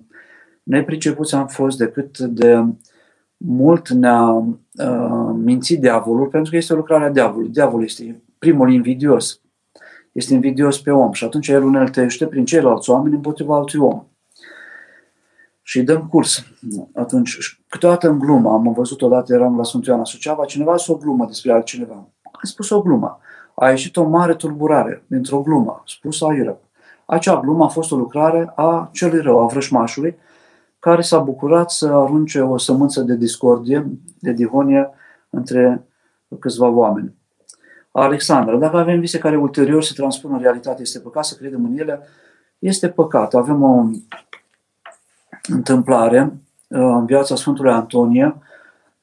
nepricepuți 0.72 1.36
am 1.36 1.48
fost, 1.48 1.78
de 1.78 1.88
cât 1.88 2.18
de 2.18 2.66
mult 3.38 3.90
ne-a 3.90 4.30
uh, 4.30 5.32
mințit 5.34 5.80
diavolul, 5.80 6.28
pentru 6.28 6.52
că 6.52 6.58
este 6.58 6.74
o 6.74 6.76
lucrare 6.76 7.06
a 7.06 7.10
diavolului. 7.10 7.50
Diavolul 7.50 7.86
este 7.86 8.24
primul 8.38 8.72
invidios. 8.72 9.42
Este 10.12 10.34
invidios 10.34 10.82
pe 10.82 10.92
om 10.92 11.12
și 11.12 11.24
atunci 11.24 11.48
el 11.48 11.64
uneltește 11.64 12.28
prin 12.28 12.46
ceilalți 12.46 12.90
oameni 12.90 13.16
împotriva 13.16 13.56
altui 13.56 13.80
om. 13.80 14.04
și 15.62 15.78
îi 15.78 15.84
dăm 15.84 16.08
curs. 16.08 16.44
Atunci, 16.94 17.62
câteodată 17.68 18.10
în 18.10 18.20
glumă, 18.20 18.52
am 18.52 18.74
văzut 18.74 19.02
odată, 19.02 19.34
eram 19.34 19.58
la 19.58 19.64
Sfântul 19.64 19.90
Ioana 19.90 20.06
Suceava, 20.06 20.46
cineva 20.46 20.74
a 20.74 20.78
spus 20.78 20.96
o 20.96 20.98
glumă 20.98 21.26
despre 21.26 21.52
altcineva. 21.52 22.08
A 22.22 22.40
spus 22.42 22.70
o 22.70 22.82
glumă. 22.82 23.20
A 23.56 23.70
ieșit 23.70 23.98
o 23.98 24.04
mare 24.04 24.34
tulburare 24.34 25.04
dintr-o 25.08 25.42
glumă, 25.42 25.84
spusă 25.86 26.26
aiură. 26.26 26.60
Acea 27.06 27.40
glumă 27.40 27.64
a 27.64 27.68
fost 27.68 27.92
o 27.92 27.96
lucrare 27.96 28.52
a 28.56 28.90
celui 28.92 29.22
rău, 29.22 29.40
a 29.40 29.46
vrășmașului, 29.46 30.16
care 30.82 31.02
s-a 31.02 31.20
bucurat 31.20 31.72
să 31.72 31.88
arunce 31.88 32.42
o 32.42 32.58
sămânță 32.58 33.02
de 33.02 33.16
discordie, 33.16 33.88
de 34.20 34.32
dihonie 34.32 34.90
între 35.30 35.88
câțiva 36.40 36.68
oameni. 36.68 37.16
Alexandra, 37.92 38.58
dacă 38.58 38.78
avem 38.78 39.00
vise 39.00 39.18
care 39.18 39.38
ulterior 39.38 39.84
se 39.84 39.94
transpun 39.94 40.34
în 40.34 40.40
realitate, 40.40 40.82
este 40.82 41.00
păcat 41.00 41.26
să 41.26 41.36
credem 41.36 41.66
în 41.66 41.78
ele, 41.78 42.02
este 42.60 42.90
păcat. 42.90 43.34
Avem 43.34 43.64
o 43.64 43.86
întâmplare 45.48 46.22
uh, 46.22 46.80
în 46.80 47.06
viața 47.06 47.36
Sfântului 47.36 47.72
Antonie, 47.72 48.36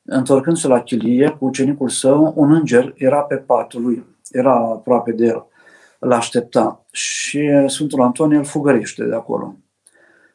întorcându-se 0.02 0.68
la 0.68 0.80
chilie 0.80 1.28
cu 1.28 1.44
ucenicul 1.44 1.88
său, 1.88 2.32
un 2.36 2.52
înger 2.52 2.94
era 2.96 3.20
pe 3.20 3.36
patul 3.36 3.82
lui, 3.82 4.06
era 4.30 4.54
aproape 4.54 5.12
de 5.12 5.24
el, 5.24 5.46
îl 5.98 6.12
aștepta 6.12 6.84
și 6.90 7.50
Sfântul 7.66 8.02
Antonie 8.02 8.38
îl 8.38 8.44
fugărește 8.44 9.04
de 9.04 9.14
acolo. 9.14 9.56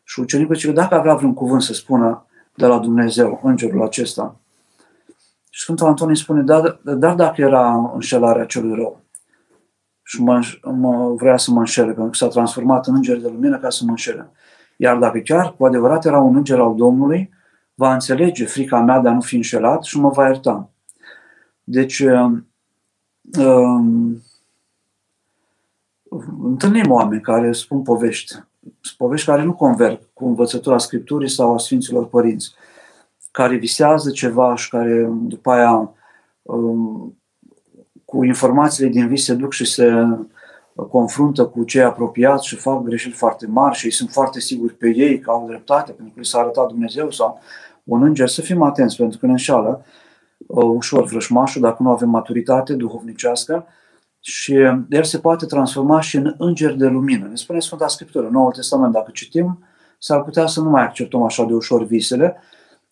Și 0.03 0.19
ucenicul 0.19 0.55
zice 0.55 0.67
că 0.67 0.73
dacă 0.73 0.95
avea 0.95 1.15
vreun 1.15 1.33
cuvânt 1.33 1.61
să 1.61 1.73
spună 1.73 2.25
de 2.55 2.65
la 2.65 2.79
Dumnezeu, 2.79 3.39
îngerul 3.43 3.83
acesta, 3.83 4.35
și 5.49 5.61
Sfântul 5.61 5.87
Antonie 5.87 6.15
spune, 6.15 6.41
dar, 6.41 6.79
dar 6.83 7.15
dacă 7.15 7.41
era 7.41 7.91
înșelarea 7.93 8.45
celui 8.45 8.75
rău 8.75 9.01
și 10.03 10.21
mă, 10.21 10.41
mă, 10.63 11.13
vrea 11.13 11.37
să 11.37 11.51
mă 11.51 11.59
înșele, 11.59 11.85
pentru 11.85 12.05
că 12.09 12.15
s-a 12.15 12.27
transformat 12.27 12.87
în 12.87 12.95
înger 12.95 13.17
de 13.17 13.27
lumină 13.27 13.59
ca 13.59 13.69
să 13.69 13.83
mă 13.83 13.89
înșele. 13.89 14.31
Iar 14.77 14.97
dacă 14.97 15.19
chiar 15.19 15.55
cu 15.57 15.65
adevărat 15.65 16.05
era 16.05 16.19
un 16.19 16.35
înger 16.35 16.59
al 16.59 16.75
Domnului, 16.75 17.29
va 17.73 17.93
înțelege 17.93 18.45
frica 18.45 18.79
mea 18.79 18.99
de 18.99 19.09
a 19.09 19.13
nu 19.13 19.21
fi 19.21 19.35
înșelat 19.35 19.83
și 19.83 19.99
mă 19.99 20.09
va 20.09 20.25
ierta. 20.25 20.69
Deci, 21.63 21.99
um, 21.99 22.47
um, 23.39 24.21
întâlnim 26.43 26.91
oameni 26.91 27.21
care 27.21 27.51
spun 27.51 27.81
povești, 27.81 28.35
povești 28.97 29.27
care 29.27 29.43
nu 29.43 29.53
converg 29.53 29.99
cu 30.13 30.25
învățătura 30.25 30.77
Scripturii 30.77 31.29
sau 31.29 31.53
a 31.53 31.57
Sfinților 31.57 32.07
Părinți, 32.07 32.53
care 33.31 33.55
visează 33.55 34.09
ceva 34.09 34.55
și 34.55 34.69
care 34.69 35.09
după 35.11 35.51
aia 35.51 35.93
um, 36.41 37.17
cu 38.05 38.23
informațiile 38.23 38.89
din 38.89 39.07
vis 39.07 39.23
se 39.23 39.33
duc 39.33 39.51
și 39.51 39.65
se 39.65 40.07
confruntă 40.75 41.45
cu 41.45 41.63
cei 41.63 41.83
apropiați 41.83 42.47
și 42.47 42.55
fac 42.55 42.83
greșeli 42.83 43.13
foarte 43.13 43.47
mari 43.47 43.75
și 43.75 43.85
ei 43.85 43.91
sunt 43.91 44.09
foarte 44.09 44.39
siguri 44.39 44.73
pe 44.73 44.93
ei 44.95 45.19
că 45.19 45.31
au 45.31 45.47
dreptate 45.47 45.91
pentru 45.91 46.13
că 46.13 46.19
li 46.19 46.25
s-a 46.25 46.39
arătat 46.39 46.67
Dumnezeu 46.67 47.11
sau 47.11 47.39
un 47.83 48.03
înger, 48.03 48.27
să 48.27 48.41
fim 48.41 48.61
atenți 48.61 48.95
pentru 48.95 49.19
că 49.19 49.25
ne 49.25 49.31
înșală 49.31 49.85
uh, 50.37 50.63
ușor 50.63 51.05
vrășmașul 51.05 51.61
dacă 51.61 51.83
nu 51.83 51.89
avem 51.89 52.09
maturitate 52.09 52.73
duhovnicească 52.73 53.65
și 54.25 54.53
el 54.89 55.03
se 55.03 55.19
poate 55.19 55.45
transforma 55.45 56.01
și 56.01 56.17
în 56.17 56.35
înger 56.37 56.73
de 56.73 56.87
lumină. 56.87 57.27
Ne 57.27 57.35
spune 57.35 57.59
Sfânta 57.59 57.87
Scriptură, 57.87 58.29
Noul 58.31 58.51
Testament, 58.51 58.93
dacă 58.93 59.11
citim, 59.13 59.63
s-ar 59.97 60.23
putea 60.23 60.47
să 60.47 60.61
nu 60.61 60.69
mai 60.69 60.83
acceptăm 60.83 61.23
așa 61.23 61.45
de 61.45 61.53
ușor 61.53 61.85
visele. 61.85 62.35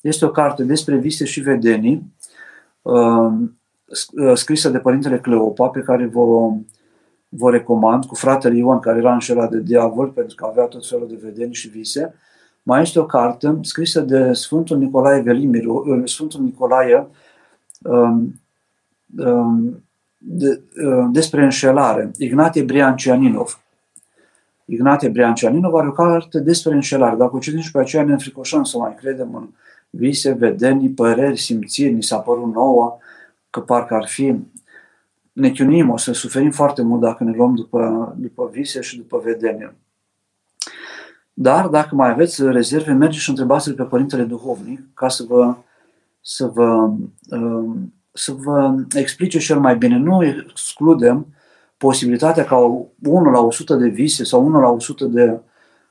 Este 0.01 0.25
o 0.25 0.31
carte 0.31 0.63
despre 0.63 0.95
vise 0.95 1.25
și 1.25 1.39
vedenii, 1.39 2.13
uh, 2.81 3.31
scrisă 4.33 4.69
de 4.69 4.79
Părintele 4.79 5.19
Cleopa, 5.19 5.67
pe 5.67 5.79
care 5.79 6.05
vă 6.05 6.23
vă 7.33 7.49
recomand, 7.49 8.05
cu 8.05 8.15
fratele 8.15 8.57
Ion, 8.57 8.79
care 8.79 8.97
era 8.97 9.13
înșelat 9.13 9.49
de 9.49 9.59
diavol, 9.59 10.07
pentru 10.07 10.35
că 10.35 10.45
avea 10.45 10.65
tot 10.65 10.87
felul 10.87 11.07
de 11.07 11.19
vedeni 11.21 11.53
și 11.53 11.67
vise. 11.67 12.15
Mai 12.63 12.81
este 12.81 12.99
o 12.99 13.05
carte 13.05 13.57
scrisă 13.61 14.01
de 14.01 14.33
Sfântul 14.33 14.77
Nicolae 14.77 15.21
Velimiru, 15.21 15.83
uh, 15.87 16.09
Sfântul 16.09 16.41
Nicolae 16.41 17.07
um, 17.81 18.41
um, 19.17 19.83
de, 20.23 20.61
uh, 20.85 21.07
despre 21.11 21.43
înșelare, 21.43 22.11
Ignatie 22.17 22.63
Briancianinov. 22.63 23.59
Ignatie 24.65 25.09
Briancianinov 25.09 25.73
are 25.73 25.87
o 25.87 25.91
carte 25.91 26.39
despre 26.39 26.73
înșelare. 26.73 27.15
Dacă 27.15 27.35
o 27.35 27.39
citim 27.39 27.59
și 27.59 27.71
pe 27.71 27.79
aceea 27.79 28.03
ne 28.03 28.11
înfricoșăm 28.11 28.63
să 28.63 28.77
mai 28.77 28.95
credem 28.95 29.35
în 29.35 29.49
vise, 29.89 30.31
vedeni, 30.31 30.89
păreri, 30.89 31.37
simțiri, 31.37 31.93
ni 31.93 32.03
s-a 32.03 32.17
părut 32.17 32.53
nouă, 32.53 32.97
că 33.49 33.59
parcă 33.59 33.93
ar 33.93 34.07
fi 34.07 34.35
ne 35.33 35.49
chinuim, 35.49 35.89
o 35.89 35.97
să 35.97 36.13
suferim 36.13 36.51
foarte 36.51 36.81
mult 36.81 37.01
dacă 37.01 37.23
ne 37.23 37.31
luăm 37.35 37.55
după, 37.55 38.13
după 38.17 38.49
vise 38.51 38.81
și 38.81 38.97
după 38.97 39.21
vedenie. 39.23 39.75
Dar 41.33 41.67
dacă 41.67 41.95
mai 41.95 42.09
aveți 42.09 42.43
rezerve, 42.43 42.91
mergeți 42.91 43.23
și 43.23 43.29
întrebați 43.29 43.71
pe 43.71 43.83
Părintele 43.83 44.23
Duhovnic 44.23 44.79
ca 44.93 45.09
să 45.09 45.23
vă, 45.27 45.55
să 46.21 46.47
vă, 46.47 46.91
um, 47.29 47.93
să 48.11 48.31
vă 48.31 48.75
explice 48.95 49.39
cel 49.39 49.59
mai 49.59 49.77
bine. 49.77 49.97
Nu 49.97 50.25
excludem 50.25 51.27
posibilitatea 51.77 52.43
ca 52.43 52.57
1 53.03 53.29
la 53.31 53.39
100 53.39 53.75
de 53.75 53.87
vise 53.87 54.23
sau 54.23 54.45
1 54.45 54.59
la 54.59 54.69
100 54.69 55.05
de, 55.05 55.39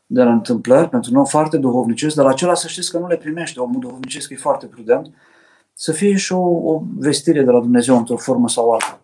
de 0.07 0.23
întâmplări 0.23 0.89
pentru 0.89 1.13
nou 1.13 1.25
foarte 1.25 1.57
duhovnicesc, 1.57 2.15
dar 2.15 2.27
acela 2.27 2.55
să 2.55 2.69
știți 2.69 2.91
că 2.91 2.99
nu 2.99 3.07
le 3.07 3.17
primește. 3.17 3.61
Omul 3.61 3.81
duhovnicesc 3.81 4.31
e 4.31 4.37
foarte 4.37 4.67
prudent. 4.67 5.15
Să 5.73 5.93
fie 5.93 6.17
și 6.17 6.33
o, 6.33 6.73
o 6.73 6.83
vestire 6.97 7.43
de 7.43 7.51
la 7.51 7.61
Dumnezeu 7.61 7.97
într-o 7.97 8.17
formă 8.17 8.49
sau 8.49 8.71
alta. 8.71 9.01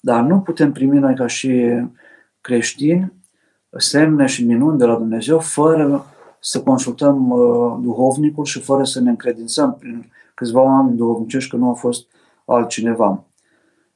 Dar 0.00 0.22
nu 0.22 0.40
putem 0.40 0.72
primi 0.72 0.98
noi 0.98 1.14
ca 1.14 1.26
și 1.26 1.82
creștini 2.40 3.12
semne 3.78 4.26
și 4.26 4.44
minuni 4.44 4.78
de 4.78 4.84
la 4.84 4.96
Dumnezeu 4.96 5.38
fără 5.38 6.06
să 6.40 6.62
consultăm 6.62 7.30
uh, 7.30 7.78
duhovnicul 7.82 8.44
și 8.44 8.60
fără 8.60 8.84
să 8.84 9.00
ne 9.00 9.10
încredințăm 9.10 9.76
prin 9.78 10.10
câțiva 10.34 10.60
oameni 10.60 10.96
duhovnicești 10.96 11.50
că 11.50 11.56
nu 11.56 11.70
a 11.70 11.72
fost 11.72 12.06
altcineva. 12.44 13.24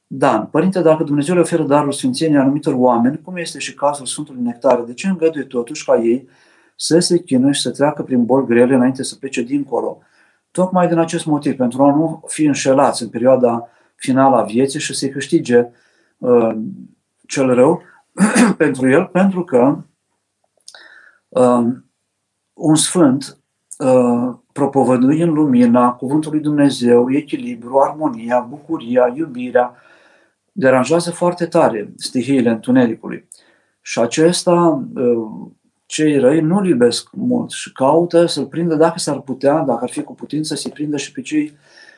Dan, 0.07 0.45
Părinte, 0.45 0.81
dacă 0.81 1.03
Dumnezeu 1.03 1.35
le 1.35 1.41
oferă 1.41 1.63
darul 1.63 1.91
sfințeniei 1.91 2.39
anumitor 2.39 2.73
oameni, 2.73 3.21
cum 3.21 3.35
este 3.35 3.59
și 3.59 3.73
cazul 3.73 4.05
Sfântului 4.05 4.41
Nectare, 4.41 4.81
de 4.81 4.93
ce 4.93 5.07
îngăduie 5.07 5.43
totuși 5.43 5.85
ca 5.85 5.95
ei 5.95 6.27
să 6.75 6.99
se 6.99 7.19
chinuie 7.19 7.51
și 7.51 7.61
să 7.61 7.71
treacă 7.71 8.03
prin 8.03 8.25
boli 8.25 8.45
grele 8.45 8.75
înainte 8.75 9.03
să 9.03 9.15
plece 9.15 9.41
dincolo? 9.41 9.97
Tocmai 10.51 10.87
din 10.87 10.97
acest 10.97 11.25
motiv, 11.25 11.55
pentru 11.55 11.83
a 11.83 11.95
nu 11.95 12.23
fi 12.27 12.45
înșelați 12.45 13.03
în 13.03 13.09
perioada 13.09 13.69
finală 13.95 14.35
a 14.35 14.43
vieții 14.43 14.79
și 14.79 14.93
să-i 14.93 15.09
câștige 15.09 15.67
uh, 16.17 16.57
cel 17.27 17.53
rău 17.53 17.81
pentru 18.57 18.89
el, 18.89 19.05
pentru 19.05 19.43
că 19.43 19.77
uh, 21.27 21.65
un 22.53 22.75
sfânt 22.75 23.37
uh, 23.77 24.35
propovădui 24.51 25.21
în 25.21 25.33
lumina 25.33 25.91
cuvântului 25.91 26.39
Dumnezeu, 26.39 27.11
echilibru, 27.11 27.79
armonia, 27.79 28.39
bucuria, 28.39 29.13
iubirea, 29.15 29.75
deranjează 30.51 31.11
foarte 31.11 31.45
tare 31.45 31.93
stihiile 31.95 32.49
întunericului. 32.49 33.27
Și 33.81 33.99
acesta, 33.99 34.87
uh, 34.95 35.47
cei 35.85 36.17
răi 36.17 36.41
nu-l 36.41 36.67
iubesc 36.67 37.09
mult 37.11 37.51
și 37.51 37.71
caută 37.71 38.25
să-l 38.25 38.45
prindă 38.45 38.75
dacă 38.75 38.99
s-ar 38.99 39.19
putea, 39.19 39.59
dacă 39.59 39.79
ar 39.83 39.89
fi 39.89 40.03
cu 40.03 40.13
putință, 40.13 40.55
să-i 40.55 40.71
prindă 40.71 40.97
și 40.97 41.11
pe 41.11 41.21
cei 41.21 41.57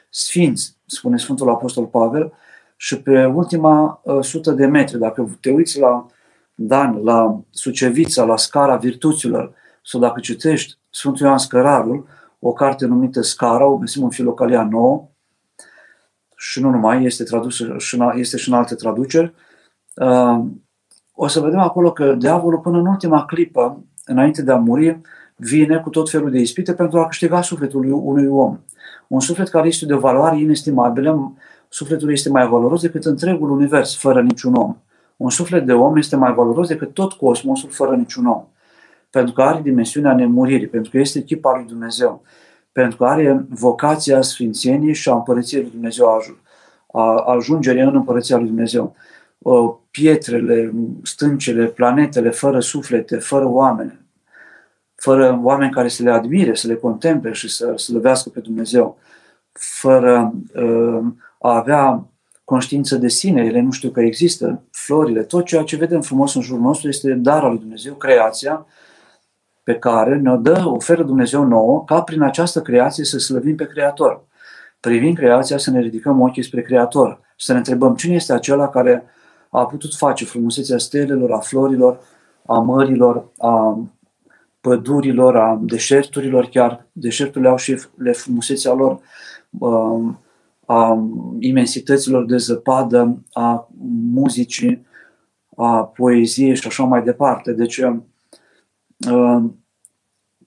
sfinți, 0.10 0.78
spune 0.86 1.18
Sfântul 1.18 1.50
Apostol 1.50 1.86
Pavel, 1.86 2.34
și 2.76 3.02
pe 3.02 3.26
ultima 3.26 4.02
uh, 4.04 4.24
sută 4.24 4.52
de 4.52 4.66
metri, 4.66 5.00
dacă 5.00 5.38
te 5.42 5.52
uiți 5.52 5.80
la 5.80 6.06
Dan, 6.56 7.04
la 7.04 7.42
Sucevița, 7.50 8.24
la 8.24 8.38
scara 8.38 8.76
virtuților, 8.76 9.54
sau 9.84 10.00
dacă 10.00 10.20
citești 10.20 10.79
Sfântul 10.90 11.26
Ioan 11.26 11.38
Scărarul, 11.38 12.08
o 12.40 12.54
carte 12.54 12.86
numită 12.86 13.22
Scara, 13.22 13.66
o 13.66 13.78
găsim 13.78 14.04
în 14.04 14.10
Filocalia 14.10 14.64
9, 14.64 15.10
și 16.36 16.62
nu 16.62 16.70
numai, 16.70 17.04
este, 17.04 17.24
tradusă, 17.24 17.76
este 18.16 18.38
și 18.38 18.50
în 18.50 18.56
alte 18.56 18.76
traduceri, 18.76 19.34
uh, 19.96 20.46
o 21.14 21.28
să 21.28 21.40
vedem 21.40 21.60
acolo 21.60 21.92
că 21.92 22.14
diavolul 22.14 22.60
până 22.60 22.78
în 22.78 22.86
ultima 22.86 23.26
clipă, 23.26 23.84
înainte 24.06 24.42
de 24.42 24.52
a 24.52 24.56
muri, 24.56 25.02
vine 25.36 25.78
cu 25.78 25.90
tot 25.90 26.10
felul 26.10 26.32
de 26.32 26.40
ispite 26.40 26.74
pentru 26.74 27.00
a 27.00 27.08
câștiga 27.08 27.42
sufletul 27.42 27.92
unui 27.92 28.28
om. 28.28 28.60
Un 29.08 29.20
suflet 29.20 29.50
care 29.50 29.68
este 29.68 29.86
de 29.86 29.94
o 29.94 30.00
valoare 30.00 30.40
inestimabilă, 30.40 31.34
sufletul 31.70 32.12
este 32.12 32.30
mai 32.30 32.48
valoros 32.48 32.82
decât 32.82 33.06
întregul 33.06 33.50
univers, 33.50 33.98
fără 33.98 34.22
niciun 34.22 34.54
om. 34.54 34.78
Un 35.18 35.30
suflet 35.30 35.66
de 35.66 35.74
om 35.74 35.98
este 35.98 36.16
mai 36.16 36.34
valoros 36.34 36.68
decât 36.68 36.94
tot 36.94 37.14
cosmosul, 37.14 37.70
fără 37.70 37.96
niciun 37.96 38.26
om. 38.26 38.48
Pentru 39.10 39.34
că 39.34 39.42
are 39.42 39.62
dimensiunea 39.62 40.16
nemuririi, 40.16 40.68
pentru 40.68 40.92
că 40.92 40.98
este 40.98 41.20
echipa 41.20 41.56
lui 41.56 41.66
Dumnezeu, 41.68 42.22
pentru 42.72 42.98
că 42.98 43.06
are 43.06 43.46
vocația 43.50 44.22
sfințeniei 44.22 44.94
și 44.94 45.10
a 45.10 45.14
împărăției 45.14 45.62
lui 45.62 45.72
Dumnezeu, 45.72 46.22
a 46.92 47.16
ajungerii 47.16 47.82
în 47.82 47.96
împărăția 47.96 48.38
lui 48.38 48.48
Dumnezeu. 48.48 48.96
Pietrele, 49.92 50.74
stâncele, 51.04 51.66
planetele, 51.66 52.30
fără 52.30 52.60
suflete, 52.60 53.18
fără 53.18 53.48
oameni, 53.48 54.00
fără 54.96 55.40
oameni 55.44 55.72
care 55.72 55.88
să 55.88 56.04
le 56.04 56.12
admire, 56.12 56.56
să 56.56 56.68
le 56.68 56.76
contemple 56.76 57.32
și 57.32 57.50
să 57.50 57.74
slăvească 57.78 58.30
pe 58.30 58.40
Dumnezeu, 58.40 58.98
fără 59.52 60.34
uh, 60.56 61.06
a 61.40 61.56
avea 61.56 62.08
conștiință 62.44 62.96
de 62.96 63.08
sine, 63.08 63.46
ele 63.46 63.62
nu 63.62 63.72
știu 63.72 63.90
că 63.90 64.02
există, 64.02 64.64
florile, 64.72 65.24
tot 65.24 65.46
ceea 65.46 65.64
ce 65.64 65.76
vedem 65.76 66.02
frumos 66.02 66.36
în 66.36 66.42
jurul 66.42 66.62
nostru 66.62 66.88
este 66.88 67.14
dar 67.14 67.44
al 67.44 67.50
lui 67.50 67.60
Dumnezeu, 67.60 67.94
creația, 67.94 68.66
pe 69.70 69.76
care 69.76 70.18
ne-o 70.18 70.38
dă, 70.38 70.64
oferă 70.66 71.04
Dumnezeu 71.04 71.44
nouă, 71.44 71.84
ca 71.86 72.02
prin 72.02 72.22
această 72.22 72.62
creație 72.62 73.04
să 73.04 73.18
slăvim 73.18 73.56
pe 73.56 73.68
Creator. 73.68 74.26
Privind 74.80 75.18
creația, 75.18 75.58
să 75.58 75.72
ne 75.72 75.80
ridicăm 75.80 76.22
ochii 76.22 76.44
spre 76.44 76.62
Creator, 76.62 77.20
să 77.38 77.52
ne 77.52 77.58
întrebăm 77.58 77.96
cine 77.96 78.16
este 78.16 78.34
acela 78.34 78.70
care 78.70 79.04
a 79.50 79.66
putut 79.66 79.94
face 79.94 80.26
frumusețea 80.26 80.78
stelelor, 80.78 81.32
a 81.32 81.40
florilor, 81.40 82.00
a 82.46 82.60
mărilor, 82.60 83.30
a 83.38 83.84
pădurilor, 84.62 85.38
a 85.38 85.60
deșerturilor, 85.62 86.46
chiar 86.46 86.88
deșerturile 86.92 87.50
au 87.50 87.58
și 87.58 87.82
le 87.96 88.12
frumusețea 88.12 88.74
lor, 88.74 89.00
um, 89.60 90.20
a 90.66 91.08
imensităților 91.40 92.26
de 92.26 92.38
zăpadă, 92.38 93.24
a 93.32 93.70
muzicii, 94.14 94.86
a 95.56 95.84
poeziei 95.84 96.56
și 96.56 96.68
așa 96.68 96.84
mai 96.84 97.04
departe. 97.04 97.54
Deci, 97.54 97.78
um, 99.08 99.59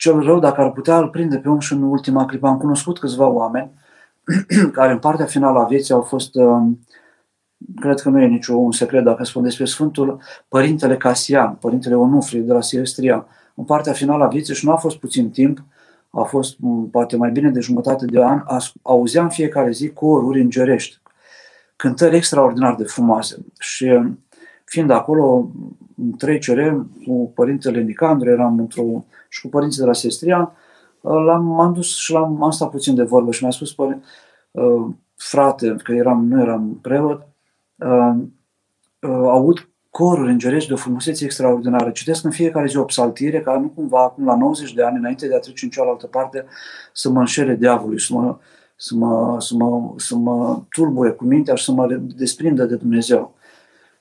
cel 0.03 0.20
rău, 0.20 0.38
dacă 0.38 0.61
ar 0.61 0.72
putea, 0.72 0.98
îl 0.98 1.09
prinde 1.09 1.38
pe 1.38 1.48
om 1.48 1.59
și 1.59 1.72
în 1.72 1.82
ultima 1.82 2.26
clipă. 2.26 2.46
Am 2.46 2.59
cunoscut 2.59 2.98
câțiva 2.98 3.26
oameni 3.26 3.70
care 4.72 4.92
în 4.92 4.98
partea 4.98 5.24
finală 5.24 5.59
a 5.59 5.64
vieții 5.64 5.94
au 5.94 6.00
fost, 6.00 6.34
um, 6.34 6.80
cred 7.80 8.00
că 8.00 8.09
nu 8.09 8.20
e 8.20 8.26
niciun 8.26 8.72
secret 8.72 9.05
dacă 9.05 9.24
spun 9.24 9.42
despre 9.42 9.64
Sfântul 9.64 10.20
Părintele 10.48 10.96
Casian, 10.96 11.55
Părintele 11.55 11.94
Onufrie 11.94 12.40
de 12.40 12.53
la 12.53 12.61
Silestria, 12.61 13.26
în 13.55 13.64
partea 13.64 13.92
finală 13.92 14.24
a 14.24 14.28
vieții 14.28 14.55
și 14.55 14.64
nu 14.64 14.72
a 14.72 14.76
fost 14.76 14.96
puțin 14.98 15.30
timp, 15.30 15.64
a 16.11 16.22
fost 16.22 16.57
poate 16.90 17.16
mai 17.16 17.30
bine 17.30 17.50
de 17.50 17.61
jumătate 17.61 18.05
de 18.05 18.24
an, 18.24 18.42
auzeam 18.82 19.28
fiecare 19.28 19.70
zi 19.70 19.88
coruri 19.88 20.40
îngerești, 20.40 21.00
cântări 21.76 22.16
extraordinar 22.16 22.74
de 22.74 22.84
frumoase. 22.84 23.36
Și 23.59 24.00
fiind 24.64 24.90
acolo 24.90 25.50
în 25.96 26.12
trecere 26.12 26.86
cu 27.07 27.32
părintele 27.34 27.82
Nicandru, 27.82 28.30
eram 28.30 28.59
într-o, 28.59 29.05
și 29.32 29.40
cu 29.40 29.48
părinții 29.48 29.80
de 29.80 29.86
la 29.86 29.92
Sestria, 29.92 30.52
l-am, 31.00 31.44
m-am 31.44 31.72
dus 31.72 31.96
și 31.96 32.12
l-am 32.12 32.42
am 32.42 32.50
stat 32.50 32.70
puțin 32.70 32.94
de 32.94 33.02
vorbă 33.02 33.30
și 33.32 33.42
mi-a 33.42 33.52
spus 33.52 33.72
păr, 33.72 33.98
uh, 34.50 34.86
frate, 35.16 35.76
că 35.82 35.92
eram, 35.92 36.26
nu 36.26 36.40
eram 36.40 36.78
preot, 36.82 37.26
uh, 37.76 38.14
uh, 39.00 39.10
aud 39.10 39.68
coruri 39.90 40.30
îngerești 40.30 40.68
de 40.68 40.74
o 40.74 40.76
frumusețe 40.76 41.24
extraordinară. 41.24 41.90
Citesc 41.90 42.24
în 42.24 42.30
fiecare 42.30 42.66
zi 42.66 42.76
o 42.76 42.84
psaltire 42.84 43.40
ca 43.40 43.58
nu 43.58 43.68
cumva 43.68 44.02
acum 44.02 44.24
la 44.24 44.36
90 44.36 44.74
de 44.74 44.82
ani, 44.82 44.96
înainte 44.96 45.28
de 45.28 45.34
a 45.34 45.38
trece 45.38 45.64
în 45.64 45.70
cealaltă 45.70 46.06
parte, 46.06 46.44
să 46.92 47.10
mă 47.10 47.18
înșele 47.18 47.54
diavolului, 47.54 48.00
să 48.00 48.14
mă, 48.14 48.38
să 48.76 48.94
mă, 48.94 49.40
să 49.40 49.54
mă, 49.54 49.92
să 49.96 50.16
mă 50.16 50.62
tulbure 50.70 51.10
cu 51.10 51.24
mintea 51.24 51.54
și 51.54 51.64
să 51.64 51.72
mă 51.72 51.86
desprindă 52.16 52.64
de 52.64 52.76
Dumnezeu. 52.76 53.34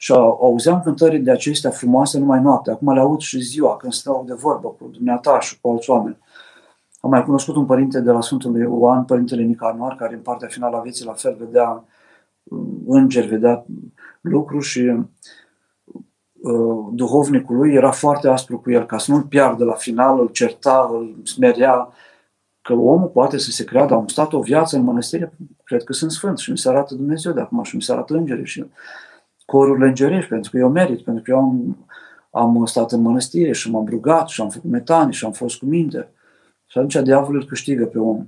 Și 0.01 0.13
auzeam 0.13 0.81
cântări 0.81 1.19
de 1.19 1.31
acestea 1.31 1.69
frumoase 1.69 2.19
numai 2.19 2.41
noaptea. 2.41 2.73
Acum 2.73 2.93
le 2.93 2.99
aud 2.99 3.19
și 3.19 3.39
ziua, 3.39 3.77
când 3.77 3.93
stau 3.93 4.23
de 4.27 4.33
vorbă 4.33 4.67
cu 4.67 4.89
dumneata 4.91 5.39
și 5.39 5.59
cu 5.61 5.69
alți 5.69 5.89
oameni. 5.89 6.17
Am 7.01 7.09
mai 7.09 7.23
cunoscut 7.23 7.55
un 7.55 7.65
părinte 7.65 7.99
de 7.99 8.11
la 8.11 8.21
Sfântul 8.21 8.57
Ioan, 8.57 9.05
părintele 9.05 9.43
Nicanor, 9.43 9.95
care 9.95 10.13
în 10.13 10.21
partea 10.21 10.47
finală 10.47 10.77
a 10.77 10.81
vieții 10.81 11.05
la 11.05 11.13
fel 11.13 11.35
vedea 11.39 11.83
îngeri, 12.85 13.27
vedea 13.27 13.65
lucruri 14.21 14.65
și 14.65 14.91
Uh, 16.41 16.89
duhovnicul 16.93 17.55
lui 17.55 17.73
era 17.73 17.91
foarte 17.91 18.27
aspru 18.27 18.59
cu 18.59 18.71
el, 18.71 18.85
ca 18.85 18.97
să 18.97 19.11
nu-l 19.11 19.21
piardă 19.21 19.63
la 19.63 19.73
final, 19.73 20.19
îl 20.19 20.27
certa, 20.27 20.89
îl 20.91 21.15
smerea, 21.23 21.89
că 22.61 22.73
omul 22.73 23.07
poate 23.07 23.37
să 23.37 23.51
se 23.51 23.63
creadă, 23.63 23.93
am 23.93 24.07
stat 24.07 24.33
o 24.33 24.39
viață 24.39 24.77
în 24.77 24.83
mănăstire, 24.83 25.33
cred 25.63 25.83
că 25.83 25.93
sunt 25.93 26.11
sfânt 26.11 26.37
și 26.37 26.51
mi 26.51 26.57
se 26.57 26.69
arată 26.69 26.95
Dumnezeu 26.95 27.31
de 27.31 27.39
acum 27.39 27.63
și 27.63 27.75
mi 27.75 27.81
se 27.81 27.91
arată 27.91 28.13
îngerii 28.13 28.45
și 28.45 28.65
corurile 29.51 29.87
îngerești, 29.87 30.29
pentru 30.29 30.51
că 30.51 30.57
eu 30.57 30.69
merit, 30.69 31.01
pentru 31.01 31.23
că 31.23 31.31
eu 31.31 31.37
am, 31.37 31.77
am 32.31 32.65
stat 32.65 32.91
în 32.91 33.01
mănăstire 33.01 33.51
și 33.51 33.71
m-am 33.71 33.87
rugat 33.89 34.27
și 34.27 34.41
am 34.41 34.49
făcut 34.49 34.69
metanii 34.69 35.13
și 35.13 35.25
am 35.25 35.31
fost 35.31 35.57
cu 35.57 35.65
minte. 35.65 36.09
Și 36.65 36.77
atunci 36.77 36.95
diavolul 37.03 37.41
îl 37.41 37.47
câștigă 37.47 37.85
pe 37.85 37.99
om. 37.99 38.27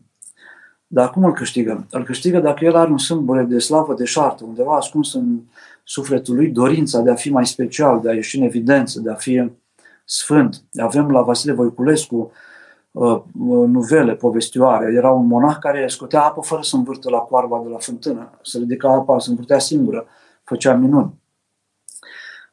Dar 0.88 1.10
cum 1.10 1.24
îl 1.24 1.34
câștigă? 1.34 1.88
Îl 1.90 2.04
câștigă 2.04 2.40
dacă 2.40 2.66
el 2.66 2.76
are 2.76 2.92
un 2.92 2.98
sâmbure 2.98 3.44
de 3.44 3.60
slavă 3.60 3.94
de 3.94 4.06
șartă, 4.06 4.44
undeva 4.44 4.76
ascuns 4.76 5.14
în 5.14 5.40
sufletul 5.84 6.36
lui, 6.36 6.50
dorința 6.50 7.00
de 7.00 7.12
a 7.12 7.16
fi 7.16 7.32
mai 7.32 7.46
special, 7.46 8.00
de 8.02 8.10
a 8.10 8.14
ieși 8.14 8.38
în 8.38 8.44
evidență, 8.44 9.00
de 9.00 9.10
a 9.10 9.16
fi 9.16 9.52
sfânt. 10.06 10.64
Avem 10.82 11.12
la 11.12 11.22
Vasile 11.22 11.54
Voiculescu 11.54 12.32
uh, 12.92 13.22
nuvele, 13.68 14.16
povestioare. 14.16 14.94
Era 14.94 15.12
un 15.12 15.28
monah 15.28 15.58
care 15.60 15.88
scotea 15.88 16.24
apă 16.24 16.42
fără 16.42 16.62
să 16.62 16.76
învârtă 16.76 17.10
la 17.10 17.18
coarba 17.18 17.62
de 17.64 17.70
la 17.70 17.78
fântână, 17.78 18.32
să 18.42 18.58
ridica 18.58 18.90
apa, 18.90 19.20
să 19.20 19.30
învârtea 19.30 19.60
singură, 19.60 20.08
făcea 20.44 20.74
minuni. 20.74 21.14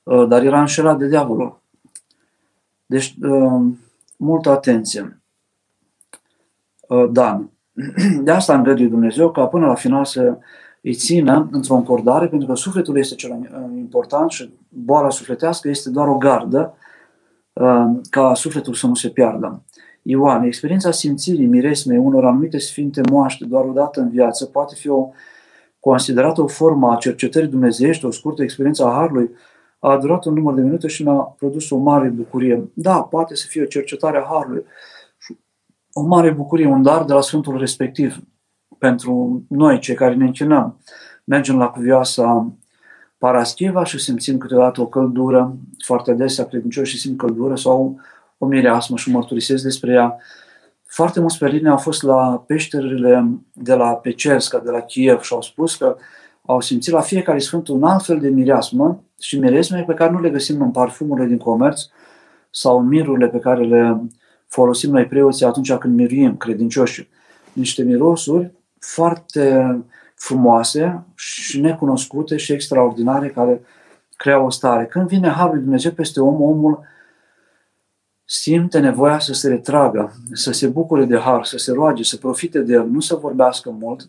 Uh, 0.02 0.28
dar 0.28 0.42
era 0.42 0.60
înșelat 0.60 0.98
de 0.98 1.08
diavolul. 1.08 1.60
Deci, 2.86 3.16
uh, 3.22 3.62
multă 4.16 4.50
atenție. 4.50 5.20
Dan. 7.10 7.50
De 8.24 8.30
asta 8.30 8.54
îngăduie 8.54 8.88
Dumnezeu 8.88 9.30
ca 9.30 9.46
până 9.46 9.66
la 9.66 9.74
final 9.74 10.04
să 10.04 10.38
îi 10.82 10.94
țină 10.94 11.48
într-o 11.52 11.74
încordare, 11.74 12.28
pentru 12.28 12.48
că 12.48 12.54
sufletul 12.54 12.98
este 12.98 13.14
cel 13.14 13.50
important 13.76 14.30
și 14.30 14.54
boala 14.68 15.10
sufletească 15.10 15.68
este 15.68 15.90
doar 15.90 16.08
o 16.08 16.16
gardă 16.16 16.74
uh, 17.52 17.84
ca 18.10 18.34
sufletul 18.34 18.74
să 18.74 18.86
nu 18.86 18.94
se 18.94 19.08
piardă. 19.08 19.62
Ioan, 20.02 20.42
experiența 20.42 20.90
simțirii 20.90 21.46
miresmei 21.46 21.98
unor 21.98 22.24
anumite 22.24 22.58
sfinte 22.58 23.00
moaște 23.10 23.44
doar 23.44 23.64
o 23.64 23.72
dată 23.72 24.00
în 24.00 24.08
viață 24.08 24.44
poate 24.44 24.74
fi 24.74 24.88
o, 24.88 25.08
considerată 25.80 26.42
o 26.42 26.46
formă 26.46 26.92
a 26.92 26.96
cercetării 26.96 27.48
dumnezeiești, 27.48 28.04
o 28.04 28.10
scurtă 28.10 28.42
experiență 28.42 28.84
a 28.84 28.92
Harului, 28.92 29.30
a 29.78 29.96
durat 29.96 30.24
un 30.24 30.34
număr 30.34 30.54
de 30.54 30.60
minute 30.60 30.86
și 30.86 31.02
mi-a 31.02 31.12
produs 31.12 31.70
o 31.70 31.76
mare 31.76 32.08
bucurie. 32.08 32.70
Da, 32.74 33.02
poate 33.02 33.34
să 33.34 33.46
fie 33.48 33.62
o 33.62 33.66
cercetare 33.66 34.18
a 34.18 34.26
Harului, 34.28 34.64
o 35.92 36.02
mare 36.02 36.30
bucurie, 36.30 36.66
un 36.66 36.82
dar 36.82 37.04
de 37.04 37.12
la 37.12 37.20
Sfântul 37.20 37.58
respectiv 37.58 38.22
pentru 38.78 39.42
noi, 39.48 39.78
cei 39.78 39.94
care 39.94 40.14
ne 40.14 40.24
închinăm. 40.24 40.80
Mergem 41.24 41.58
la 41.58 41.68
cuvioasa 41.68 42.52
Paraschiva 43.18 43.84
și 43.84 43.98
simțim 43.98 44.38
câteodată 44.38 44.80
o 44.80 44.86
căldură, 44.86 45.56
foarte 45.84 46.10
adesea 46.10 46.44
credincioși 46.44 46.98
simt 46.98 47.18
căldură 47.18 47.56
sau 47.56 48.00
o 48.38 48.46
mireasmă 48.46 48.96
și 48.96 49.10
mărturisesc 49.10 49.62
despre 49.62 49.92
ea. 49.92 50.16
Foarte 50.92 51.20
mulți 51.20 51.38
perini 51.38 51.68
au 51.68 51.76
fost 51.76 52.02
la 52.02 52.44
peșterile 52.46 53.24
de 53.52 53.74
la 53.74 53.94
Pecerska, 53.94 54.58
de 54.58 54.70
la 54.70 54.80
Kiev 54.80 55.20
și 55.20 55.32
au 55.32 55.42
spus 55.42 55.76
că 55.76 55.96
au 56.46 56.60
simțit 56.60 56.92
la 56.92 57.00
fiecare 57.00 57.38
sfânt 57.38 57.68
un 57.68 57.82
alt 57.82 58.04
fel 58.04 58.20
de 58.20 58.28
mireasmă 58.28 59.02
și 59.20 59.38
miresme 59.38 59.84
pe 59.86 59.94
care 59.94 60.10
nu 60.10 60.20
le 60.20 60.30
găsim 60.30 60.62
în 60.62 60.70
parfumurile 60.70 61.26
din 61.26 61.38
comerț 61.38 61.80
sau 62.50 62.78
în 62.78 62.86
mirurile 62.86 63.28
pe 63.28 63.38
care 63.38 63.64
le 63.64 64.00
folosim 64.46 64.90
noi 64.90 65.06
preoții 65.06 65.46
atunci 65.46 65.72
când 65.72 65.94
miruim 65.94 66.36
credincioși. 66.36 67.08
Niște 67.52 67.82
mirosuri 67.82 68.52
foarte 68.78 69.78
frumoase 70.14 71.04
și 71.14 71.60
necunoscute 71.60 72.36
și 72.36 72.52
extraordinare 72.52 73.28
care 73.28 73.60
creau 74.16 74.44
o 74.44 74.50
stare. 74.50 74.86
Când 74.86 75.08
vine 75.08 75.28
Harul 75.28 75.54
lui 75.54 75.62
Dumnezeu 75.62 75.92
peste 75.92 76.20
om, 76.20 76.42
omul 76.42 76.80
simte 78.32 78.78
nevoia 78.78 79.18
să 79.18 79.32
se 79.32 79.48
retragă, 79.48 80.12
să 80.32 80.52
se 80.52 80.66
bucure 80.66 81.04
de 81.04 81.18
har, 81.18 81.44
să 81.44 81.56
se 81.56 81.72
roage, 81.72 82.02
să 82.02 82.16
profite 82.16 82.60
de 82.60 82.72
el, 82.72 82.86
nu 82.88 83.00
să 83.00 83.14
vorbească 83.14 83.70
mult 83.70 84.08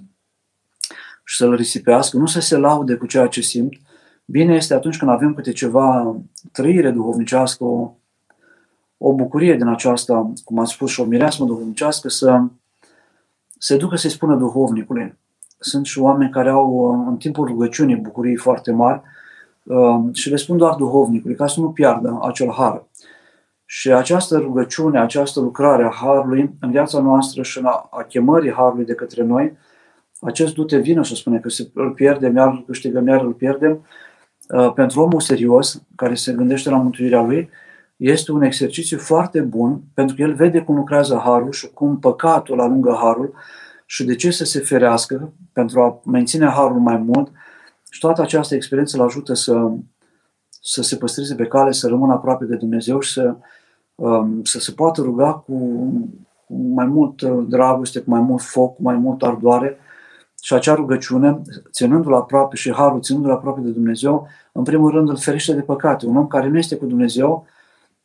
și 1.23 1.35
să-l 1.35 1.55
risipească, 1.55 2.17
nu 2.17 2.25
să 2.25 2.39
se 2.39 2.57
laude 2.57 2.95
cu 2.95 3.05
ceea 3.05 3.27
ce 3.27 3.41
simt. 3.41 3.73
Bine 4.25 4.55
este 4.55 4.73
atunci 4.73 4.97
când 4.97 5.11
avem 5.11 5.33
câte 5.33 5.51
ceva 5.51 6.15
trăire 6.51 6.91
duhovnicească, 6.91 7.63
o, 7.63 7.91
o 8.97 9.13
bucurie 9.13 9.55
din 9.55 9.67
aceasta, 9.67 10.33
cum 10.43 10.59
am 10.59 10.65
spus, 10.65 10.91
și 10.91 10.99
o 10.99 11.05
mireasmă 11.05 11.45
duhovnicească, 11.45 12.09
să 12.09 12.41
se 13.57 13.77
ducă 13.77 13.95
să-i 13.95 14.09
spună 14.09 14.35
duhovnicului. 14.35 15.17
Sunt 15.59 15.85
și 15.85 15.99
oameni 15.99 16.31
care 16.31 16.49
au 16.49 16.69
uh, 16.69 17.05
în 17.07 17.17
timpul 17.17 17.47
rugăciunii 17.47 17.95
bucurii 17.95 18.35
foarte 18.35 18.71
mari 18.71 19.01
uh, 19.63 19.99
și 20.13 20.29
le 20.29 20.35
spun 20.35 20.57
doar 20.57 20.75
duhovnicului 20.75 21.35
ca 21.35 21.47
să 21.47 21.59
nu 21.59 21.71
piardă 21.71 22.19
acel 22.21 22.51
har. 22.51 22.89
Și 23.73 23.91
această 23.91 24.37
rugăciune, 24.37 24.99
această 24.99 25.39
lucrare 25.39 25.83
a 25.83 25.91
Harului 25.91 26.55
în 26.59 26.71
viața 26.71 26.99
noastră 26.99 27.41
și 27.41 27.59
a, 27.63 27.87
a 27.91 28.03
chemării 28.03 28.51
Harului 28.51 28.85
de 28.85 28.93
către 28.93 29.23
noi, 29.23 29.57
acest 30.21 30.53
du-te 30.53 30.77
vină, 30.77 31.03
să 31.03 31.15
spune 31.15 31.39
că 31.39 31.49
se, 31.49 31.69
îl 31.73 31.91
pierdem, 31.91 32.35
iar 32.35 32.47
îl 32.47 32.63
câștigăm, 32.65 33.07
iar 33.07 33.21
îl 33.21 33.31
pierdem, 33.31 33.85
uh, 34.49 34.73
pentru 34.73 35.01
omul 35.01 35.19
serios, 35.19 35.83
care 35.95 36.13
se 36.13 36.33
gândește 36.33 36.69
la 36.69 36.77
mântuirea 36.77 37.21
lui, 37.21 37.49
este 37.95 38.31
un 38.31 38.41
exercițiu 38.41 38.97
foarte 38.97 39.41
bun 39.41 39.81
pentru 39.93 40.15
că 40.15 40.21
el 40.21 40.33
vede 40.33 40.61
cum 40.61 40.75
lucrează 40.75 41.21
harul 41.23 41.51
și 41.51 41.69
cum 41.69 41.99
păcatul 41.99 42.61
alungă 42.61 42.97
harul 43.01 43.33
și 43.85 44.03
de 44.03 44.15
ce 44.15 44.31
să 44.31 44.45
se 44.45 44.59
ferească 44.59 45.33
pentru 45.53 45.81
a 45.81 46.01
menține 46.05 46.45
harul 46.45 46.79
mai 46.79 46.97
mult. 46.97 47.31
Și 47.89 47.99
toată 47.99 48.21
această 48.21 48.55
experiență 48.55 48.97
îl 48.97 49.03
ajută 49.03 49.33
să, 49.33 49.71
să 50.49 50.81
se 50.81 50.95
păstreze 50.95 51.35
pe 51.35 51.45
cale, 51.45 51.71
să 51.71 51.87
rămână 51.87 52.13
aproape 52.13 52.45
de 52.45 52.55
Dumnezeu 52.55 52.99
și 52.99 53.11
să, 53.11 53.23
um, 53.23 53.45
să 54.43 54.59
se 54.59 54.71
poată 54.71 55.01
ruga 55.01 55.33
cu, 55.33 55.53
cu 56.47 56.53
mai 56.53 56.85
mult 56.85 57.21
dragoste, 57.23 57.99
cu 57.99 58.09
mai 58.09 58.21
mult 58.21 58.41
foc, 58.41 58.75
cu 58.75 58.81
mai 58.81 58.95
mult 58.95 59.23
ardoare 59.23 59.77
și 60.41 60.53
acea 60.53 60.73
rugăciune, 60.73 61.41
ținându-l 61.71 62.13
aproape 62.13 62.55
și 62.55 62.73
harul 62.73 63.01
ținându-l 63.01 63.31
aproape 63.31 63.61
de 63.61 63.69
Dumnezeu, 63.69 64.27
în 64.51 64.63
primul 64.63 64.91
rând 64.91 65.09
îl 65.09 65.17
ferește 65.17 65.53
de 65.53 65.61
păcate. 65.61 66.05
Un 66.05 66.15
om 66.15 66.27
care 66.27 66.47
nu 66.47 66.57
este 66.57 66.75
cu 66.75 66.85
Dumnezeu, 66.85 67.45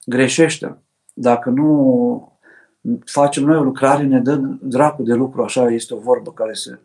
greșește. 0.05 0.79
dacă 1.15 1.51
nu 1.51 2.39
facem 3.05 3.45
noi 3.45 3.57
o 3.57 3.63
lucrare, 3.63 4.03
ne 4.03 4.21
dă 4.21 4.37
dracu 4.61 5.03
de 5.03 5.15
lucru, 5.15 5.43
așa 5.43 5.71
este 5.71 5.95
o 5.95 5.99
vorbă 5.99 6.33
care 6.33 6.53
se 6.53 6.79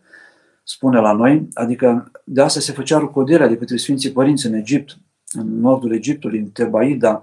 spune 0.63 0.99
la 0.99 1.11
noi, 1.11 1.47
adică 1.53 2.11
de 2.23 2.41
asta 2.41 2.59
se 2.59 2.71
făcea 2.71 2.97
rucodelea 2.97 3.47
de 3.47 3.57
către 3.57 3.77
Sfinții 3.77 4.11
Părinți 4.11 4.45
în 4.45 4.53
Egipt, 4.53 4.97
în 5.31 5.59
nordul 5.59 5.93
Egiptului, 5.93 6.39
în 6.39 6.45
Tebaida, 6.45 7.21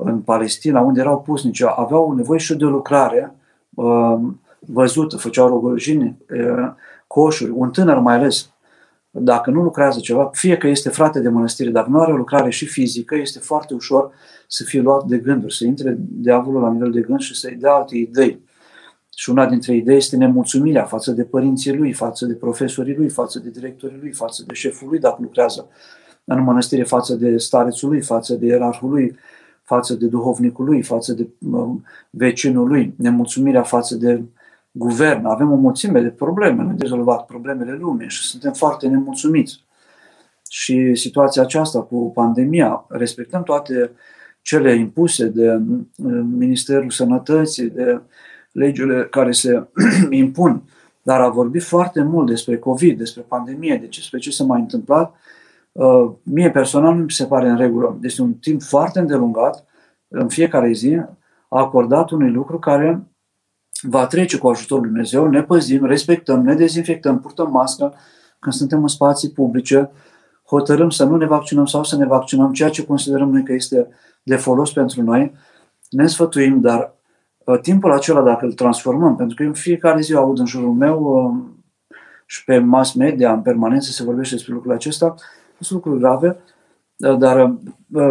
în 0.00 0.20
Palestina, 0.20 0.80
unde 0.80 1.00
erau 1.00 1.20
pusnici, 1.20 1.62
aveau 1.62 2.12
nevoie 2.12 2.38
și 2.38 2.54
de 2.54 2.64
o 2.64 2.68
lucrare 2.68 3.34
uh, 3.74 4.18
văzută, 4.58 5.16
făceau 5.16 5.48
rugăjini, 5.48 6.16
uh, 6.30 6.72
coșuri, 7.06 7.50
un 7.50 7.70
tânăr 7.70 7.98
mai 7.98 8.14
ales, 8.14 8.50
dacă 9.10 9.50
nu 9.50 9.62
lucrează 9.62 10.00
ceva, 10.00 10.30
fie 10.32 10.56
că 10.56 10.66
este 10.66 10.88
frate 10.88 11.20
de 11.20 11.28
mănăstire, 11.28 11.70
dacă 11.70 11.88
nu 11.90 12.00
are 12.00 12.12
o 12.12 12.16
lucrare 12.16 12.50
și 12.50 12.66
fizică, 12.66 13.14
este 13.14 13.38
foarte 13.38 13.74
ușor 13.74 14.10
să 14.46 14.64
fie 14.64 14.80
luat 14.80 15.04
de 15.04 15.18
gânduri, 15.18 15.54
să 15.54 15.64
intre 15.64 15.96
diavolul 15.98 16.60
la 16.60 16.72
nivel 16.72 16.90
de 16.90 17.00
gând 17.00 17.20
și 17.20 17.34
să-i 17.34 17.54
dea 17.54 17.72
alte 17.72 17.96
idei. 17.96 18.46
Și 19.16 19.30
una 19.30 19.46
dintre 19.46 19.74
idei 19.74 19.96
este 19.96 20.16
nemulțumirea 20.16 20.84
față 20.84 21.10
de 21.10 21.24
părinții 21.24 21.76
lui, 21.76 21.92
față 21.92 22.26
de 22.26 22.34
profesorii 22.34 22.96
lui, 22.96 23.08
față 23.08 23.38
de 23.38 23.50
directorii 23.50 23.98
lui, 24.00 24.12
față 24.12 24.44
de 24.46 24.54
șeful 24.54 24.88
lui, 24.88 24.98
dacă 24.98 25.18
lucrează 25.20 25.68
în 26.24 26.42
mănăstire, 26.42 26.82
față 26.82 27.14
de 27.14 27.36
starețul 27.36 27.88
lui, 27.88 28.00
față 28.00 28.34
de 28.34 28.46
ierarhul 28.46 28.90
lui, 28.90 29.16
față 29.68 29.94
de 29.94 30.06
duhovnicul 30.06 30.64
lui, 30.64 30.82
față 30.82 31.12
de 31.12 31.28
vecinul 32.10 32.68
lui, 32.68 32.94
nemulțumirea 32.96 33.62
față 33.62 33.94
de 33.96 34.22
guvern. 34.70 35.24
Avem 35.24 35.52
o 35.52 35.54
mulțime 35.54 36.00
de 36.00 36.08
probleme, 36.08 36.62
nu 36.62 36.74
rezolvat 36.78 37.26
problemele 37.26 37.76
lumii 37.80 38.08
și 38.08 38.22
suntem 38.22 38.52
foarte 38.52 38.88
nemulțumiți. 38.88 39.64
Și 40.50 40.94
situația 40.94 41.42
aceasta 41.42 41.80
cu 41.80 42.10
pandemia, 42.14 42.84
respectăm 42.88 43.42
toate 43.42 43.90
cele 44.42 44.74
impuse 44.74 45.26
de 45.26 45.60
Ministerul 46.22 46.90
Sănătății, 46.90 47.70
de 47.70 48.00
legile 48.52 49.06
care 49.10 49.32
se 49.32 49.66
impun, 50.10 50.62
dar 51.02 51.20
a 51.20 51.28
vorbit 51.28 51.62
foarte 51.62 52.02
mult 52.02 52.26
despre 52.26 52.58
COVID, 52.58 52.98
despre 52.98 53.22
pandemie, 53.28 53.88
despre 53.90 54.18
ce 54.18 54.30
s-a 54.30 54.44
mai 54.44 54.60
întâmplat, 54.60 55.10
uh, 55.10 55.16
mie 56.22 56.50
personal 56.50 56.94
nu 56.94 57.02
mi 57.02 57.10
se 57.10 57.26
pare 57.26 57.48
în 57.48 57.56
regulă. 57.56 57.98
Este 58.02 58.22
un 58.22 58.32
timp 58.32 58.62
foarte 58.62 58.98
îndelungat, 58.98 59.64
în 60.08 60.28
fiecare 60.28 60.72
zi, 60.72 60.96
a 61.48 61.58
acordat 61.58 62.10
unui 62.10 62.30
lucru 62.30 62.58
care 62.58 63.06
va 63.82 64.06
trece 64.06 64.38
cu 64.38 64.48
ajutorul 64.48 64.82
Lui 64.82 64.92
Dumnezeu, 64.92 65.28
ne 65.28 65.42
păzim, 65.42 65.84
respectăm, 65.84 66.42
ne 66.42 66.54
dezinfectăm, 66.54 67.20
purtăm 67.20 67.50
mască 67.50 67.94
când 68.38 68.54
suntem 68.54 68.82
în 68.82 68.88
spații 68.88 69.30
publice, 69.30 69.90
hotărâm 70.46 70.90
să 70.90 71.04
nu 71.04 71.16
ne 71.16 71.26
vaccinăm 71.26 71.66
sau 71.66 71.84
să 71.84 71.96
ne 71.96 72.06
vaccinăm, 72.06 72.52
ceea 72.52 72.68
ce 72.68 72.86
considerăm 72.86 73.30
noi 73.30 73.42
că 73.42 73.52
este 73.52 73.88
de 74.22 74.36
folos 74.36 74.72
pentru 74.72 75.02
noi, 75.02 75.32
ne 75.90 76.06
sfătuim, 76.06 76.60
dar 76.60 76.94
uh, 77.38 77.60
timpul 77.60 77.92
acela, 77.92 78.22
dacă 78.22 78.44
îl 78.44 78.52
transformăm, 78.52 79.16
pentru 79.16 79.36
că 79.36 79.42
în 79.42 79.52
fiecare 79.52 80.00
zi 80.00 80.14
aud 80.14 80.38
în 80.38 80.46
jurul 80.46 80.72
meu 80.72 81.00
uh, 81.02 81.44
și 82.26 82.44
pe 82.44 82.58
mass 82.58 82.92
media, 82.92 83.32
în 83.32 83.42
permanență, 83.42 83.90
se 83.90 84.04
vorbește 84.04 84.34
despre 84.34 84.52
lucrurile 84.52 84.78
acestea, 84.78 85.14
sunt 85.60 85.84
lucruri 85.84 86.00
grave, 86.00 86.36
uh, 86.96 87.18
dar 87.18 87.58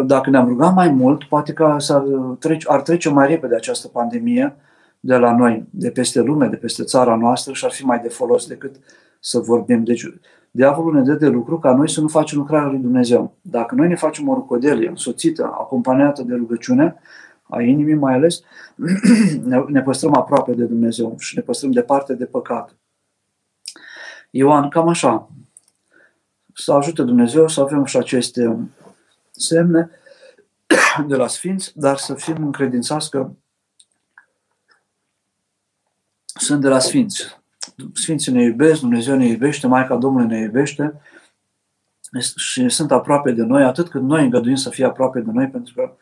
dacă 0.05 0.29
ne-am 0.29 0.47
rugat 0.47 0.73
mai 0.73 0.89
mult, 0.89 1.23
poate 1.23 1.53
că 1.53 1.63
ar 1.63 2.03
trece, 2.39 2.67
ar 2.69 2.81
trece 2.81 3.09
mai 3.09 3.27
repede 3.27 3.55
această 3.55 3.87
pandemie 3.87 4.55
de 4.99 5.15
la 5.15 5.35
noi, 5.35 5.65
de 5.69 5.89
peste 5.89 6.21
lume, 6.21 6.47
de 6.47 6.55
peste 6.55 6.83
țara 6.83 7.15
noastră 7.15 7.53
și 7.53 7.65
ar 7.65 7.71
fi 7.71 7.85
mai 7.85 7.99
de 7.99 8.09
folos 8.09 8.47
decât 8.47 8.75
să 9.19 9.39
vorbim. 9.39 9.83
Deci, 9.83 10.13
diavolul 10.51 10.93
ne 10.93 11.01
dă 11.01 11.13
de 11.13 11.27
lucru 11.27 11.59
ca 11.59 11.73
noi 11.73 11.89
să 11.89 12.01
nu 12.01 12.07
facem 12.07 12.37
lucrarea 12.37 12.67
lui 12.67 12.79
Dumnezeu. 12.79 13.35
Dacă 13.41 13.75
noi 13.75 13.87
ne 13.87 13.95
facem 13.95 14.27
o 14.27 14.33
rucodelie 14.33 14.89
însoțită, 14.89 15.43
acompaniată 15.43 16.23
de 16.23 16.35
rugăciune, 16.35 16.95
a 17.49 17.61
inimii 17.61 17.93
mai 17.93 18.13
ales, 18.13 18.41
ne 19.67 19.81
păstrăm 19.81 20.15
aproape 20.15 20.53
de 20.53 20.63
Dumnezeu 20.63 21.15
și 21.17 21.35
ne 21.35 21.41
păstrăm 21.41 21.71
departe 21.71 22.13
de 22.13 22.25
păcat. 22.25 22.75
Ioan, 24.29 24.69
cam 24.69 24.87
așa. 24.87 25.29
Să 26.59 26.73
ajute 26.73 27.03
Dumnezeu 27.03 27.47
să 27.47 27.61
avem 27.61 27.85
și 27.85 27.97
aceste 27.97 28.69
semne 29.31 29.89
de 31.07 31.15
la 31.15 31.27
Sfinți, 31.27 31.71
dar 31.75 31.97
să 31.97 32.13
fim 32.13 32.45
încredințați 32.45 33.09
că 33.09 33.29
sunt 36.25 36.61
de 36.61 36.67
la 36.67 36.79
Sfinți. 36.79 37.39
Sfinții 37.93 38.31
ne 38.31 38.43
iubesc, 38.43 38.79
Dumnezeu 38.79 39.17
ne 39.17 39.25
iubește, 39.25 39.67
Maica 39.67 39.95
Domnului 39.95 40.27
ne 40.27 40.39
iubește 40.39 41.01
și 42.35 42.69
sunt 42.69 42.91
aproape 42.91 43.31
de 43.31 43.43
noi, 43.43 43.63
atât 43.63 43.89
cât 43.89 44.01
noi 44.01 44.23
îngăduim 44.23 44.55
să 44.55 44.69
fie 44.69 44.85
aproape 44.85 45.19
de 45.19 45.31
noi, 45.31 45.47
pentru 45.47 45.73
că 45.73 45.95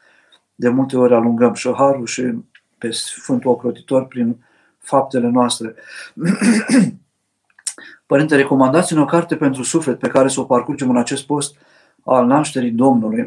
de 0.55 0.69
multe 0.69 0.97
ori 0.97 1.13
alungăm 1.13 1.53
și 1.53 1.73
Harul 1.73 2.05
și 2.05 2.33
pe 2.77 2.91
Sfântul 2.91 3.51
Ocrotitor 3.51 4.07
prin 4.07 4.45
faptele 4.77 5.27
noastre. 5.27 5.75
Părinte, 8.05 8.35
recomandați-ne 8.35 9.01
o 9.01 9.05
carte 9.05 9.35
pentru 9.35 9.63
suflet 9.63 9.99
pe 9.99 10.07
care 10.07 10.27
să 10.27 10.39
o 10.39 10.43
parcurgem 10.43 10.89
în 10.89 10.97
acest 10.97 11.25
post 11.25 11.55
al 12.03 12.25
nașterii 12.25 12.71
Domnului. 12.71 13.21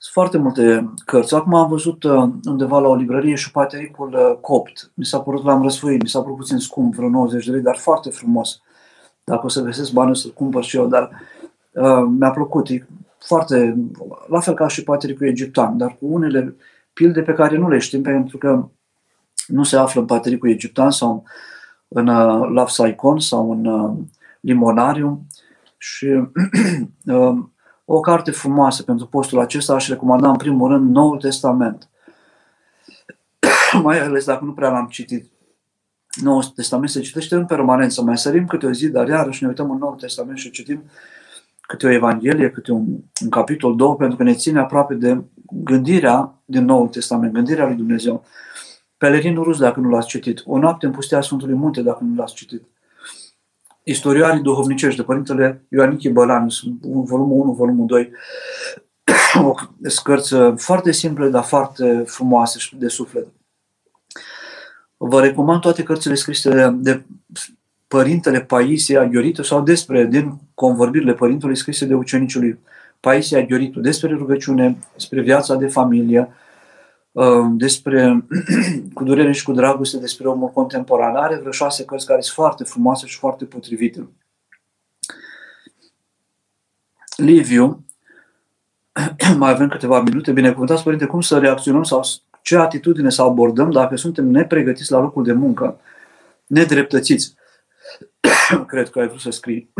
Sunt 0.00 0.12
foarte 0.12 0.38
multe 0.38 0.92
cărți. 1.04 1.34
Acum 1.34 1.54
am 1.54 1.68
văzut 1.68 2.02
uh, 2.02 2.28
undeva 2.44 2.78
la 2.78 2.88
o 2.88 2.94
librărie 2.94 3.34
și 3.34 3.50
patericul 3.50 4.12
uh, 4.12 4.38
copt. 4.40 4.90
Mi 4.94 5.04
s-a 5.04 5.20
părut, 5.20 5.44
l-am 5.44 5.62
răsfoit, 5.62 6.02
mi 6.02 6.08
s-a 6.08 6.20
părut 6.20 6.36
puțin 6.36 6.58
scump, 6.58 6.94
vreo 6.94 7.08
90 7.08 7.46
de 7.46 7.50
lei, 7.50 7.60
dar 7.60 7.76
foarte 7.76 8.10
frumos. 8.10 8.62
Dacă 9.24 9.46
o 9.46 9.48
să 9.48 9.62
găsesc 9.62 9.92
bani, 9.92 10.10
o 10.10 10.14
să-l 10.14 10.30
cumpăr 10.30 10.64
și 10.64 10.76
eu, 10.76 10.86
dar 10.86 11.10
uh, 11.72 12.06
mi-a 12.18 12.30
plăcut. 12.30 12.68
E 12.68 12.86
foarte, 13.18 13.76
la 14.28 14.40
fel 14.40 14.54
ca 14.54 14.68
și 14.68 14.82
patericul 14.82 15.26
egiptean, 15.26 15.76
dar 15.76 15.88
cu 15.88 16.06
unele 16.06 16.56
pilde 16.92 17.22
pe 17.22 17.32
care 17.32 17.56
nu 17.56 17.68
le 17.68 17.78
știm, 17.78 18.02
pentru 18.02 18.38
că 18.38 18.68
nu 19.46 19.62
se 19.62 19.76
află 19.76 20.00
în 20.00 20.06
patericul 20.06 20.48
egiptean 20.48 20.90
sau 20.90 21.12
în 21.12 21.20
uh, 22.06 22.48
Lafsaicon 22.52 23.18
sau 23.18 23.50
în 23.50 23.64
uh, 23.64 23.96
Limonarium. 24.40 25.26
Și 25.78 26.06
uh, 27.04 27.38
o 27.84 28.00
carte 28.00 28.30
frumoasă 28.30 28.82
pentru 28.82 29.06
postul 29.06 29.40
acesta 29.40 29.74
aș 29.74 29.88
recomanda 29.88 30.28
în 30.28 30.36
primul 30.36 30.70
rând 30.70 30.90
Noul 30.90 31.18
Testament. 31.18 31.88
mai 33.82 34.00
ales 34.00 34.24
dacă 34.24 34.44
nu 34.44 34.52
prea 34.52 34.70
l-am 34.70 34.86
citit. 34.86 35.30
Noul 36.22 36.44
Testament 36.44 36.90
se 36.90 37.00
citește 37.00 37.34
în 37.34 37.46
permanență. 37.46 38.02
Mai 38.02 38.18
sărim 38.18 38.46
câte 38.46 38.66
o 38.66 38.72
zi, 38.72 38.88
dar 38.88 39.08
iarăși 39.08 39.42
ne 39.42 39.48
uităm 39.48 39.70
în 39.70 39.78
Noul 39.78 39.94
Testament 39.94 40.38
și 40.38 40.50
citim 40.50 40.82
câte 41.60 41.86
o 41.86 41.90
Evanghelie, 41.90 42.50
câte 42.50 42.72
un, 42.72 42.86
un 43.22 43.28
capitol, 43.30 43.76
două, 43.76 43.96
pentru 43.96 44.16
că 44.16 44.22
ne 44.22 44.34
ține 44.34 44.58
aproape 44.58 44.94
de 44.94 45.22
gândirea 45.64 46.34
din 46.44 46.64
Noul 46.64 46.88
Testament, 46.88 47.32
gândirea 47.32 47.66
lui 47.66 47.74
Dumnezeu. 47.74 48.24
Pelerinul 48.98 49.44
rus, 49.44 49.58
dacă 49.58 49.80
nu 49.80 49.88
l-ați 49.88 50.08
citit. 50.08 50.42
O 50.46 50.58
noapte 50.58 50.86
în 50.86 50.92
pustea 50.92 51.20
Sfântului 51.20 51.54
Munte, 51.54 51.82
dacă 51.82 51.98
nu 52.02 52.14
l-ați 52.14 52.34
citit 52.34 52.62
istorioarii 53.88 54.42
duhovnicești 54.42 54.96
de 54.96 55.02
Părintele 55.02 55.62
Ioanichie 55.68 56.10
Bălan, 56.10 56.48
volumul 56.82 57.40
1, 57.40 57.52
volumul 57.52 57.86
2, 57.86 58.10
o 59.48 59.54
scărți 59.82 60.34
foarte 60.56 60.92
simple, 60.92 61.28
dar 61.28 61.44
foarte 61.44 62.02
frumoase 62.06 62.58
și 62.58 62.76
de 62.76 62.88
suflet. 62.88 63.26
Vă 64.96 65.20
recomand 65.20 65.60
toate 65.60 65.82
cărțile 65.82 66.14
scrise 66.14 66.50
de, 66.50 66.70
de 66.70 67.02
Părintele 67.86 68.40
Paisie 68.40 68.98
Aghioritu 68.98 69.42
sau 69.42 69.62
despre, 69.62 70.04
din 70.04 70.38
convorbirile 70.54 71.14
Părintelui 71.14 71.56
scrise 71.56 71.84
de 71.84 71.94
ucenicii 71.94 72.40
lui 72.40 72.58
Paisie 73.00 73.38
Aghioritu, 73.38 73.80
despre 73.80 74.14
rugăciune, 74.14 74.78
despre 74.94 75.20
viața 75.20 75.54
de 75.54 75.66
familie, 75.66 76.20
Uh, 76.20 76.47
despre, 77.50 78.26
cu 78.94 79.04
durere 79.04 79.32
și 79.32 79.44
cu 79.44 79.52
dragoste, 79.52 79.98
despre 79.98 80.28
omul 80.28 80.48
contemporan. 80.48 81.16
Are 81.16 81.36
vreo 81.36 81.50
șase 81.50 81.84
cărți 81.84 82.06
care 82.06 82.20
sunt 82.20 82.34
foarte 82.34 82.64
frumoase 82.64 83.06
și 83.06 83.18
foarte 83.18 83.44
potrivite. 83.44 84.08
Liviu, 87.16 87.84
mai 89.36 89.50
avem 89.50 89.68
câteva 89.68 90.00
minute, 90.00 90.32
binecuvântați 90.32 90.82
Părinte, 90.82 91.06
cum 91.06 91.20
să 91.20 91.38
reacționăm 91.38 91.82
sau 91.82 92.02
ce 92.42 92.56
atitudine 92.56 93.10
să 93.10 93.22
abordăm 93.22 93.70
dacă 93.70 93.96
suntem 93.96 94.26
nepregătiți 94.26 94.92
la 94.92 94.98
locul 94.98 95.24
de 95.24 95.32
muncă, 95.32 95.80
nedreptățiți. 96.46 97.34
Cred 98.66 98.90
că 98.90 99.00
ai 99.00 99.08
vrut 99.08 99.20
să 99.20 99.30
scrii. 99.30 99.72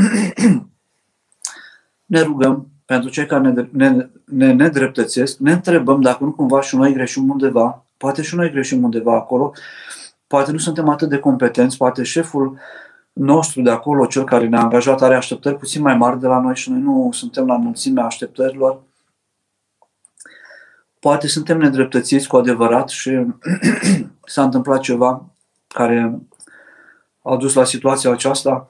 ne 2.04 2.20
rugăm 2.20 2.68
pentru 2.88 3.10
cei 3.10 3.26
care 3.26 3.48
ne, 3.48 3.66
ne, 3.70 4.08
ne 4.24 4.52
nedreptățesc, 4.52 5.38
ne 5.38 5.52
întrebăm 5.52 6.00
dacă 6.00 6.24
nu 6.24 6.32
cumva 6.32 6.60
și 6.60 6.76
noi 6.76 6.92
greșim 6.92 7.30
undeva, 7.30 7.84
poate 7.96 8.22
și 8.22 8.34
noi 8.34 8.50
greșim 8.50 8.82
undeva 8.82 9.14
acolo, 9.14 9.52
poate 10.26 10.52
nu 10.52 10.58
suntem 10.58 10.88
atât 10.88 11.08
de 11.08 11.18
competenți, 11.18 11.76
poate 11.76 12.02
șeful 12.02 12.58
nostru 13.12 13.62
de 13.62 13.70
acolo, 13.70 14.06
cel 14.06 14.24
care 14.24 14.46
ne-a 14.46 14.60
angajat, 14.60 15.02
are 15.02 15.14
așteptări 15.14 15.56
puțin 15.56 15.82
mai 15.82 15.96
mari 15.96 16.20
de 16.20 16.26
la 16.26 16.40
noi 16.40 16.56
și 16.56 16.70
noi 16.70 16.80
nu 16.80 17.08
suntem 17.12 17.46
la 17.46 17.56
mulțimea 17.56 18.04
așteptărilor. 18.04 18.80
Poate 21.00 21.26
suntem 21.26 21.58
nedreptățiți 21.58 22.28
cu 22.28 22.36
adevărat 22.36 22.88
și 22.88 23.26
s-a 24.24 24.42
întâmplat 24.42 24.80
ceva 24.80 25.24
care 25.66 26.18
a 27.22 27.36
dus 27.36 27.54
la 27.54 27.64
situația 27.64 28.10
aceasta. 28.10 28.68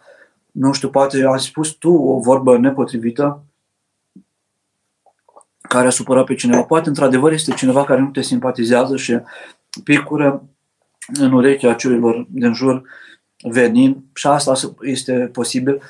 Nu 0.51 0.73
știu, 0.73 0.89
poate 0.89 1.27
ai 1.27 1.41
spus 1.41 1.71
tu 1.71 1.93
o 1.93 2.19
vorbă 2.19 2.59
nepotrivită 2.59 3.43
care 5.69 5.87
a 5.87 5.91
supărat 5.91 6.25
pe 6.25 6.35
cineva. 6.35 6.62
Poate, 6.62 6.89
într-adevăr, 6.89 7.33
este 7.33 7.55
cineva 7.55 7.85
care 7.85 8.01
nu 8.01 8.11
te 8.11 8.21
simpatizează 8.21 8.97
și 8.97 9.19
picură 9.85 10.49
în 11.14 11.33
urechea 11.33 11.75
celor 11.75 12.27
din 12.31 12.55
jur 12.55 12.83
venin 13.43 14.05
și 14.14 14.27
asta 14.27 14.53
este 14.81 15.31
posibil, 15.33 15.83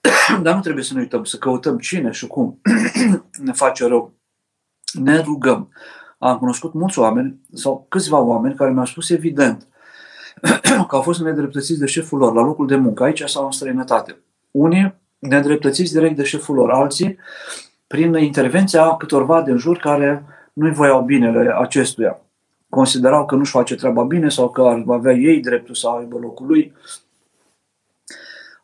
dar 0.42 0.54
nu 0.54 0.60
trebuie 0.60 0.84
să 0.84 0.94
ne 0.94 1.00
uităm, 1.00 1.24
să 1.24 1.36
căutăm 1.36 1.78
cine 1.78 2.10
și 2.10 2.26
cum 2.26 2.60
ne 3.44 3.52
face 3.52 3.86
rău. 3.86 4.12
Ne 4.92 5.20
rugăm. 5.20 5.72
Am 6.18 6.38
cunoscut 6.38 6.72
mulți 6.72 6.98
oameni 6.98 7.40
sau 7.52 7.86
câțiva 7.88 8.18
oameni 8.18 8.54
care 8.54 8.70
mi-au 8.70 8.84
spus 8.84 9.10
evident 9.10 9.66
că 10.88 10.96
au 10.96 11.02
fost 11.02 11.20
nedreptățiți 11.20 11.78
de 11.78 11.86
șeful 11.86 12.18
lor 12.18 12.34
la 12.34 12.42
locul 12.42 12.66
de 12.66 12.76
muncă, 12.76 13.02
aici 13.02 13.22
sau 13.22 13.44
în 13.44 13.50
străinătate. 13.50 14.18
Unii 14.50 14.94
nedreptățiți 15.18 15.92
direct 15.92 16.16
de 16.16 16.24
șeful 16.24 16.54
lor, 16.54 16.70
alții 16.70 17.18
prin 17.88 18.14
intervenția 18.14 18.96
câtorva 18.96 19.42
din 19.42 19.56
jur 19.56 19.76
care 19.76 20.24
nu-i 20.52 20.72
voiau 20.72 21.02
binele 21.02 21.54
acestuia. 21.58 22.20
Considerau 22.68 23.26
că 23.26 23.34
nu-și 23.34 23.50
face 23.50 23.74
treaba 23.74 24.02
bine 24.02 24.28
sau 24.28 24.48
că 24.48 24.62
ar 24.62 24.82
avea 24.86 25.12
ei 25.12 25.40
dreptul 25.40 25.74
să 25.74 25.88
aibă 25.88 26.18
locul 26.18 26.46
lui. 26.46 26.74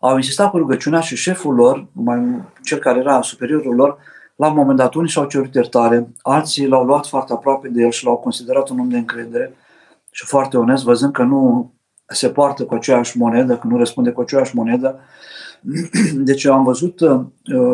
Au 0.00 0.16
insistat 0.16 0.50
cu 0.50 0.58
rugăciunea 0.58 1.00
și 1.00 1.16
șeful 1.16 1.54
lor, 1.54 1.86
mai, 1.92 2.42
cel 2.62 2.78
care 2.78 2.98
era 2.98 3.22
superiorul 3.22 3.74
lor, 3.74 3.98
la 4.36 4.48
un 4.48 4.54
moment 4.54 4.78
dat 4.78 4.94
unii 4.94 5.10
și-au 5.10 5.26
cerut 5.26 5.54
iertare, 5.54 6.08
alții 6.22 6.66
l-au 6.66 6.84
luat 6.84 7.06
foarte 7.06 7.32
aproape 7.32 7.68
de 7.68 7.82
el 7.82 7.90
și 7.90 8.04
l-au 8.04 8.16
considerat 8.16 8.68
un 8.68 8.78
om 8.78 8.88
de 8.88 8.96
încredere 8.96 9.54
și 10.10 10.24
foarte 10.26 10.56
onest, 10.56 10.84
văzând 10.84 11.12
că 11.12 11.22
nu 11.22 11.72
se 12.06 12.28
poartă 12.28 12.64
cu 12.64 12.74
aceeași 12.74 13.18
monedă, 13.18 13.56
că 13.56 13.66
nu 13.66 13.76
răspunde 13.76 14.10
cu 14.10 14.20
aceeași 14.20 14.56
monedă, 14.56 15.00
deci 16.14 16.44
am 16.44 16.64
văzut 16.64 17.00
uh, 17.00 17.20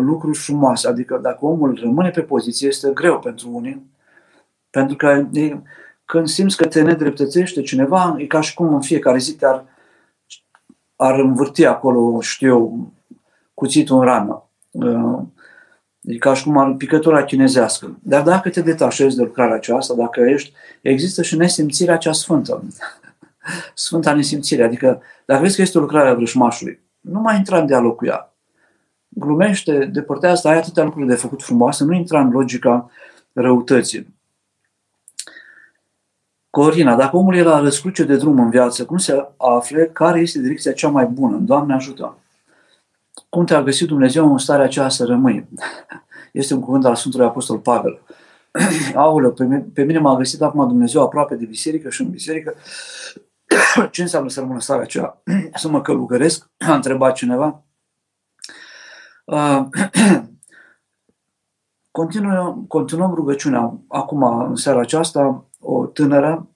lucruri 0.00 0.38
frumoase, 0.38 0.88
adică 0.88 1.18
dacă 1.22 1.44
omul 1.44 1.78
rămâne 1.82 2.10
pe 2.10 2.20
poziție, 2.20 2.68
este 2.68 2.90
greu 2.94 3.18
pentru 3.18 3.50
unii, 3.52 3.90
pentru 4.70 4.96
că 4.96 5.26
e, 5.32 5.56
când 6.04 6.28
simți 6.28 6.56
că 6.56 6.66
te 6.66 6.82
nedreptățește 6.82 7.62
cineva, 7.62 8.14
e 8.18 8.26
ca 8.26 8.40
și 8.40 8.54
cum 8.54 8.74
în 8.74 8.80
fiecare 8.80 9.18
zi 9.18 9.36
te-ar 9.36 9.64
ar 11.00 11.18
învârti 11.18 11.64
acolo, 11.64 12.20
știu 12.20 12.48
eu, 12.48 12.92
cuțitul 13.54 13.98
în 13.98 14.02
rană. 14.04 14.44
Uh, 14.70 15.18
e 16.00 16.16
ca 16.16 16.34
și 16.34 16.44
cum 16.44 16.58
ar 16.58 16.72
picătura 16.72 17.24
chinezească. 17.24 17.98
Dar 18.02 18.22
dacă 18.22 18.50
te 18.50 18.60
detașezi 18.60 19.16
de 19.16 19.22
lucrarea 19.22 19.54
aceasta, 19.54 19.94
dacă 19.94 20.20
ești, 20.20 20.52
există 20.80 21.22
și 21.22 21.36
nesimțirea 21.36 21.96
cea 21.96 22.12
sfântă. 22.12 22.62
Sfânta 23.74 24.14
nesimțire. 24.14 24.64
Adică, 24.64 25.02
dacă 25.24 25.42
vezi 25.42 25.56
că 25.56 25.62
este 25.62 25.78
o 25.78 25.80
lucrare 25.80 26.08
a 26.08 26.14
vrășmașului, 26.14 26.80
nu 27.00 27.20
mai 27.20 27.36
intra 27.36 27.58
în 27.58 27.66
dialog 27.66 27.96
cu 27.96 28.06
ea. 28.06 28.32
Glumește, 29.08 29.84
depărtează, 29.84 30.48
ai 30.48 30.56
atâtea 30.56 30.84
lucruri 30.84 31.06
de 31.06 31.14
făcut 31.14 31.42
frumoase, 31.42 31.84
nu 31.84 31.92
intra 31.92 32.20
în 32.20 32.30
logica 32.30 32.90
răutății. 33.32 34.14
Corina, 36.50 36.96
dacă 36.96 37.16
omul 37.16 37.34
e 37.34 37.42
la 37.42 37.60
răscruce 37.60 38.04
de 38.04 38.16
drum 38.16 38.40
în 38.40 38.50
viață, 38.50 38.84
cum 38.84 38.96
se 38.96 39.28
afle 39.36 39.86
care 39.86 40.20
este 40.20 40.38
direcția 40.40 40.72
cea 40.72 40.88
mai 40.88 41.06
bună? 41.06 41.36
Doamne 41.36 41.74
ajută! 41.74 42.18
Cum 43.28 43.44
te-a 43.44 43.62
găsit 43.62 43.86
Dumnezeu 43.86 44.32
în 44.32 44.38
starea 44.38 44.64
aceea 44.64 44.88
să 44.88 45.04
rămâi? 45.04 45.48
Este 46.32 46.54
un 46.54 46.60
cuvânt 46.60 46.84
al 46.84 46.94
Sfântului 46.94 47.26
Apostol 47.26 47.58
Pavel. 47.58 48.00
Aoleu, 48.94 49.32
pe 49.32 49.44
mine, 49.44 49.66
pe 49.74 49.82
mine 49.82 49.98
m-a 49.98 50.16
găsit 50.16 50.42
acum 50.42 50.68
Dumnezeu 50.68 51.02
aproape 51.02 51.34
de 51.34 51.44
biserică 51.44 51.90
și 51.90 52.02
în 52.02 52.10
biserică 52.10 52.54
ce 53.90 54.02
înseamnă 54.02 54.28
să 54.28 54.40
rămână 54.40 54.60
starea 54.60 54.82
aceea? 54.82 55.22
Să 55.54 55.68
mă 55.68 55.82
călugăresc? 55.82 56.50
A 56.68 56.74
întrebat 56.74 57.14
cineva. 57.14 57.64
Uh, 59.24 59.66
continuăm, 61.90 62.64
continuăm 62.68 63.14
rugăciunea. 63.14 63.78
Acum, 63.88 64.22
în 64.22 64.56
seara 64.56 64.80
aceasta, 64.80 65.44
o 65.60 65.86
tânără 65.86 66.48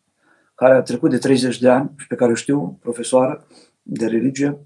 care 0.55 0.75
a 0.75 0.83
trecut 0.83 1.11
de 1.11 1.19
30 1.19 1.59
de 1.59 1.71
ani 1.71 1.91
și 1.97 2.07
pe 2.07 2.15
care 2.15 2.31
o 2.31 2.35
știu, 2.35 2.79
profesoară 2.81 3.47
de 3.83 4.07
religie, 4.07 4.59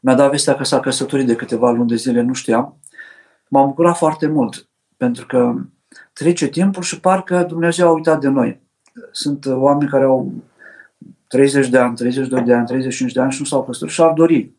mi-a 0.00 0.14
dat 0.14 0.30
vestea 0.30 0.54
că 0.54 0.64
s-a 0.64 0.80
căsătorit 0.80 1.26
de 1.26 1.36
câteva 1.36 1.70
luni 1.70 1.88
de 1.88 1.94
zile, 1.94 2.20
nu 2.20 2.32
știam. 2.32 2.80
M-am 3.48 3.68
bucurat 3.68 3.96
foarte 3.96 4.26
mult, 4.26 4.68
pentru 4.96 5.26
că 5.26 5.54
trece 6.12 6.48
timpul 6.48 6.82
și 6.82 7.00
parcă 7.00 7.42
Dumnezeu 7.42 7.88
a 7.88 7.92
uitat 7.92 8.20
de 8.20 8.28
noi. 8.28 8.60
Sunt 9.10 9.46
oameni 9.46 9.90
care 9.90 10.04
au 10.04 10.32
30 11.28 11.68
de 11.68 11.78
ani, 11.78 11.96
32 11.96 12.42
de 12.42 12.54
ani, 12.54 12.66
35 12.66 13.12
de 13.12 13.20
ani 13.20 13.32
și 13.32 13.40
nu 13.40 13.46
s-au 13.46 13.64
căsătorit 13.64 13.94
și 13.94 14.02
ar 14.02 14.12
dori 14.12 14.50